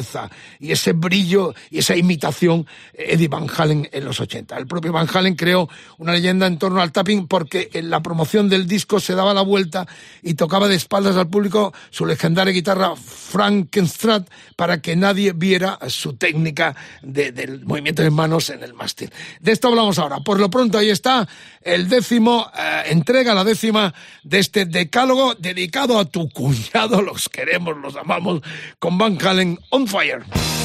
y 0.59 0.71
ese 0.71 0.93
brillo 0.93 1.53
y 1.69 1.79
esa 1.79 1.95
imitación 1.95 2.65
Eddie 2.93 3.27
Van 3.27 3.47
Halen 3.55 3.87
en 3.91 4.05
los 4.05 4.19
80. 4.19 4.57
El 4.57 4.67
propio 4.67 4.91
Van 4.91 5.07
Halen 5.13 5.35
creó 5.35 5.69
una 5.97 6.13
leyenda 6.13 6.47
en 6.47 6.57
torno 6.57 6.81
al 6.81 6.91
tapping 6.91 7.27
porque 7.27 7.69
en 7.73 7.89
la 7.89 8.01
promoción 8.01 8.49
del 8.49 8.67
disco 8.67 8.99
se 8.99 9.15
daba 9.15 9.33
la 9.33 9.41
vuelta 9.41 9.85
y 10.21 10.33
tocaba 10.35 10.67
de 10.67 10.75
espaldas 10.75 11.15
al 11.15 11.27
público 11.29 11.73
su 11.89 12.05
legendaria 12.05 12.53
guitarra 12.53 12.95
Frankenstrat 12.95 14.27
para 14.55 14.81
que 14.81 14.95
nadie 14.95 15.33
viera 15.33 15.77
su 15.87 16.13
técnica 16.15 16.75
de- 17.01 17.31
del 17.31 17.65
movimiento 17.65 18.01
de 18.01 18.09
manos 18.09 18.49
en 18.49 18.63
el 18.63 18.73
mástil. 18.73 19.11
De 19.39 19.51
esto 19.51 19.67
hablamos 19.67 19.99
ahora. 19.99 20.19
Por 20.21 20.39
lo 20.39 20.49
pronto 20.49 20.77
ahí 20.77 20.89
está 20.89 21.27
el 21.61 21.89
décimo 21.89 22.49
eh, 22.57 22.83
entrega, 22.87 23.33
la 23.33 23.43
décima 23.43 23.93
de 24.23 24.39
este 24.39 24.65
decálogo 24.65 25.35
dedicado 25.35 25.99
a 25.99 26.05
tu 26.05 26.29
cuñado. 26.29 27.01
Los 27.01 27.29
queremos, 27.29 27.77
los 27.77 27.95
amamos, 27.95 28.41
con 28.79 28.97
Van 28.97 29.17
Halen 29.23 29.59
on 29.69 29.84
fire. 29.85 30.64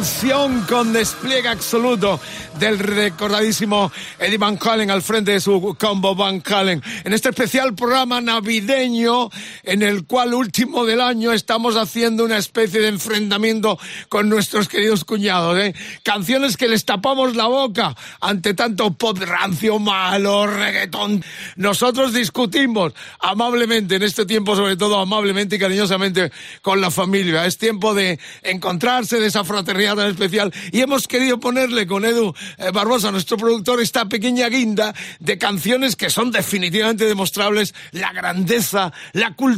Canción 0.00 0.62
con 0.62 0.94
despliegue 0.94 1.48
absoluto 1.48 2.18
del 2.58 2.78
recordadísimo 2.78 3.92
Eddie 4.18 4.38
Van 4.38 4.58
Halen 4.58 4.90
al 4.90 5.02
frente 5.02 5.32
de 5.32 5.40
su 5.40 5.76
combo 5.78 6.14
Van 6.14 6.42
Halen. 6.42 6.82
En 7.04 7.12
este 7.12 7.28
especial 7.28 7.74
programa 7.74 8.18
navideño, 8.22 9.28
en 9.64 9.82
el 9.82 10.04
cual 10.04 10.34
último 10.34 10.84
del 10.84 11.00
año 11.00 11.32
estamos 11.32 11.76
haciendo 11.76 12.24
una 12.24 12.38
especie 12.38 12.80
de 12.80 12.88
enfrentamiento 12.88 13.78
con 14.08 14.28
nuestros 14.28 14.68
queridos 14.68 15.04
cuñados. 15.04 15.58
¿eh? 15.58 15.74
Canciones 16.02 16.56
que 16.56 16.68
les 16.68 16.84
tapamos 16.84 17.36
la 17.36 17.46
boca 17.46 17.96
ante 18.20 18.54
tanto 18.54 18.92
pop 18.92 19.18
rancio, 19.18 19.78
malo, 19.78 20.46
reggaetón. 20.46 21.24
Nosotros 21.56 22.12
discutimos 22.12 22.92
amablemente 23.20 23.96
en 23.96 24.02
este 24.02 24.26
tiempo, 24.26 24.56
sobre 24.56 24.76
todo 24.76 24.98
amablemente 24.98 25.56
y 25.56 25.58
cariñosamente 25.58 26.32
con 26.62 26.80
la 26.80 26.90
familia. 26.90 27.46
Es 27.46 27.58
tiempo 27.58 27.94
de 27.94 28.18
encontrarse, 28.42 29.20
de 29.20 29.26
esa 29.26 29.44
fraternidad 29.44 29.96
tan 29.96 30.10
especial. 30.10 30.52
Y 30.72 30.80
hemos 30.80 31.06
querido 31.06 31.40
ponerle 31.40 31.86
con 31.86 32.04
Edu 32.04 32.34
eh, 32.58 32.70
Barbosa, 32.72 33.10
nuestro 33.10 33.36
productor, 33.36 33.80
esta 33.80 34.08
pequeña 34.08 34.48
guinda 34.48 34.94
de 35.18 35.38
canciones 35.38 35.96
que 35.96 36.10
son 36.10 36.30
definitivamente 36.30 37.04
demostrables 37.04 37.74
la 37.92 38.12
grandeza, 38.12 38.92
la 39.12 39.34
cultura, 39.34 39.49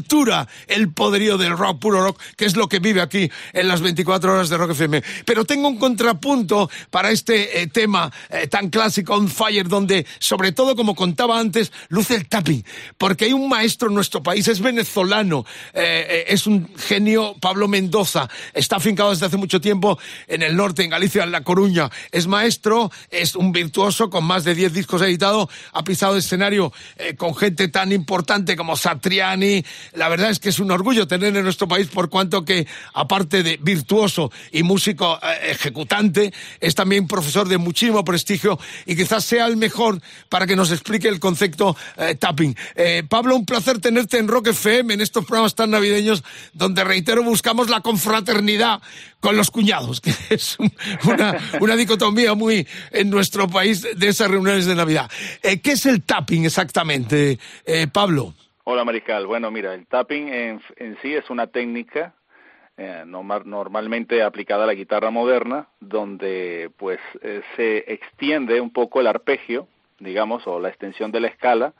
el 0.68 0.92
poderío 0.92 1.38
del 1.38 1.56
rock, 1.56 1.78
puro 1.78 2.02
rock, 2.02 2.20
que 2.36 2.44
es 2.44 2.56
lo 2.56 2.68
que 2.68 2.78
vive 2.78 3.00
aquí 3.00 3.30
en 3.52 3.68
las 3.68 3.80
24 3.80 4.32
horas 4.32 4.48
de 4.48 4.56
Rock 4.56 4.72
FM. 4.72 5.02
Pero 5.24 5.44
tengo 5.44 5.68
un 5.68 5.78
contrapunto 5.78 6.70
para 6.90 7.10
este 7.10 7.62
eh, 7.62 7.66
tema 7.66 8.12
eh, 8.30 8.46
tan 8.46 8.70
clásico, 8.70 9.14
On 9.14 9.28
Fire, 9.28 9.68
donde, 9.68 10.06
sobre 10.18 10.52
todo, 10.52 10.76
como 10.76 10.94
contaba 10.94 11.38
antes, 11.38 11.72
luce 11.88 12.14
el 12.14 12.28
tapping. 12.28 12.64
Porque 12.98 13.26
hay 13.26 13.32
un 13.32 13.48
maestro 13.48 13.88
en 13.88 13.94
nuestro 13.94 14.22
país, 14.22 14.48
es 14.48 14.60
venezolano, 14.60 15.44
eh, 15.72 16.24
es 16.28 16.46
un 16.46 16.74
genio, 16.76 17.34
Pablo 17.40 17.68
Mendoza, 17.68 18.28
está 18.52 18.76
afincado 18.76 19.10
desde 19.10 19.26
hace 19.26 19.36
mucho 19.36 19.60
tiempo 19.60 19.98
en 20.26 20.42
el 20.42 20.56
norte, 20.56 20.84
en 20.84 20.90
Galicia, 20.90 21.24
en 21.24 21.32
La 21.32 21.42
Coruña. 21.42 21.90
Es 22.10 22.26
maestro, 22.26 22.90
es 23.10 23.34
un 23.34 23.52
virtuoso 23.52 24.10
con 24.10 24.24
más 24.24 24.44
de 24.44 24.54
10 24.54 24.72
discos 24.72 25.02
editados, 25.02 25.48
ha 25.72 25.84
pisado 25.84 26.16
escenario 26.16 26.72
con 27.16 27.34
gente 27.34 27.68
tan 27.68 27.92
importante 27.92 28.56
como 28.56 28.76
Satriani. 28.76 29.64
La 29.94 30.08
verdad 30.08 30.30
es 30.30 30.38
que 30.38 30.48
es 30.48 30.58
un 30.58 30.70
orgullo 30.70 31.06
tener 31.06 31.36
en 31.36 31.44
nuestro 31.44 31.68
país 31.68 31.88
por 31.88 32.08
cuanto 32.08 32.44
que, 32.44 32.66
aparte 32.94 33.42
de 33.42 33.58
virtuoso 33.60 34.30
y 34.50 34.62
músico 34.62 35.18
eh, 35.22 35.50
ejecutante, 35.52 36.32
es 36.60 36.74
también 36.74 37.06
profesor 37.06 37.48
de 37.48 37.58
muchísimo 37.58 38.04
prestigio 38.04 38.58
y 38.86 38.96
quizás 38.96 39.24
sea 39.24 39.46
el 39.46 39.56
mejor 39.56 40.00
para 40.28 40.46
que 40.46 40.56
nos 40.56 40.70
explique 40.70 41.08
el 41.08 41.20
concepto 41.20 41.76
eh, 41.96 42.14
tapping. 42.14 42.56
Eh, 42.74 43.02
Pablo, 43.08 43.36
un 43.36 43.44
placer 43.46 43.78
tenerte 43.80 44.18
en 44.18 44.28
Rock 44.28 44.48
FM 44.48 44.94
en 44.94 45.00
estos 45.00 45.24
programas 45.24 45.54
tan 45.54 45.70
navideños 45.70 46.22
donde, 46.52 46.84
reitero, 46.84 47.22
buscamos 47.22 47.68
la 47.70 47.80
confraternidad 47.80 48.80
con 49.20 49.36
los 49.36 49.50
cuñados, 49.50 50.00
que 50.02 50.12
es 50.30 50.56
un- 50.58 50.72
una, 51.60 51.76
dicotomía 51.76 52.34
muy 52.34 52.66
en 52.90 53.10
nuestro 53.10 53.48
país 53.48 53.86
de 53.96 54.08
esas 54.08 54.30
reuniones 54.30 54.66
de 54.66 54.74
Navidad. 54.74 55.10
¿Qué 55.42 55.72
es 55.72 55.86
el 55.86 56.02
tapping 56.02 56.44
exactamente, 56.44 57.38
Pablo? 57.92 58.34
Hola 58.64 58.84
Mariscal, 58.84 59.26
bueno 59.26 59.50
mira, 59.50 59.74
el 59.74 59.86
tapping 59.86 60.28
en, 60.28 60.60
en 60.76 60.96
sí 61.02 61.14
es 61.14 61.28
una 61.30 61.48
técnica 61.48 62.14
eh, 62.76 63.02
normal- 63.04 63.42
normalmente 63.44 64.22
aplicada 64.22 64.64
a 64.64 64.66
la 64.68 64.74
guitarra 64.74 65.10
moderna, 65.10 65.66
donde 65.80 66.70
pues 66.76 67.00
eh, 67.22 67.42
se 67.56 67.78
extiende 67.92 68.60
un 68.60 68.72
poco 68.72 69.00
el 69.00 69.08
arpegio, 69.08 69.66
digamos, 69.98 70.46
o 70.46 70.60
la 70.60 70.68
extensión 70.68 71.10
de 71.10 71.20
la 71.20 71.28
escala 71.28 71.72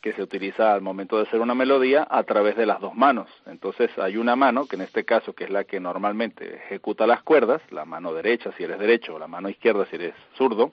que 0.00 0.12
se 0.12 0.22
utiliza 0.22 0.72
al 0.72 0.80
momento 0.80 1.16
de 1.16 1.24
hacer 1.24 1.40
una 1.40 1.54
melodía 1.54 2.06
a 2.08 2.22
través 2.24 2.56
de 2.56 2.66
las 2.66 2.80
dos 2.80 2.94
manos. 2.94 3.28
Entonces 3.46 3.90
hay 3.98 4.16
una 4.16 4.34
mano, 4.36 4.66
que 4.66 4.76
en 4.76 4.82
este 4.82 5.04
caso 5.04 5.32
que 5.32 5.44
es 5.44 5.50
la 5.50 5.64
que 5.64 5.80
normalmente 5.80 6.56
ejecuta 6.56 7.06
las 7.06 7.22
cuerdas, 7.22 7.62
la 7.70 7.84
mano 7.84 8.12
derecha 8.12 8.52
si 8.56 8.64
eres 8.64 8.78
derecho 8.78 9.14
o 9.14 9.18
la 9.18 9.28
mano 9.28 9.48
izquierda 9.48 9.86
si 9.86 9.96
eres 9.96 10.14
zurdo. 10.36 10.72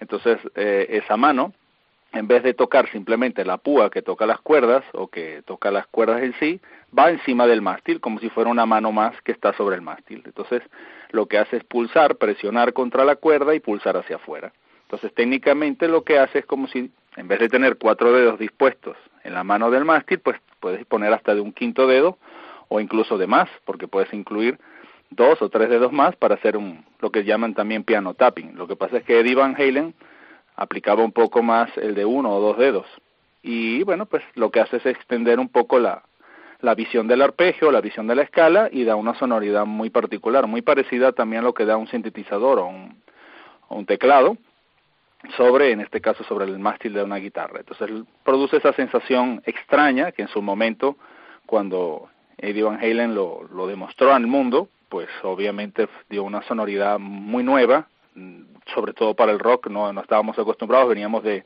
Entonces 0.00 0.38
eh, 0.56 0.86
esa 0.90 1.16
mano 1.16 1.52
en 2.12 2.26
vez 2.28 2.42
de 2.42 2.54
tocar 2.54 2.90
simplemente 2.90 3.44
la 3.44 3.58
púa 3.58 3.90
que 3.90 4.02
toca 4.02 4.26
las 4.26 4.40
cuerdas 4.40 4.84
o 4.92 5.08
que 5.08 5.42
toca 5.44 5.70
las 5.70 5.86
cuerdas 5.88 6.22
en 6.22 6.34
sí, 6.38 6.60
va 6.96 7.10
encima 7.10 7.46
del 7.46 7.62
mástil 7.62 8.00
como 8.00 8.20
si 8.20 8.30
fuera 8.30 8.50
una 8.50 8.66
mano 8.66 8.92
más 8.92 9.20
que 9.22 9.32
está 9.32 9.52
sobre 9.52 9.76
el 9.76 9.82
mástil. 9.82 10.22
Entonces, 10.24 10.62
lo 11.10 11.26
que 11.26 11.38
hace 11.38 11.58
es 11.58 11.64
pulsar, 11.64 12.16
presionar 12.16 12.72
contra 12.72 13.04
la 13.04 13.16
cuerda 13.16 13.54
y 13.54 13.60
pulsar 13.60 13.96
hacia 13.96 14.16
afuera. 14.16 14.52
Entonces, 14.82 15.12
técnicamente 15.14 15.88
lo 15.88 16.04
que 16.04 16.18
hace 16.18 16.40
es 16.40 16.46
como 16.46 16.68
si, 16.68 16.90
en 17.16 17.28
vez 17.28 17.40
de 17.40 17.48
tener 17.48 17.76
cuatro 17.76 18.12
dedos 18.12 18.38
dispuestos 18.38 18.96
en 19.24 19.34
la 19.34 19.44
mano 19.44 19.70
del 19.70 19.84
mástil, 19.84 20.20
pues 20.20 20.38
puedes 20.60 20.84
poner 20.86 21.12
hasta 21.12 21.34
de 21.34 21.40
un 21.40 21.52
quinto 21.52 21.86
dedo 21.86 22.18
o 22.68 22.80
incluso 22.80 23.18
de 23.18 23.26
más, 23.26 23.48
porque 23.64 23.88
puedes 23.88 24.12
incluir 24.12 24.58
dos 25.10 25.40
o 25.42 25.48
tres 25.48 25.68
dedos 25.68 25.92
más 25.92 26.16
para 26.16 26.34
hacer 26.36 26.56
un, 26.56 26.84
lo 27.00 27.10
que 27.10 27.24
llaman 27.24 27.54
también 27.54 27.84
piano 27.84 28.14
tapping. 28.14 28.56
Lo 28.56 28.66
que 28.66 28.76
pasa 28.76 28.98
es 28.98 29.04
que 29.04 29.20
Eddie 29.20 29.34
Van 29.34 29.54
Halen 29.56 29.94
aplicaba 30.56 31.04
un 31.04 31.12
poco 31.12 31.42
más 31.42 31.70
el 31.76 31.94
de 31.94 32.04
uno 32.04 32.34
o 32.34 32.40
dos 32.40 32.58
dedos. 32.58 32.86
Y 33.42 33.82
bueno, 33.84 34.06
pues 34.06 34.24
lo 34.34 34.50
que 34.50 34.60
hace 34.60 34.78
es 34.78 34.86
extender 34.86 35.38
un 35.38 35.48
poco 35.48 35.78
la, 35.78 36.02
la 36.60 36.74
visión 36.74 37.06
del 37.06 37.22
arpegio, 37.22 37.70
la 37.70 37.80
visión 37.80 38.06
de 38.06 38.14
la 38.14 38.22
escala 38.22 38.68
y 38.72 38.84
da 38.84 38.96
una 38.96 39.14
sonoridad 39.18 39.66
muy 39.66 39.90
particular, 39.90 40.46
muy 40.46 40.62
parecida 40.62 41.12
también 41.12 41.42
a 41.42 41.44
lo 41.44 41.54
que 41.54 41.64
da 41.64 41.76
un 41.76 41.88
sintetizador 41.88 42.58
o 42.58 42.66
un, 43.68 43.86
teclado 43.86 44.36
sobre, 45.36 45.72
en 45.72 45.80
este 45.80 46.00
caso, 46.00 46.24
sobre 46.24 46.44
el 46.46 46.58
mástil 46.58 46.94
de 46.94 47.02
una 47.02 47.16
guitarra. 47.16 47.60
Entonces 47.60 47.90
produce 48.24 48.56
esa 48.56 48.72
sensación 48.72 49.42
extraña 49.44 50.12
que 50.12 50.22
en 50.22 50.28
su 50.28 50.40
momento, 50.40 50.96
cuando 51.46 52.08
Eddie 52.38 52.62
Van 52.62 52.78
Halen 52.78 53.14
lo, 53.14 53.42
lo 53.52 53.66
demostró 53.66 54.12
al 54.12 54.26
mundo, 54.26 54.68
pues 54.88 55.08
obviamente 55.22 55.88
dio 56.08 56.22
una 56.22 56.42
sonoridad 56.42 56.98
muy 56.98 57.42
nueva, 57.42 57.88
sobre 58.74 58.92
todo 58.92 59.14
para 59.14 59.32
el 59.32 59.38
rock, 59.38 59.68
no, 59.68 59.92
no 59.92 60.00
estábamos 60.00 60.38
acostumbrados, 60.38 60.88
veníamos 60.88 61.22
de, 61.22 61.44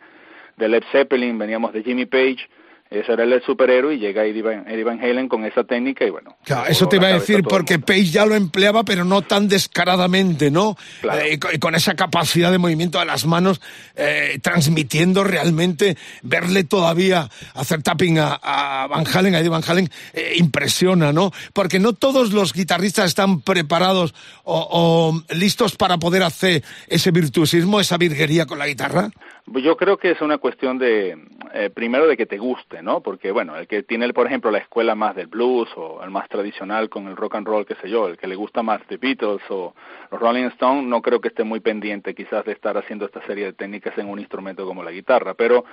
de 0.56 0.68
Led 0.68 0.84
Zeppelin, 0.92 1.38
veníamos 1.38 1.72
de 1.72 1.82
Jimmy 1.82 2.06
Page, 2.06 2.48
ese 2.91 3.12
era 3.12 3.23
el 3.23 3.41
superhéroe 3.43 3.95
y 3.95 3.99
llega 3.99 4.25
Eddie 4.25 4.43
Van, 4.43 4.69
Eddie 4.69 4.83
Van 4.83 5.01
Halen 5.01 5.29
con 5.29 5.45
esa 5.45 5.62
técnica 5.62 6.05
y 6.05 6.11
bueno. 6.11 6.37
Claro, 6.45 6.69
eso 6.69 6.89
te 6.89 6.97
iba 6.97 7.07
a 7.07 7.12
decir 7.12 7.43
porque. 7.45 7.79
Page 7.79 8.07
ya 8.07 8.27
lo 8.27 8.35
empleaba, 8.35 8.83
pero 8.83 9.05
no 9.05 9.23
tan 9.23 9.49
descaradamente, 9.49 10.51
¿no? 10.51 10.77
Claro. 11.01 11.21
Eh, 11.21 11.35
y 11.35 11.39
con, 11.39 11.55
y 11.55 11.59
con 11.59 11.75
esa 11.77 11.95
capacidad 11.95 12.51
de 12.51 12.59
movimiento 12.59 12.99
de 12.99 13.05
las 13.05 13.27
manos, 13.27 13.61
eh, 13.95 14.39
transmitiendo 14.43 15.23
realmente, 15.23 15.97
verle 16.23 16.65
todavía 16.65 17.29
hacer 17.55 17.83
tapping 17.83 18.19
a, 18.19 18.39
a 18.43 18.87
Van 18.89 19.07
Halen, 19.07 19.35
a 19.35 19.39
Eddie 19.39 19.49
Van 19.49 19.62
Halen, 19.67 19.89
eh, 20.12 20.35
impresiona, 20.37 21.12
¿no? 21.12 21.31
Porque 21.53 21.79
no 21.79 21.93
todos 21.93 22.33
los 22.33 22.53
guitarristas 22.53 23.07
están 23.07 23.41
preparados 23.41 24.15
o, 24.43 24.69
o 24.71 25.35
listos 25.35 25.77
para 25.77 25.99
poder 25.99 26.25
hacer 26.25 26.65
ese 26.89 27.12
virtuosismo, 27.12 27.81
esa 27.81 27.99
virguería 27.99 28.47
con 28.47 28.59
la 28.59 28.67
guitarra. 28.67 29.11
Yo 29.47 29.77
creo 29.77 29.97
que 29.97 30.11
es 30.11 30.21
una 30.21 30.39
cuestión 30.39 30.79
de, 30.79 31.19
eh, 31.53 31.71
primero, 31.71 32.07
de 32.07 32.17
que 32.17 32.27
te 32.27 32.39
guste, 32.39 32.83
¿no? 32.83 33.01
Porque, 33.01 33.33
bueno, 33.33 33.57
el 33.57 33.67
que 33.67 33.83
tiene, 33.83 34.12
por 34.12 34.27
ejemplo, 34.27 34.51
la 34.51 34.59
escuela 34.59 34.95
más 34.95 35.17
del 35.17 35.27
blues 35.27 35.69
o 35.77 36.03
el 36.05 36.11
más 36.11 36.29
tradicional 36.29 36.89
con 36.89 37.09
el 37.09 37.17
rock 37.17 37.37
and 37.37 37.47
roll, 37.47 37.67
qué 37.67 37.75
sé 37.77 37.89
yo, 37.89 38.09
el 38.09 38.17
que 38.17 38.27
le 38.27 38.37
gusta 38.37 38.62
más 38.62 38.83
The 38.87 38.99
Beatles 38.99 39.43
o 39.49 39.75
los 40.11 40.21
Rolling 40.21 40.47
Stones, 40.49 40.85
no 40.85 41.03
creo 41.03 41.21
que 41.21 41.29
esté 41.29 41.43
muy 41.45 41.61
pendiente 41.61 42.15
quizás 42.15 42.45
de 42.45 42.53
estar 42.53 42.77
haciendo 42.77 43.07
esta 43.07 43.25
serie 43.27 43.47
de 43.47 43.53
técnicas 43.53 43.97
en 43.99 44.09
un 44.09 44.19
instrumento 44.19 44.65
como 44.67 44.83
la 44.83 44.93
guitarra. 44.93 45.35
Pero 45.35 45.65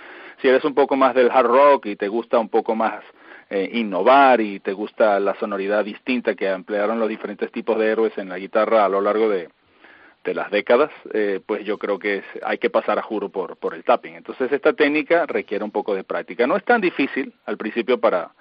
si 0.42 0.48
eres 0.48 0.64
un 0.64 0.74
poco 0.74 0.96
más 0.96 1.14
del 1.14 1.30
hard 1.30 1.48
rock 1.48 1.86
y 1.88 1.96
te 1.96 2.08
gusta 2.08 2.40
un 2.40 2.50
poco 2.50 2.76
más 2.76 3.04
eh, 3.50 3.70
innovar 3.74 4.42
y 4.42 4.60
te 4.60 4.74
gusta 4.74 5.20
la 5.20 5.36
sonoridad 5.36 5.86
distinta 5.86 6.36
que 6.36 6.48
emplearon 6.48 7.00
los 7.00 7.10
diferentes 7.10 7.52
tipos 7.52 7.78
de 7.78 7.88
héroes 7.88 8.18
en 8.18 8.30
la 8.30 8.38
guitarra 8.38 8.86
a 8.86 8.90
lo 8.90 9.02
largo 9.02 9.30
de, 9.30 9.50
de 10.28 10.34
las 10.34 10.52
décadas, 10.52 10.92
eh, 11.14 11.40
pues 11.46 11.64
yo 11.64 11.78
creo 11.78 11.98
que 11.98 12.18
es- 12.18 12.44
hay 12.44 12.58
que 12.58 12.70
pasar 12.70 13.00
a 13.00 13.02
juro 13.02 13.30
por, 13.30 13.56
por 13.56 13.74
el 13.74 13.86
tapping. 13.86 14.16
Entonces 14.16 14.52
esta 14.52 14.74
técnica 14.74 15.26
requiere 15.26 15.64
un 15.64 15.72
poco 15.72 15.96
de 15.96 16.04
práctica. 16.04 16.46
No 16.46 16.58
es 16.58 16.66
tan 16.66 16.82
difícil 16.82 17.34
al 17.46 17.56
principio 17.56 17.98
para, 18.02 18.32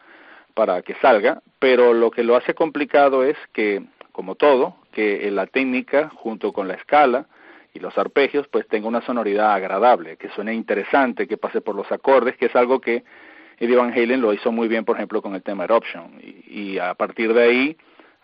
para 0.55 0.83
que 0.83 0.95
salga, 0.97 1.43
pero 1.61 1.95
lo 1.95 2.11
que 2.11 2.25
lo 2.25 2.35
hace 2.35 2.55
complicado 2.55 3.23
es 3.23 3.37
que, 3.53 3.83
como 4.11 4.35
todo, 4.35 4.75
que 4.91 5.31
la 5.31 5.47
técnica 5.47 6.11
junto 6.13 6.53
con 6.53 6.67
la 6.67 6.75
escala 6.75 7.27
y 7.73 7.79
los 7.79 7.97
arpegios 7.97 8.49
pues 8.49 8.67
tenga 8.67 8.89
una 8.89 9.03
sonoridad 9.03 9.53
agradable, 9.53 10.17
que 10.17 10.29
suene 10.31 10.55
interesante, 10.55 11.29
que 11.29 11.37
pase 11.37 11.61
por 11.61 11.77
los 11.77 11.91
acordes, 11.93 12.37
que 12.37 12.47
es 12.47 12.57
algo 12.57 12.81
que 12.81 13.05
Eddie 13.61 13.77
Van 13.77 13.93
Halen 13.93 14.21
lo 14.21 14.33
hizo 14.33 14.51
muy 14.51 14.67
bien, 14.67 14.85
por 14.85 14.97
ejemplo, 14.97 15.23
con 15.23 15.37
el 15.37 15.43
tema 15.43 15.65
Eruption. 15.65 16.21
Y, 16.21 16.73
y 16.75 16.79
a 16.81 16.95
partir 16.95 17.33
de 17.33 17.43
ahí, 17.43 17.77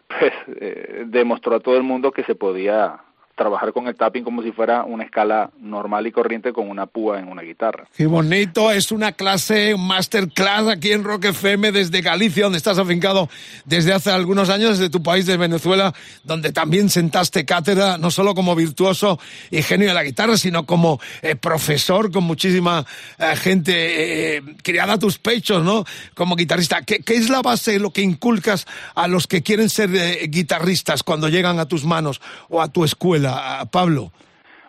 pues, 0.09 0.33
eh, 0.61 1.05
demostró 1.07 1.55
a 1.55 1.61
todo 1.61 1.77
el 1.77 1.85
mundo 1.85 2.11
que 2.11 2.25
se 2.25 2.35
podía 2.35 2.99
trabajar 3.35 3.73
con 3.73 3.89
el 3.89 3.95
tapping 3.95 4.25
como 4.25 4.43
si 4.43 4.53
fuera 4.53 4.85
una 4.85 5.05
escala 5.05 5.51
normal 5.59 6.07
y 6.07 6.13
corriente 6.13 6.53
con 6.53 6.69
una 6.69 6.87
púa 6.87 7.19
en 7.19 7.29
una 7.29 7.43
guitarra. 7.43 7.87
Qué 7.97 8.07
bonito, 8.07 8.71
es 8.71 8.93
una 8.93 9.13
clase, 9.13 9.75
un 9.75 9.87
masterclass 9.87 10.69
aquí 10.69 10.93
en 10.93 11.05
Rock 11.05 11.27
FM 11.27 11.73
desde 11.73 12.03
Galicia, 12.03 12.45
donde 12.45 12.59
estás 12.59 12.79
afincado 12.79 13.29
desde 13.65 13.93
hace 13.93 14.11
algunos 14.11 14.51
años, 14.51 14.79
desde 14.79 14.91
tu 14.91 15.03
país 15.03 15.27
de 15.27 15.37
Venezuela, 15.37 15.95
donde 16.25 16.53
también 16.53 16.91
sentaste 16.91 17.45
cátedra, 17.45 17.99
no 17.99 18.11
solo 18.11 18.35
como 18.35 18.55
virtuoso 18.55 19.19
y 19.51 19.63
genio 19.63 19.89
de 19.89 19.95
la 19.95 20.05
guitarra, 20.05 20.37
sino 20.37 20.67
como 20.67 21.01
eh, 21.23 21.37
profesor 21.37 22.11
con 22.11 22.25
muchísima 22.25 22.85
eh, 23.19 23.37
gente 23.37 24.37
eh, 24.37 24.43
criada 24.63 24.95
a 24.95 24.99
tus 24.99 25.19
pechos, 25.19 25.65
¿no? 25.65 25.85
Como 26.15 26.37
guitarrista. 26.37 26.83
¿Qué, 26.83 27.01
qué 27.01 27.15
es 27.15 27.31
la 27.31 27.43
base, 27.43 27.79
lo 27.79 27.91
que 27.91 28.03
inculcas 28.03 28.67
a 28.95 29.09
los 29.09 29.27
que 29.27 29.43
quieren 29.43 29.69
ser 29.69 29.91
guitarristas 30.29 31.03
cuando 31.03 31.29
llegan 31.29 31.59
a 31.59 31.67
tus 31.67 31.85
manos 31.85 32.21
o 32.49 32.61
a 32.61 32.69
tu 32.69 32.85
escuela, 32.85 33.22
Pablo? 33.71 34.13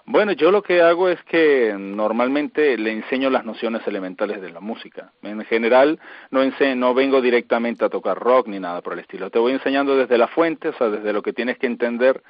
Bueno, 0.06 0.34
yo 0.34 0.52
lo 0.52 0.62
que 0.62 0.82
hago 0.82 1.08
es 1.08 1.24
que 1.24 1.74
normalmente 1.80 2.78
le 2.78 2.92
enseño 2.92 3.30
las 3.30 3.46
nociones 3.46 3.88
elementales 3.88 4.42
de 4.42 4.52
la 4.52 4.60
música. 4.60 5.12
En 5.22 5.42
general, 5.46 5.98
no, 6.30 6.44
ense 6.44 6.76
no 6.76 6.94
vengo 6.94 7.22
directamente 7.22 7.86
a 7.86 7.90
tocar 7.90 8.20
rock 8.20 8.48
ni 8.48 8.60
nada 8.60 8.82
por 8.82 8.94
el 8.94 9.00
estilo. 9.00 9.30
Te 9.30 9.40
voy 9.40 9.54
enseñando 9.54 9.96
desde 9.96 10.18
la 10.18 10.28
fuente, 10.28 10.68
o 10.70 10.74
sea, 10.74 10.90
desde 10.90 11.14
lo 11.14 11.22
que 11.22 11.32
tienes 11.32 11.58
que 11.58 11.68
entender 11.68 12.22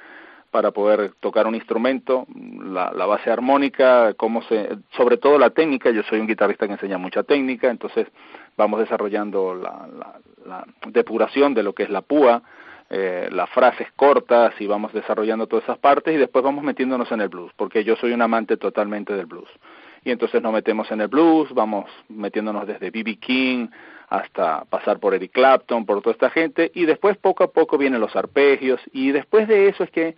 para 0.52 0.70
poder 0.70 1.14
tocar 1.18 1.48
un 1.48 1.56
instrumento, 1.56 2.28
la, 2.64 2.92
la 2.92 3.06
base 3.06 3.28
armónica, 3.28 4.14
cómo 4.14 4.40
se, 4.42 4.68
sobre 4.96 5.16
todo 5.16 5.36
la 5.36 5.50
técnica. 5.50 5.90
Yo 5.90 6.04
soy 6.04 6.20
un 6.20 6.28
guitarrista 6.28 6.68
que 6.68 6.74
enseña 6.74 6.96
mucha 6.96 7.24
técnica, 7.24 7.68
entonces 7.68 8.06
vamos 8.56 8.78
desarrollando 8.78 9.52
la, 9.56 9.88
la, 9.98 10.20
la 10.46 10.64
depuración 10.92 11.54
de 11.54 11.64
lo 11.64 11.72
que 11.72 11.82
es 11.82 11.90
la 11.90 12.02
púa, 12.02 12.40
eh, 12.90 13.28
las 13.32 13.48
frases 13.50 13.88
cortas 13.96 14.54
y 14.60 14.66
vamos 14.66 14.92
desarrollando 14.92 15.46
todas 15.46 15.64
esas 15.64 15.78
partes 15.78 16.14
y 16.14 16.18
después 16.18 16.44
vamos 16.44 16.62
metiéndonos 16.62 17.10
en 17.12 17.20
el 17.20 17.28
blues, 17.28 17.52
porque 17.56 17.82
yo 17.82 17.96
soy 17.96 18.12
un 18.12 18.22
amante 18.22 18.56
totalmente 18.56 19.14
del 19.14 19.26
blues. 19.26 19.48
Y 20.04 20.10
entonces 20.10 20.42
nos 20.42 20.52
metemos 20.52 20.90
en 20.90 21.00
el 21.00 21.08
blues, 21.08 21.52
vamos 21.54 21.90
metiéndonos 22.08 22.66
desde 22.66 22.90
B.B. 22.90 23.16
King 23.16 23.68
hasta 24.10 24.64
pasar 24.66 24.98
por 24.98 25.14
Eric 25.14 25.32
Clapton, 25.32 25.86
por 25.86 26.02
toda 26.02 26.12
esta 26.12 26.30
gente, 26.30 26.70
y 26.74 26.84
después 26.84 27.16
poco 27.16 27.42
a 27.42 27.50
poco 27.50 27.78
vienen 27.78 28.00
los 28.00 28.14
arpegios, 28.14 28.80
y 28.92 29.12
después 29.12 29.48
de 29.48 29.68
eso 29.68 29.82
es 29.82 29.90
que 29.90 30.14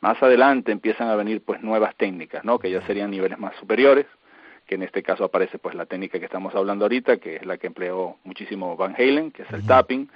más 0.00 0.22
adelante 0.22 0.70
empiezan 0.70 1.08
a 1.08 1.16
venir 1.16 1.42
pues 1.42 1.62
nuevas 1.62 1.96
técnicas, 1.96 2.44
¿no? 2.44 2.58
Que 2.58 2.70
ya 2.70 2.82
serían 2.82 3.10
niveles 3.10 3.38
más 3.38 3.56
superiores, 3.56 4.06
que 4.66 4.74
en 4.74 4.82
este 4.82 5.02
caso 5.02 5.24
aparece 5.24 5.58
pues 5.58 5.74
la 5.74 5.86
técnica 5.86 6.18
que 6.18 6.26
estamos 6.26 6.54
hablando 6.54 6.84
ahorita, 6.84 7.16
que 7.16 7.36
es 7.36 7.46
la 7.46 7.56
que 7.56 7.68
empleó 7.68 8.16
muchísimo 8.24 8.76
Van 8.76 8.94
Halen, 8.96 9.30
que 9.30 9.42
es 9.42 9.50
el 9.52 9.66
tapping, 9.66 10.08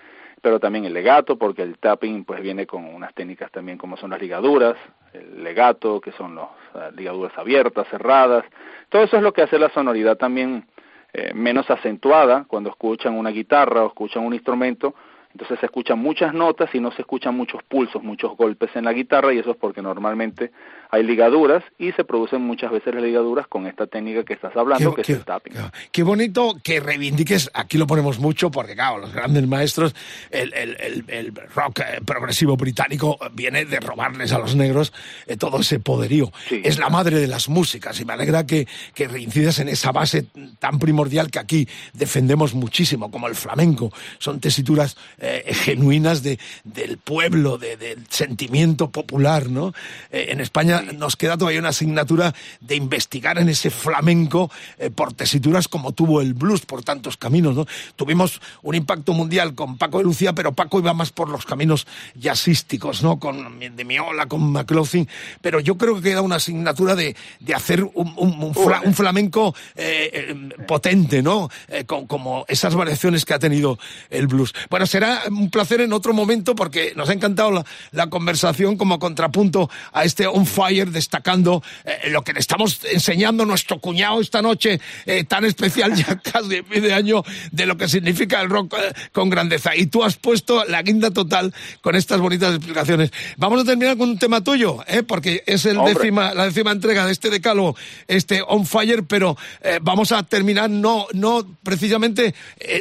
pero 0.42 0.60
también 0.60 0.84
el 0.84 0.92
legato, 0.92 1.36
porque 1.36 1.62
el 1.62 1.78
tapping 1.78 2.24
pues 2.24 2.40
viene 2.40 2.66
con 2.66 2.84
unas 2.84 3.14
técnicas 3.14 3.50
también 3.50 3.78
como 3.78 3.96
son 3.96 4.10
las 4.10 4.20
ligaduras, 4.20 4.76
el 5.12 5.42
legato, 5.42 6.00
que 6.00 6.12
son 6.12 6.34
las 6.34 6.94
ligaduras 6.94 7.36
abiertas, 7.36 7.88
cerradas, 7.88 8.44
todo 8.88 9.02
eso 9.02 9.16
es 9.16 9.22
lo 9.22 9.32
que 9.32 9.42
hace 9.42 9.58
la 9.58 9.70
sonoridad 9.70 10.16
también 10.16 10.64
eh, 11.12 11.32
menos 11.34 11.68
acentuada. 11.70 12.44
Cuando 12.46 12.70
escuchan 12.70 13.14
una 13.14 13.30
guitarra 13.30 13.84
o 13.84 13.88
escuchan 13.88 14.24
un 14.24 14.34
instrumento, 14.34 14.94
entonces 15.32 15.58
se 15.60 15.66
escuchan 15.66 15.98
muchas 15.98 16.32
notas 16.32 16.74
y 16.74 16.80
no 16.80 16.90
se 16.92 17.02
escuchan 17.02 17.36
muchos 17.36 17.62
pulsos, 17.64 18.02
muchos 18.02 18.36
golpes 18.36 18.74
en 18.76 18.84
la 18.84 18.92
guitarra 18.92 19.34
y 19.34 19.38
eso 19.38 19.50
es 19.50 19.56
porque 19.56 19.82
normalmente 19.82 20.52
hay 20.90 21.02
ligaduras 21.02 21.62
y 21.78 21.92
se 21.92 22.04
producen 22.04 22.42
muchas 22.42 22.70
veces 22.70 22.94
las 22.94 23.02
ligaduras 23.02 23.46
con 23.46 23.66
esta 23.66 23.86
técnica 23.86 24.24
que 24.24 24.34
estás 24.34 24.56
hablando, 24.56 24.90
Qué- 24.94 25.02
que 25.02 25.06
qué- 25.06 25.12
es 25.12 25.18
el 25.18 25.24
tapping. 25.24 25.52
Qué 25.92 26.02
bonito 26.02 26.56
que 26.62 26.80
reivindiques, 26.80 27.50
aquí 27.54 27.78
lo 27.78 27.86
ponemos 27.86 28.18
mucho, 28.18 28.50
porque 28.50 28.74
claro, 28.74 28.98
los 28.98 29.12
grandes 29.12 29.46
maestros, 29.46 29.94
el, 30.30 30.52
el- 30.54 30.76
el- 30.80 31.04
el 31.08 31.32
rock 31.54 31.80
eh, 31.80 32.00
progresivo 32.04 32.56
británico 32.56 33.18
viene 33.32 33.64
de 33.64 33.80
robarles 33.80 34.32
a 34.32 34.38
los 34.38 34.54
negros 34.56 34.92
eh, 35.26 35.36
todo 35.36 35.60
ese 35.60 35.80
poderío. 35.80 36.32
Sí. 36.48 36.60
Es 36.64 36.78
la 36.78 36.88
madre 36.88 37.18
de 37.18 37.26
las 37.26 37.48
músicas 37.48 38.00
y 38.00 38.04
me 38.04 38.12
alegra 38.12 38.46
que, 38.46 38.66
que 38.94 39.08
reincidas 39.08 39.58
en 39.58 39.68
esa 39.68 39.92
base 39.92 40.26
tan 40.58 40.78
primordial 40.78 41.30
que 41.30 41.38
aquí 41.38 41.68
defendemos 41.92 42.54
muchísimo, 42.54 43.10
como 43.10 43.26
el 43.28 43.34
flamenco. 43.34 43.92
Son 44.18 44.40
tesituras 44.40 44.96
eh, 45.18 45.44
genuinas 45.52 46.22
de, 46.22 46.38
del 46.64 46.98
pueblo, 46.98 47.58
de- 47.58 47.76
del 47.76 48.06
sentimiento 48.08 48.90
popular, 48.90 49.48
¿no? 49.50 49.72
Eh, 50.10 50.26
en 50.30 50.40
España 50.40 50.75
nos 50.82 51.16
queda 51.16 51.36
todavía 51.36 51.60
una 51.60 51.70
asignatura 51.70 52.34
de 52.60 52.76
investigar 52.76 53.38
en 53.38 53.48
ese 53.48 53.70
flamenco 53.70 54.50
eh, 54.78 54.90
por 54.90 55.12
tesituras 55.12 55.68
como 55.68 55.92
tuvo 55.92 56.20
el 56.20 56.34
blues 56.34 56.66
por 56.66 56.82
tantos 56.82 57.16
caminos, 57.16 57.54
¿no? 57.54 57.66
Tuvimos 57.96 58.40
un 58.62 58.74
impacto 58.74 59.12
mundial 59.12 59.54
con 59.54 59.78
Paco 59.78 59.98
de 59.98 60.04
Lucía, 60.04 60.32
pero 60.34 60.52
Paco 60.52 60.78
iba 60.78 60.92
más 60.94 61.10
por 61.12 61.28
los 61.28 61.44
caminos 61.46 61.86
jazzísticos, 62.14 63.02
¿no? 63.02 63.18
Con 63.18 63.58
de 63.60 63.84
Miola, 63.84 64.26
con 64.26 64.52
McLaughlin, 64.52 65.08
pero 65.40 65.60
yo 65.60 65.76
creo 65.78 65.96
que 65.96 66.02
queda 66.02 66.22
una 66.22 66.36
asignatura 66.36 66.94
de, 66.94 67.16
de 67.40 67.54
hacer 67.54 67.82
un, 67.84 68.12
un- 68.16 68.42
un 68.42 68.54
fla- 68.54 68.82
un 68.84 68.94
flamenco 68.94 69.54
eh, 69.74 70.10
eh, 70.12 70.64
potente, 70.66 71.22
¿no? 71.22 71.48
Eh, 71.68 71.84
con, 71.84 72.06
como 72.06 72.44
esas 72.48 72.74
variaciones 72.74 73.24
que 73.24 73.34
ha 73.34 73.38
tenido 73.38 73.78
el 74.10 74.26
blues. 74.26 74.52
Bueno, 74.70 74.86
será 74.86 75.22
un 75.30 75.50
placer 75.50 75.80
en 75.80 75.92
otro 75.92 76.12
momento 76.12 76.54
porque 76.54 76.92
nos 76.96 77.08
ha 77.08 77.12
encantado 77.12 77.50
la, 77.50 77.64
la 77.92 78.08
conversación 78.08 78.76
como 78.76 78.98
contrapunto 78.98 79.70
a 79.92 80.04
este 80.04 80.26
On 80.26 80.44
Fire, 80.46 80.65
destacando 80.74 81.62
eh, 81.84 82.10
lo 82.10 82.22
que 82.22 82.32
le 82.32 82.40
estamos 82.40 82.80
enseñando 82.92 83.44
a 83.44 83.46
nuestro 83.46 83.78
cuñado 83.78 84.20
esta 84.20 84.42
noche 84.42 84.80
eh, 85.06 85.24
tan 85.24 85.44
especial, 85.44 85.94
ya 85.94 86.16
casi 86.32 86.48
de 86.48 86.62
fin 86.62 86.82
de 86.82 86.92
año, 86.92 87.22
de 87.52 87.66
lo 87.66 87.76
que 87.76 87.88
significa 87.88 88.40
el 88.40 88.50
rock 88.50 88.74
eh, 88.74 88.92
con 89.12 89.30
grandeza. 89.30 89.74
Y 89.76 89.86
tú 89.86 90.04
has 90.04 90.16
puesto 90.16 90.64
la 90.64 90.82
guinda 90.82 91.10
total 91.10 91.54
con 91.80 91.94
estas 91.94 92.20
bonitas 92.20 92.54
explicaciones. 92.54 93.10
Vamos 93.36 93.62
a 93.62 93.64
terminar 93.64 93.96
con 93.96 94.10
un 94.10 94.18
tema 94.18 94.42
tuyo, 94.42 94.84
¿eh? 94.86 95.02
porque 95.02 95.42
es 95.46 95.64
el 95.66 95.78
Hombre. 95.78 95.94
décima, 95.94 96.34
la 96.34 96.46
décima 96.46 96.72
entrega 96.72 97.06
de 97.06 97.12
este 97.12 97.30
decálogo, 97.30 97.76
este 98.08 98.42
On 98.46 98.66
Fire, 98.66 99.04
pero 99.04 99.36
eh, 99.62 99.78
vamos 99.82 100.12
a 100.12 100.22
terminar 100.22 100.70
no, 100.70 101.06
no 101.12 101.46
precisamente 101.62 102.34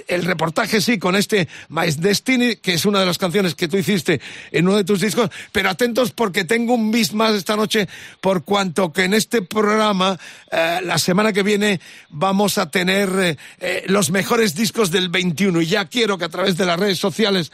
el 0.08 0.24
reportaje 0.24 0.82
sí 0.82 0.98
con 0.98 1.16
este 1.16 1.48
My 1.70 1.90
Destiny, 1.92 2.58
que 2.58 2.74
es 2.74 2.86
una 2.86 3.00
de 3.00 3.06
las 3.06 3.18
canciones 3.18 3.56
que 3.56 3.68
tú 3.68 3.78
hiciste 3.78 4.22
en 4.52 4.68
uno 4.68 4.78
de 4.78 4.84
tus 4.84 5.02
discos, 5.02 5.30
pero 5.52 5.70
atentos 5.70 6.12
porque 6.12 6.44
tengo 6.44 6.74
un 6.74 6.92
bis 6.92 7.14
más 7.14 7.36
esta 7.36 7.56
noche, 7.56 7.75
por 8.22 8.44
cuanto 8.44 8.92
que 8.92 9.04
en 9.04 9.14
este 9.14 9.42
programa, 9.42 10.20
eh, 10.52 10.80
la 10.84 10.98
semana 10.98 11.34
que 11.34 11.44
viene, 11.44 11.80
vamos 12.10 12.58
a 12.58 12.70
tener 12.70 13.10
eh, 13.20 13.38
eh, 13.60 13.84
los 13.88 14.12
mejores 14.12 14.56
discos 14.56 14.92
del 14.92 15.10
21 15.10 15.62
y 15.62 15.68
ya 15.68 15.86
quiero 15.86 16.18
que 16.18 16.26
a 16.26 16.30
través 16.30 16.58
de 16.58 16.66
las 16.66 16.80
redes 16.80 17.00
sociales 17.00 17.52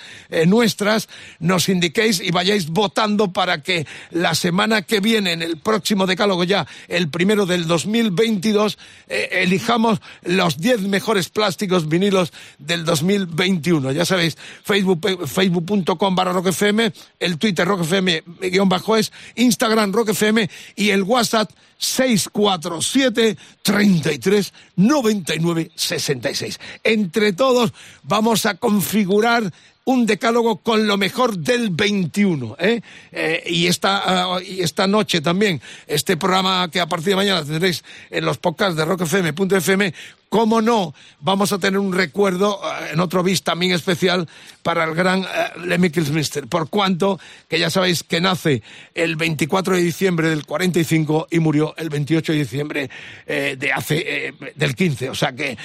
nuestras 0.48 1.10
nos 1.40 1.70
indiquéis 1.70 2.22
y 2.22 2.32
vayáis 2.32 2.68
votando 2.70 3.32
para 3.32 3.62
que 3.62 3.86
la 4.12 4.36
semana 4.36 4.82
que 4.82 5.00
viene, 5.00 5.34
en 5.34 5.42
el 5.42 5.58
próximo 5.58 6.06
decálogo 6.06 6.44
ya, 6.44 6.68
el 6.88 7.10
primero 7.10 7.46
del 7.46 7.68
2022, 7.68 8.78
eh, 9.08 9.30
elijamos 9.44 10.00
los 10.24 10.58
10 10.58 10.82
mejores 10.82 11.30
plásticos 11.30 11.88
vinilos 11.88 12.32
del 12.58 12.86
2021. 12.86 13.92
Ya 13.92 14.06
sabéis, 14.06 14.38
Facebook, 14.64 15.28
facebook.com 15.28 16.16
barra 16.16 16.34
rockfm, 16.34 16.92
el 17.20 17.38
Twitter 17.38 17.68
rockfm 17.68 18.24
guion 18.42 18.70
bajo 18.70 18.98
es, 18.98 19.12
Instagram 19.36 19.92
rockfm 20.12 20.50
y 20.76 20.90
el 20.90 21.04
WhatsApp 21.04 21.52
647 21.78 23.38
33 23.64 24.54
99 24.76 25.72
66. 25.76 26.60
Entre 26.84 27.34
todos 27.34 27.74
vamos 28.04 28.46
a 28.46 28.56
configurar 28.56 29.52
un 29.86 30.06
decálogo 30.06 30.58
con 30.58 30.86
lo 30.88 30.98
mejor 30.98 31.38
del 31.38 31.72
21. 31.72 32.56
¿eh? 32.60 32.82
Eh, 33.12 33.44
y, 33.48 33.68
esta, 33.68 34.04
ah, 34.06 34.40
y 34.42 34.62
esta 34.62 34.86
noche 34.88 35.22
también, 35.22 35.62
este 35.88 36.18
programa 36.18 36.70
que 36.70 36.80
a 36.80 36.88
partir 36.88 37.10
de 37.10 37.16
mañana 37.16 37.44
tendréis 37.44 37.84
en 38.10 38.26
los 38.26 38.38
podcasts 38.38 38.76
de 38.76 38.86
rockfm.fm, 38.86 39.94
cómo 40.32 40.62
no, 40.62 40.96
vamos 41.20 41.52
a 41.52 41.60
tener 41.60 41.78
un 41.78 41.92
recuerdo 41.92 42.62
eh, 42.64 42.92
en 42.94 43.02
otro 43.02 43.22
bis 43.22 43.44
también 43.44 43.74
especial 43.74 44.30
para 44.64 44.86
el 44.86 44.96
gran 44.96 45.24
eh, 45.24 45.28
Lemmy 45.66 45.90
Kilmister, 45.90 46.48
por 46.48 46.70
cuanto 46.70 47.20
que 47.50 47.60
ya 47.60 47.70
sabéis 47.70 48.04
que 48.04 48.22
nace 48.22 48.64
el 48.96 49.18
24 49.18 49.76
de 49.76 49.82
diciembre 49.82 50.30
del 50.30 50.46
45 50.46 51.28
y 51.32 51.40
murió 51.40 51.76
el 51.76 51.90
28 51.90 52.32
de 52.32 52.38
diciembre 52.38 52.90
eh, 53.28 53.58
de 53.60 53.74
hace 53.74 54.34
del 54.56 54.74
15, 54.74 55.10
o 55.10 55.16
sea 55.16 55.34
que 55.34 55.58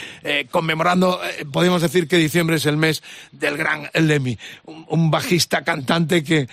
conmemorando 0.50 1.20
podemos 1.52 1.80
decir 1.80 2.08
que 2.08 2.16
diciembre 2.16 2.56
es 2.56 2.66
el 2.66 2.76
mes 2.76 3.04
del 3.30 3.56
gran 3.56 3.88
Lemmy, 3.94 4.36
un, 4.64 5.10
bajista 5.12 5.62
cantante 5.62 6.24
que, 6.24 6.48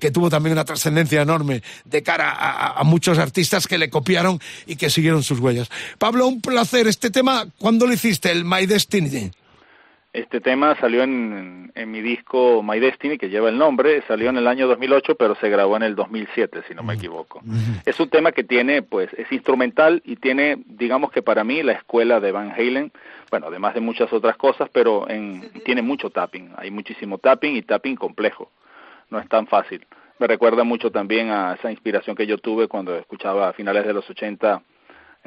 que 0.00 0.10
tuvo 0.10 0.30
también 0.30 0.54
una 0.54 0.64
trascendencia 0.64 1.20
enorme 1.20 1.62
de 1.84 2.02
cara 2.02 2.34
a 2.78 2.82
muchos 2.84 3.18
artistas 3.18 3.66
que 3.66 3.76
le 3.76 3.90
copiaron 3.90 4.40
y 4.66 4.76
que 4.76 4.88
siguieron 4.88 5.22
sus 5.22 5.38
huellas. 5.40 5.68
Pablo, 5.98 6.26
un 6.26 6.40
placer. 6.40 6.86
Este 6.86 7.10
tema, 7.10 7.46
¿cuándo 7.58 7.86
lo 7.86 7.92
hiciste? 7.92 8.30
El 8.30 8.44
My 8.44 8.66
Destiny. 8.66 9.30
Este 10.12 10.40
tema 10.40 10.74
salió 10.80 11.02
en, 11.02 11.70
en 11.74 11.90
mi 11.90 12.00
disco 12.00 12.62
My 12.62 12.80
Destiny, 12.80 13.18
que 13.18 13.28
lleva 13.28 13.50
el 13.50 13.58
nombre, 13.58 14.02
salió 14.08 14.30
en 14.30 14.38
el 14.38 14.48
año 14.48 14.66
2008, 14.66 15.16
pero 15.16 15.34
se 15.34 15.50
grabó 15.50 15.76
en 15.76 15.82
el 15.82 15.94
2007, 15.94 16.62
si 16.66 16.74
no 16.74 16.82
me 16.82 16.94
equivoco. 16.94 17.42
Es 17.84 18.00
un 18.00 18.08
tema 18.08 18.32
que 18.32 18.42
tiene, 18.42 18.80
pues, 18.82 19.12
es 19.12 19.30
instrumental 19.30 20.02
y 20.06 20.16
tiene, 20.16 20.56
digamos 20.66 21.12
que 21.12 21.20
para 21.20 21.44
mí, 21.44 21.62
la 21.62 21.72
escuela 21.72 22.20
de 22.20 22.32
Van 22.32 22.52
Halen, 22.52 22.90
bueno, 23.30 23.48
además 23.48 23.74
de 23.74 23.80
muchas 23.80 24.10
otras 24.12 24.36
cosas, 24.38 24.70
pero 24.72 25.08
en, 25.10 25.50
tiene 25.64 25.82
mucho 25.82 26.08
tapping, 26.08 26.52
hay 26.56 26.70
muchísimo 26.70 27.18
tapping 27.18 27.54
y 27.56 27.62
tapping 27.62 27.96
complejo, 27.96 28.50
no 29.10 29.20
es 29.20 29.28
tan 29.28 29.46
fácil. 29.46 29.86
me 30.18 30.26
recuerda 30.26 30.64
mucho 30.64 30.90
también 30.90 31.30
a 31.30 31.52
esa 31.52 31.70
inspiración 31.70 32.16
que 32.16 32.26
yo 32.26 32.38
tuve 32.38 32.66
cuando 32.66 32.96
escuchaba 32.96 33.50
a 33.50 33.52
finales 33.52 33.86
de 33.86 33.92
los 33.92 34.08
80 34.08 34.62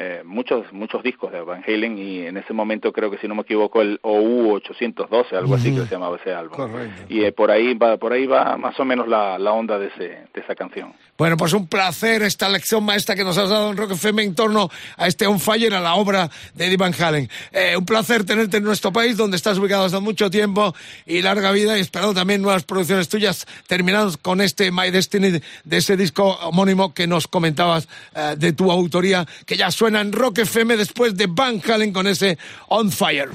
eh, 0.02 0.22
muchos 0.26 0.72
muchos 0.74 1.04
discos 1.04 1.32
de 1.32 1.42
Van 1.42 1.64
Halen 1.68 1.98
y 1.98 2.26
en 2.26 2.38
ese 2.38 2.54
momento 2.54 2.92
creo 2.92 3.12
que 3.12 3.18
si 3.20 3.28
no 3.28 3.36
me 3.36 3.42
equivoco 3.42 3.82
el 3.82 4.00
OU 4.02 4.54
812 4.54 5.36
algo 5.36 5.56
así 5.56 5.74
que 5.76 5.82
se 5.86 5.92
llamaba 5.92 6.18
ese 6.18 6.34
álbum 6.34 6.56
Correcto. 6.58 7.04
y 7.10 7.24
eh, 7.24 7.32
por 7.32 7.52
ahí 7.52 7.74
va 7.74 7.98
por 7.98 8.14
ahí 8.14 8.26
va 8.26 8.58
más 8.58 8.80
o 8.80 8.86
menos 8.86 9.08
la, 9.08 9.38
la 9.38 9.52
onda 9.52 9.78
de 9.78 9.88
ese 9.88 10.08
de 10.34 10.42
esa 10.42 10.56
canción 10.56 10.94
Bueno, 11.18 11.38
pues 11.38 11.54
un 11.54 11.68
placer 11.68 12.24
esta 12.24 12.50
lección 12.50 12.84
maestra 12.84 13.16
que 13.16 13.24
nos 13.24 13.38
has 13.38 13.50
dado 13.50 13.70
en 13.70 13.78
Rock 13.78 13.92
FM 13.92 14.24
en 14.24 14.36
torno 14.36 14.70
a 14.98 15.08
este 15.08 15.28
On 15.28 15.40
Fire, 15.40 15.74
a 15.74 15.80
la 15.80 15.96
obra 15.96 16.30
de 16.56 16.66
Eddie 16.66 16.78
Van 16.78 16.94
Halen. 16.98 17.30
Eh, 17.52 17.76
un 17.78 17.86
placer 17.86 18.24
tenerte 18.24 18.58
en 18.58 18.64
nuestro 18.64 18.92
país, 18.92 19.18
donde 19.18 19.38
estás 19.38 19.58
ubicado 19.58 19.86
hace 19.86 20.00
mucho 20.00 20.30
tiempo, 20.30 20.74
y 21.06 21.22
larga 21.22 21.52
vida, 21.52 21.78
y 21.78 21.82
esperando 21.82 22.14
también 22.14 22.42
nuevas 22.42 22.64
producciones 22.64 23.10
tuyas, 23.10 23.46
terminados 23.68 24.18
con 24.18 24.42
este 24.42 24.72
My 24.72 24.90
Destiny, 24.90 25.42
de 25.64 25.78
ese 25.78 25.98
disco 25.98 26.38
homónimo 26.42 26.94
que 26.94 27.08
nos 27.08 27.28
comentabas 27.28 27.88
eh, 28.16 28.36
de 28.38 28.54
tu 28.54 28.72
autoría, 28.72 29.26
que 29.46 29.58
ya 29.58 29.70
suena 29.72 29.91
en 30.00 30.12
Rock 30.14 30.40
FM 30.40 30.78
después 30.78 31.16
de 31.16 31.28
Van 31.28 31.62
Halen 31.66 31.92
con 31.92 32.08
ese 32.08 32.38
On 32.68 32.92
Fire. 32.92 33.30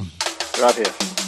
gracias 0.57 1.26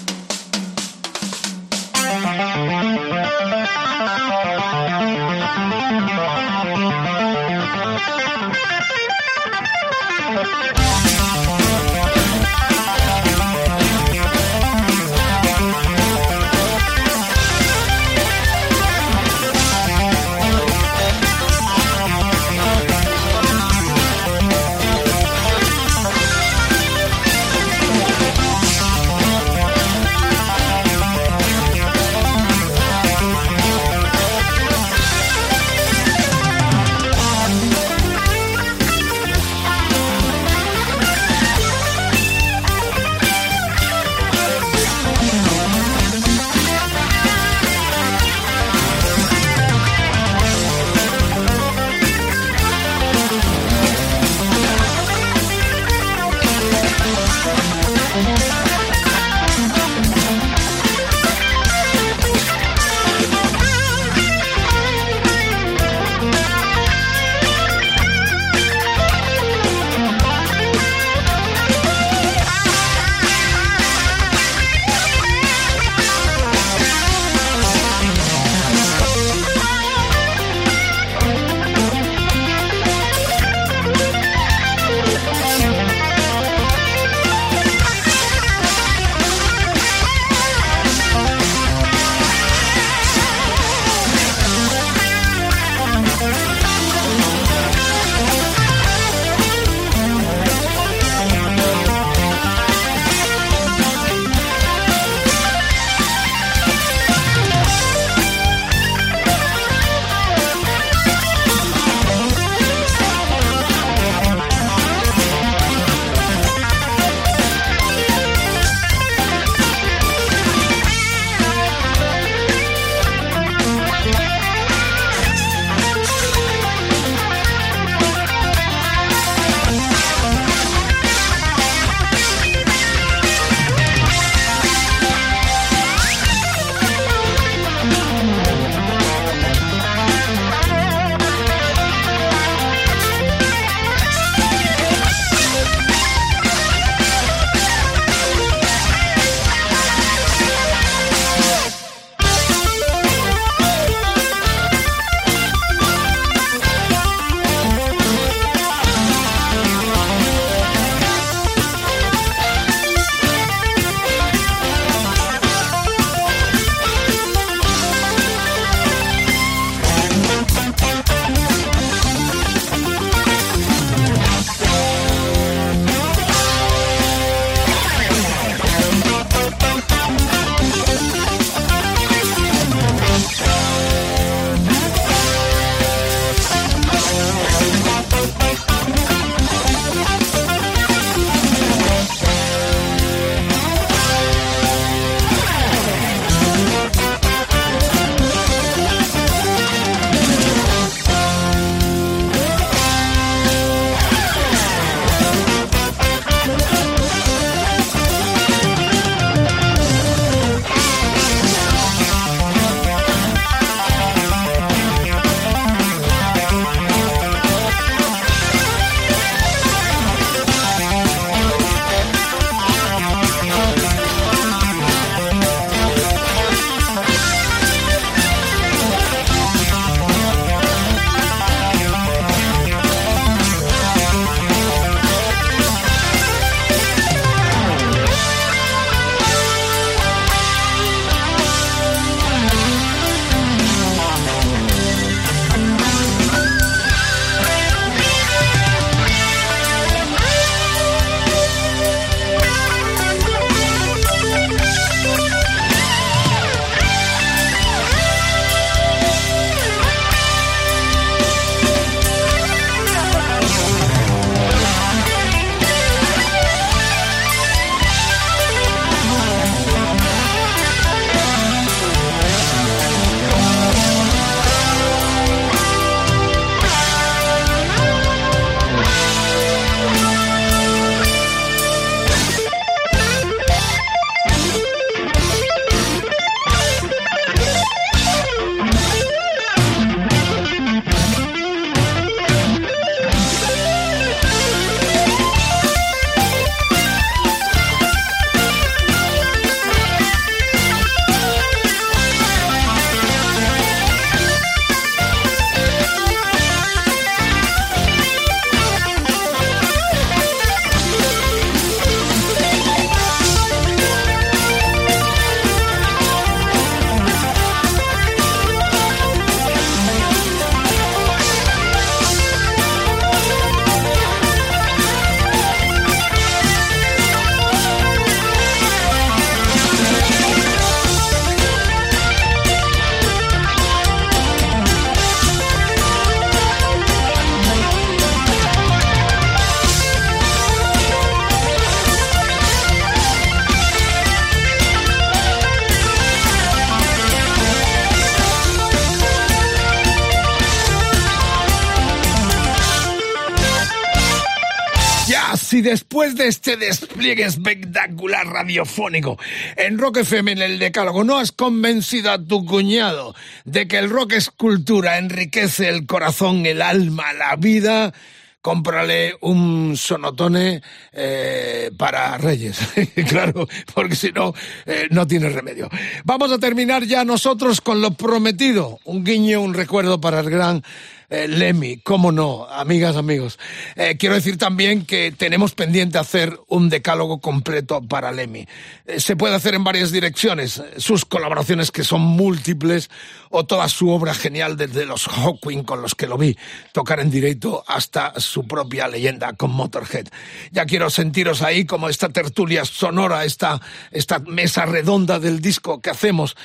Si 355.59 355.63
después 355.63 356.15
de 356.15 356.29
este 356.29 356.57
despliegue 356.57 357.25
espectacular 357.25 358.25
radiofónico 358.29 359.19
en 359.57 359.77
Rock 359.77 359.97
FM 359.97 360.31
en 360.31 360.43
el 360.43 360.59
Decálogo 360.61 361.03
no 361.03 361.19
has 361.19 361.33
convencido 361.33 362.13
a 362.13 362.23
tu 362.23 362.47
cuñado 362.47 363.17
de 363.45 363.67
que 363.67 363.79
el 363.79 363.91
rock 363.91 364.13
es 364.13 364.31
cultura, 364.31 364.99
enriquece 364.99 365.69
el 365.69 365.85
corazón, 365.87 366.47
el 366.47 366.63
alma, 366.63 367.13
la 367.13 367.35
vida, 367.35 367.93
cómprale 368.41 369.17
un 369.21 369.77
sonotone 369.77 370.63
eh, 370.93 371.73
para 371.77 372.17
Reyes, 372.19 372.61
claro, 373.09 373.49
porque 373.75 373.97
si 373.97 374.13
no, 374.13 374.33
eh, 374.65 374.87
no 374.93 375.09
tiene 375.09 375.29
remedio. 375.29 375.69
Vamos 376.05 376.31
a 376.31 376.39
terminar 376.39 376.85
ya 376.85 377.05
nosotros 377.05 377.61
con 377.61 377.81
lo 377.81 377.91
prometido, 377.95 378.79
un 378.85 379.03
guiño, 379.03 379.43
un 379.43 379.55
recuerdo 379.55 380.01
para 380.01 380.21
el 380.21 380.31
gran 380.31 380.63
eh, 381.11 381.27
Lemmy, 381.27 381.79
cómo 381.79 382.13
no, 382.13 382.47
amigas, 382.51 382.97
amigos. 382.97 383.39
Eh, 383.77 383.97
quiero 383.99 384.15
decir 384.15 384.37
también 384.37 384.85
que 384.85 385.11
tenemos 385.11 385.55
pendiente 385.55 385.97
hacer 385.97 386.39
un 386.49 386.69
decálogo 386.69 387.21
completo 387.21 387.81
para 387.81 388.13
Lemmy. 388.13 388.47
Eh, 388.87 389.01
se 389.01 389.17
puede 389.17 389.35
hacer 389.35 389.55
en 389.55 389.65
varias 389.65 389.91
direcciones, 389.91 390.63
sus 390.77 391.07
colaboraciones 391.07 391.71
que 391.71 391.83
son 391.83 392.03
múltiples 392.03 392.91
o 393.31 393.47
toda 393.47 393.71
su 393.71 393.89
obra 393.89 394.13
genial 394.13 394.59
desde 394.59 394.85
los 394.85 395.07
Hawkwind 395.07 395.65
con 395.65 395.81
los 395.81 395.95
que 395.95 396.07
lo 396.07 396.19
vi 396.19 396.37
tocar 396.73 397.01
en 397.01 397.11
directo 397.11 397.65
hasta 397.67 398.21
su 398.21 398.47
propia 398.47 398.87
leyenda 398.87 399.33
con 399.33 399.51
Motorhead. 399.51 400.09
Ya 400.53 400.67
quiero 400.67 400.91
sentiros 400.91 401.41
ahí 401.41 401.65
como 401.65 401.89
esta 401.89 402.11
tertulia 402.11 402.67
sonora, 402.67 403.25
esta, 403.25 403.63
esta 403.93 404.19
mesa 404.19 404.67
redonda 404.67 405.19
del 405.19 405.41
disco 405.41 405.81
que 405.81 405.91
hacemos 405.91 406.37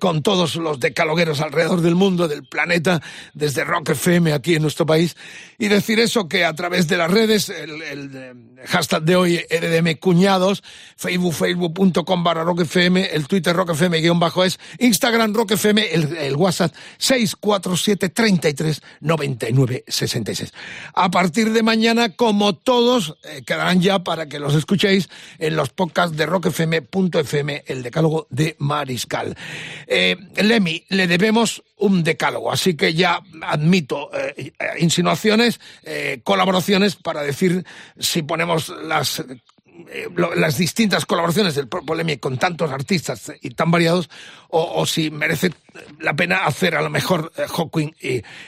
con 0.00 0.22
todos 0.22 0.56
los 0.56 0.80
decalogueros 0.80 1.40
alrededor 1.40 1.82
del 1.82 1.94
mundo, 1.94 2.26
del 2.26 2.44
planeta, 2.44 3.00
desde 3.34 3.64
Rock 3.64 3.90
FM 4.08 4.32
aquí 4.32 4.54
en 4.54 4.62
nuestro 4.62 4.86
país, 4.86 5.16
y 5.58 5.68
decir 5.68 6.00
eso 6.00 6.28
que 6.28 6.44
a 6.44 6.54
través 6.54 6.88
de 6.88 6.96
las 6.96 7.10
redes, 7.10 7.50
el, 7.50 7.82
eh, 7.82 8.34
hashtag 8.66 9.02
de 9.02 9.16
hoy, 9.16 9.38
RDM 9.50 9.96
Cuñados, 9.98 10.62
Facebook, 10.96 11.34
facebook.com 11.34 12.24
barra 12.24 12.42
Rock 12.42 12.62
FM, 12.62 13.10
el 13.12 13.26
Twitter 13.28 13.54
Rock 13.54 13.70
FM 13.70 14.00
guion 14.00 14.18
bajo 14.18 14.44
es, 14.44 14.58
Instagram 14.78 15.34
Rock 15.34 15.52
FM, 15.52 15.92
el, 15.92 16.16
el 16.16 16.36
WhatsApp 16.36 16.74
647 16.96 18.08
33 18.08 18.82
99 19.00 19.84
66. 19.86 20.52
A 20.94 21.10
partir 21.10 21.52
de 21.52 21.62
mañana, 21.62 22.16
como 22.16 22.54
todos, 22.54 23.18
eh, 23.24 23.42
quedarán 23.44 23.80
ya 23.80 23.98
para 24.00 24.26
que 24.26 24.38
los 24.38 24.54
escuchéis 24.54 25.08
en 25.38 25.56
los 25.56 25.68
podcasts 25.70 26.16
de 26.16 26.26
rockfm.fm, 26.26 27.64
el 27.66 27.82
decálogo 27.82 28.26
de 28.30 28.56
Mariscal. 28.58 29.36
Eh, 29.86 30.16
Lemmy, 30.36 30.84
le 30.88 31.06
debemos 31.06 31.62
un 31.78 32.02
decálogo, 32.02 32.52
así 32.52 32.74
que 32.74 32.94
ya 32.94 33.22
admito 33.42 33.97
eh, 34.12 34.52
insinuaciones, 34.78 35.60
eh, 35.82 36.20
colaboraciones 36.24 36.96
para 36.96 37.22
decir 37.22 37.64
si 37.98 38.22
ponemos 38.22 38.68
las 38.68 39.22
eh, 39.90 40.08
las 40.34 40.58
distintas 40.58 41.06
colaboraciones 41.06 41.54
del 41.54 41.68
Lemmy 41.96 42.16
con 42.16 42.36
tantos 42.36 42.72
artistas 42.72 43.32
y 43.40 43.50
tan 43.50 43.70
variados, 43.70 44.10
o, 44.48 44.84
si 44.86 45.10
merece 45.10 45.52
la 46.00 46.14
pena 46.14 46.46
hacer 46.46 46.74
a 46.74 46.82
lo 46.82 46.90
mejor 46.90 47.30
eh, 47.36 47.44
Hawkwind 47.46 47.94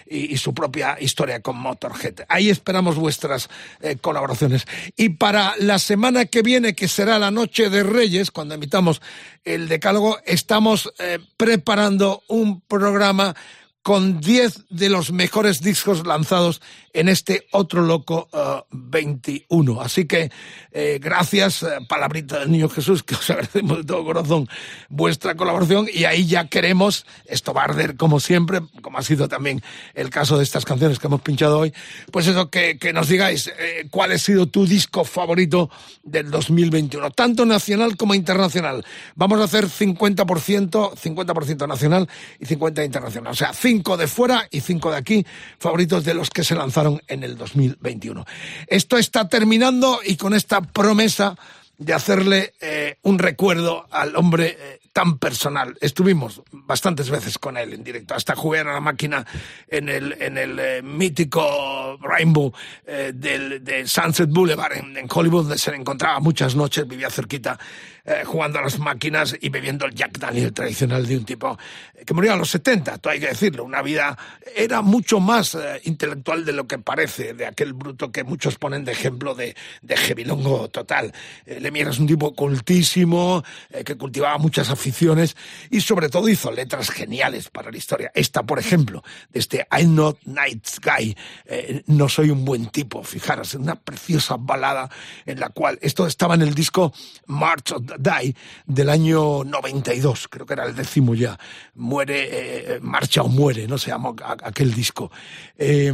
y, 0.08 0.36
su 0.36 0.52
propia 0.54 0.96
historia 0.98 1.40
con 1.40 1.56
Motorhead. 1.56 2.24
Ahí 2.28 2.50
esperamos 2.50 2.96
vuestras 2.96 3.48
eh, 3.80 3.96
colaboraciones. 4.00 4.66
Y 4.96 5.10
para 5.10 5.54
la 5.58 5.78
semana 5.78 6.24
que 6.24 6.42
viene, 6.42 6.74
que 6.74 6.88
será 6.88 7.18
la 7.18 7.30
Noche 7.30 7.70
de 7.70 7.84
Reyes, 7.84 8.30
cuando 8.30 8.54
emitamos 8.54 9.00
el 9.44 9.68
Decálogo, 9.68 10.18
estamos 10.24 10.92
eh, 10.98 11.18
preparando 11.36 12.22
un 12.26 12.60
programa 12.60 13.36
con 13.82 14.20
10 14.20 14.66
de 14.68 14.90
los 14.90 15.10
mejores 15.10 15.62
discos 15.62 16.06
lanzados 16.06 16.60
en 16.92 17.08
este 17.08 17.46
otro 17.52 17.82
loco 17.82 18.28
eh, 18.32 18.62
21. 18.70 19.80
Así 19.80 20.06
que 20.06 20.30
eh, 20.72 20.98
gracias, 21.00 21.62
eh, 21.62 21.78
palabrita 21.88 22.40
del 22.40 22.50
Niño 22.50 22.68
Jesús, 22.68 23.02
que 23.02 23.14
os 23.14 23.30
agradecemos 23.30 23.78
de 23.78 23.84
todo 23.84 24.04
corazón 24.04 24.48
vuestra 24.88 25.34
colaboración 25.34 25.86
y 25.92 26.04
ahí 26.04 26.26
ya 26.26 26.48
queremos, 26.48 27.06
esto 27.26 27.54
va 27.54 27.62
a 27.62 27.64
arder 27.64 27.96
como 27.96 28.20
siempre, 28.20 28.60
como 28.82 28.98
ha 28.98 29.02
sido 29.02 29.28
también 29.28 29.62
el 29.94 30.10
caso 30.10 30.36
de 30.36 30.44
estas 30.44 30.64
canciones 30.64 30.98
que 30.98 31.06
hemos 31.06 31.22
pinchado 31.22 31.58
hoy, 31.58 31.72
pues 32.12 32.26
eso, 32.26 32.50
que, 32.50 32.78
que 32.78 32.92
nos 32.92 33.08
digáis 33.08 33.50
cuál 33.90 34.12
ha 34.12 34.18
sido 34.18 34.46
tu 34.46 34.66
disco 34.66 35.04
favorito 35.04 35.70
del 36.02 36.30
2021, 36.30 37.10
tanto 37.12 37.46
nacional 37.46 37.96
como 37.96 38.14
internacional. 38.14 38.84
Vamos 39.14 39.40
a 39.40 39.44
hacer 39.44 39.66
50%, 39.68 40.94
50% 40.94 41.68
nacional 41.68 42.08
y 42.38 42.46
50% 42.46 42.84
internacional. 42.84 43.32
O 43.32 43.36
sea, 43.36 43.52
5 43.70 43.96
de 43.96 44.08
fuera 44.08 44.48
y 44.50 44.62
5 44.62 44.90
de 44.90 44.96
aquí, 44.96 45.26
favoritos 45.60 46.04
de 46.04 46.12
los 46.12 46.28
que 46.28 46.42
se 46.42 46.56
lanzaron 46.56 47.00
en 47.06 47.22
el 47.22 47.36
2021. 47.36 48.26
Esto 48.66 48.98
está 48.98 49.28
terminando 49.28 50.00
y 50.04 50.16
con 50.16 50.34
esta 50.34 50.60
promesa 50.60 51.36
de 51.78 51.94
hacerle 51.94 52.54
eh, 52.60 52.96
un 53.02 53.20
recuerdo 53.20 53.86
al 53.92 54.16
hombre 54.16 54.56
eh, 54.58 54.80
tan 54.92 55.18
personal. 55.18 55.76
Estuvimos 55.80 56.42
bastantes 56.50 57.10
veces 57.10 57.38
con 57.38 57.56
él 57.56 57.72
en 57.72 57.84
directo, 57.84 58.14
hasta 58.14 58.34
jugar 58.34 58.66
a 58.66 58.72
la 58.72 58.80
máquina 58.80 59.24
en 59.68 59.88
el, 59.88 60.16
en 60.20 60.36
el 60.36 60.58
eh, 60.58 60.82
mítico 60.82 61.96
Rainbow 62.02 62.52
eh, 62.86 63.12
del, 63.14 63.62
de 63.62 63.86
Sunset 63.86 64.30
Boulevard 64.30 64.78
en, 64.78 64.96
en 64.96 65.06
Hollywood, 65.08 65.42
donde 65.42 65.58
se 65.58 65.70
le 65.70 65.76
encontraba 65.76 66.18
muchas 66.18 66.56
noches, 66.56 66.88
vivía 66.88 67.08
cerquita, 67.08 67.58
eh, 68.04 68.22
jugando 68.24 68.58
a 68.58 68.62
las 68.62 68.78
máquinas 68.78 69.36
y 69.40 69.48
bebiendo 69.48 69.86
el 69.86 69.94
Jack 69.94 70.18
Daniel 70.18 70.52
tradicional 70.52 71.06
de 71.06 71.18
un 71.18 71.24
tipo 71.24 71.58
que 72.04 72.14
murió 72.14 72.32
a 72.32 72.36
los 72.36 72.50
70, 72.50 72.98
todo 72.98 73.12
hay 73.12 73.20
que 73.20 73.28
decirlo, 73.28 73.64
una 73.64 73.82
vida, 73.82 74.16
era 74.54 74.80
mucho 74.82 75.20
más 75.20 75.54
eh, 75.54 75.80
intelectual 75.84 76.44
de 76.44 76.52
lo 76.52 76.66
que 76.66 76.78
parece, 76.78 77.34
de 77.34 77.46
aquel 77.46 77.72
bruto 77.72 78.10
que 78.10 78.24
muchos 78.24 78.56
ponen 78.56 78.84
de 78.84 78.92
ejemplo 78.92 79.34
de, 79.34 79.54
de 79.82 79.96
jebilongo 79.96 80.68
total. 80.68 81.12
Eh, 81.46 81.60
Lemmy 81.60 81.80
era 81.80 81.90
un 81.90 82.06
tipo 82.06 82.34
cultísimo, 82.34 83.42
eh, 83.70 83.84
que 83.84 83.96
cultivaba 83.96 84.38
muchas 84.38 84.70
aficiones 84.70 85.36
y 85.70 85.80
sobre 85.80 86.08
todo 86.08 86.28
hizo 86.28 86.50
letras 86.50 86.90
geniales 86.90 87.48
para 87.50 87.70
la 87.70 87.76
historia. 87.76 88.10
Esta, 88.14 88.42
por 88.42 88.58
ejemplo, 88.58 89.02
de 89.30 89.40
este 89.40 89.66
I'm 89.70 89.94
not 89.94 90.18
nice 90.24 90.78
guy, 90.82 91.16
eh, 91.46 91.82
no 91.86 92.08
soy 92.08 92.30
un 92.30 92.44
buen 92.44 92.66
tipo, 92.66 93.02
fijaros, 93.02 93.54
una 93.54 93.74
preciosa 93.74 94.36
balada 94.38 94.90
en 95.26 95.40
la 95.40 95.50
cual, 95.50 95.78
esto 95.82 96.06
estaba 96.06 96.34
en 96.34 96.42
el 96.42 96.54
disco 96.54 96.92
March 97.26 97.72
of 97.72 97.82
Die 97.98 98.34
del 98.66 98.90
año 98.90 99.44
92, 99.44 100.28
creo 100.28 100.46
que 100.46 100.52
era 100.54 100.64
el 100.66 100.74
décimo 100.74 101.14
ya, 101.14 101.38
muere, 101.74 102.28
eh, 102.76 102.80
marcha 102.80 103.22
o 103.22 103.28
muere, 103.28 103.66
no 103.66 103.78
se 103.78 103.90
llamó 103.90 104.14
a- 104.22 104.36
aquel 104.42 104.74
disco. 104.74 105.10
Eh, 105.56 105.92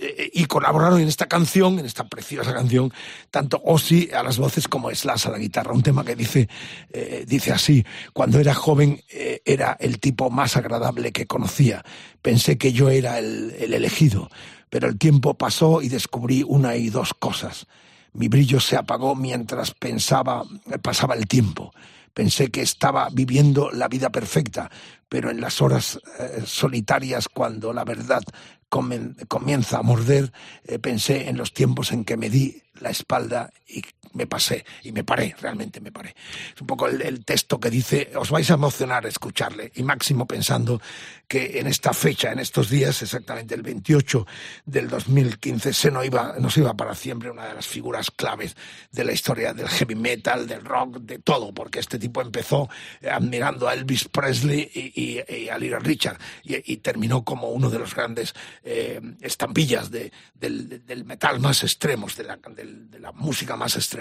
eh, 0.00 0.30
y 0.32 0.44
colaboraron 0.46 1.00
en 1.00 1.08
esta 1.08 1.26
canción, 1.26 1.78
en 1.78 1.86
esta 1.86 2.04
preciosa 2.08 2.52
canción, 2.52 2.92
tanto 3.30 3.60
Ozzy 3.64 4.10
a 4.12 4.22
las 4.22 4.38
voces 4.38 4.68
como 4.68 4.90
Slash 4.94 5.26
a 5.26 5.30
la 5.30 5.38
guitarra, 5.38 5.72
un 5.72 5.82
tema 5.82 6.04
que 6.04 6.16
dice, 6.16 6.48
eh, 6.92 7.24
dice 7.26 7.52
así, 7.52 7.84
cuando 8.12 8.38
era 8.38 8.54
joven 8.54 9.02
eh, 9.10 9.42
era 9.44 9.76
el 9.80 9.98
tipo 10.00 10.30
más 10.30 10.56
agradable 10.56 11.12
que 11.12 11.26
conocía, 11.26 11.84
pensé 12.22 12.58
que 12.58 12.72
yo 12.72 12.90
era 12.90 13.18
el, 13.18 13.54
el 13.58 13.74
elegido, 13.74 14.30
pero 14.68 14.88
el 14.88 14.98
tiempo 14.98 15.34
pasó 15.34 15.82
y 15.82 15.88
descubrí 15.88 16.44
una 16.46 16.76
y 16.76 16.90
dos 16.90 17.12
cosas. 17.14 17.66
Mi 18.12 18.28
brillo 18.28 18.60
se 18.60 18.76
apagó 18.76 19.14
mientras 19.14 19.72
pensaba, 19.72 20.44
pasaba 20.82 21.14
el 21.14 21.26
tiempo. 21.26 21.72
Pensé 22.12 22.50
que 22.50 22.62
estaba 22.62 23.08
viviendo 23.10 23.70
la 23.70 23.88
vida 23.88 24.10
perfecta, 24.10 24.70
pero 25.08 25.30
en 25.30 25.40
las 25.40 25.62
horas 25.62 26.00
eh, 26.18 26.42
solitarias, 26.44 27.28
cuando 27.28 27.72
la 27.72 27.84
verdad 27.84 28.22
comienza 28.68 29.78
a 29.78 29.82
morder, 29.82 30.32
eh, 30.64 30.78
pensé 30.78 31.28
en 31.28 31.36
los 31.36 31.52
tiempos 31.52 31.92
en 31.92 32.04
que 32.04 32.16
me 32.16 32.30
di 32.30 32.62
la 32.74 32.90
espalda 32.90 33.52
y 33.66 33.82
me 34.12 34.26
pasé, 34.26 34.64
y 34.82 34.92
me 34.92 35.04
paré, 35.04 35.34
realmente 35.40 35.80
me 35.80 35.92
paré. 35.92 36.14
Es 36.54 36.60
un 36.60 36.66
poco 36.66 36.86
el, 36.88 37.24
texto 37.24 37.60
que 37.60 37.70
dice, 37.70 38.10
os 38.16 38.30
vais 38.30 38.50
a 38.50 38.54
emocionar 38.54 39.06
escucharle, 39.06 39.70
y 39.74 39.82
máximo 39.82 40.26
pensando 40.26 40.80
que 41.28 41.60
en 41.60 41.66
esta 41.68 41.92
fecha, 41.92 42.32
en 42.32 42.40
estos 42.40 42.68
días, 42.70 43.02
exactamente 43.02 43.54
el 43.54 43.62
28 43.62 44.26
del 44.64 44.88
2015, 44.88 45.72
se 45.72 45.90
nos 45.90 46.04
iba, 46.04 46.34
nos 46.40 46.56
iba 46.56 46.74
para 46.74 46.94
siempre 46.94 47.30
una 47.30 47.46
de 47.46 47.54
las 47.54 47.66
figuras 47.66 48.10
claves 48.10 48.56
de 48.90 49.04
la 49.04 49.12
historia 49.12 49.52
del 49.54 49.68
heavy 49.68 49.94
metal, 49.94 50.46
del 50.46 50.64
rock, 50.64 50.98
de 50.98 51.18
todo, 51.20 51.52
porque 51.54 51.78
este 51.78 51.98
tipo 51.98 52.20
empezó 52.20 52.68
eh, 53.00 53.10
admirando 53.10 53.68
a 53.68 53.74
Elvis 53.74 54.08
Presley 54.08 54.70
y, 54.74 55.20
y- 55.34 55.48
a 55.48 55.58
Little 55.58 55.78
Richard, 55.80 56.18
y, 56.44 56.76
terminó 56.78 57.24
como 57.24 57.50
uno 57.50 57.70
de 57.70 57.78
los 57.78 57.94
grandes 57.94 58.34
eh, 58.64 59.00
estampillas 59.20 59.90
de- 59.90 60.12
del, 60.34 61.04
metal 61.04 61.38
más 61.40 61.62
extremos, 61.62 62.16
de 62.16 62.24
la, 62.24 62.36
de 62.36 62.98
la 62.98 63.12
música 63.12 63.56
más 63.56 63.76
extrema. 63.76 63.99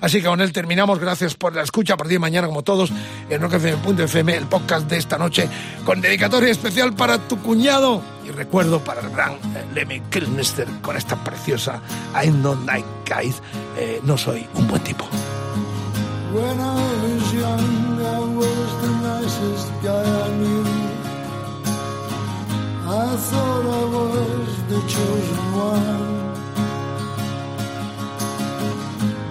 Así 0.00 0.20
que 0.20 0.28
con 0.28 0.40
él 0.40 0.52
terminamos. 0.52 0.98
Gracias 0.98 1.34
por 1.34 1.54
la 1.54 1.62
escucha. 1.62 1.94
A 1.94 1.96
partir 1.96 2.14
de 2.14 2.20
mañana, 2.20 2.46
como 2.46 2.62
todos, 2.62 2.92
en 3.28 3.40
rockfm.fm, 3.40 4.36
el 4.36 4.46
podcast 4.46 4.88
de 4.88 4.98
esta 4.98 5.18
noche, 5.18 5.48
con 5.84 6.00
dedicatoria 6.00 6.50
especial 6.50 6.94
para 6.94 7.18
tu 7.18 7.38
cuñado. 7.38 8.02
Y 8.26 8.30
recuerdo 8.30 8.82
para 8.84 9.00
el 9.00 9.10
gran 9.10 9.32
eh, 9.32 9.64
Lemmy 9.74 10.00
Kilmister 10.10 10.68
con 10.82 10.96
esta 10.96 11.16
preciosa 11.24 11.82
I'm 12.14 12.42
not 12.42 12.58
night 12.64 12.86
guy. 13.08 13.32
Eh, 13.76 14.00
no 14.04 14.16
soy 14.16 14.46
un 14.54 14.68
buen 14.68 14.82
tipo. 14.82 15.04
When 16.32 16.60
I 16.60 16.74
was 17.02 17.32
young, 17.32 18.00
I 18.00 18.20
was 18.36 18.82
the 18.82 18.90
nicest 19.02 19.72
guy 19.82 20.04
I 20.04 20.28
knew. 20.38 20.64
I 22.86 23.16
thought 23.16 23.66
I 23.66 23.84
was 23.84 24.68
the 24.68 24.80
chosen 24.88 25.54
one. 25.56 26.19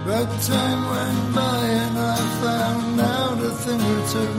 But 0.09 0.25
time 0.41 0.81
went 0.89 1.35
by 1.35 1.59
and 1.85 1.95
I 1.99 2.17
found 2.41 2.99
out 2.99 3.37
a 3.43 3.51
thing 3.63 3.81
or 3.93 4.01
two. 4.13 4.33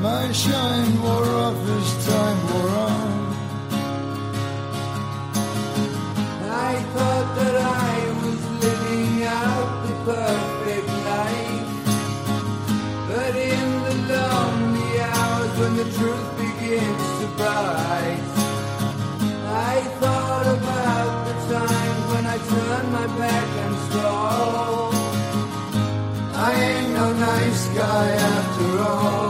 My 0.00 0.30
shine 0.30 1.02
wore 1.02 1.30
off 1.44 1.58
as 1.76 2.06
time 2.06 2.40
wore 2.48 2.70
on. 2.90 3.10
I 6.70 6.74
thought 6.94 7.28
that 7.38 7.56
nice 27.20 27.68
guy 27.74 28.10
after 28.12 28.78
all. 28.82 29.29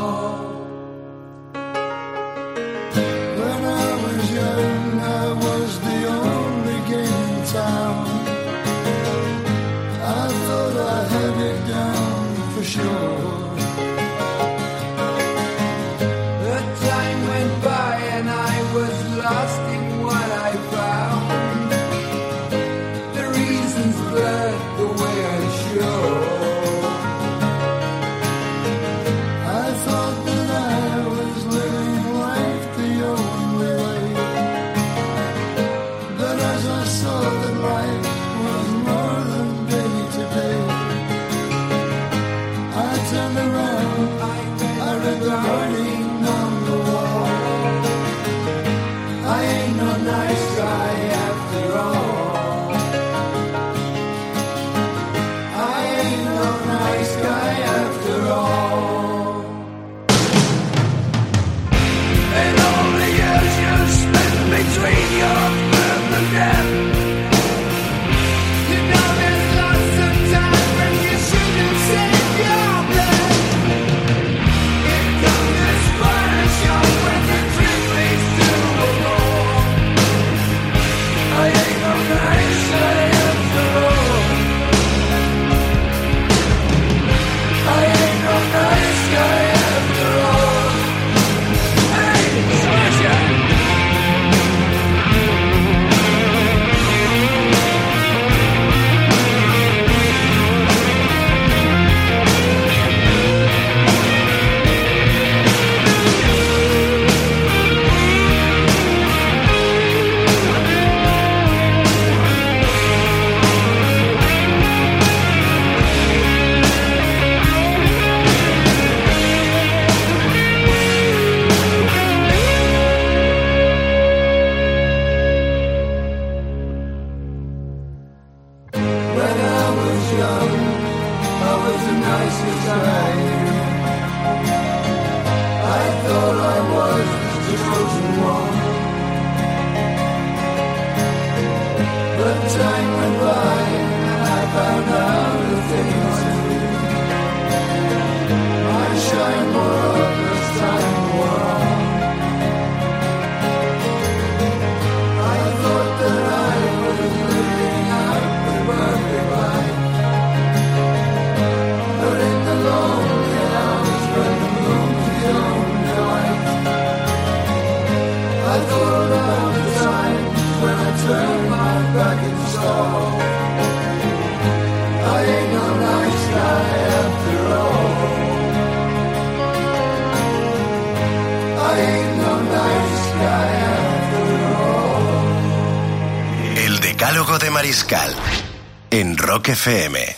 Rock 189.51 189.59
FM. 189.59 190.10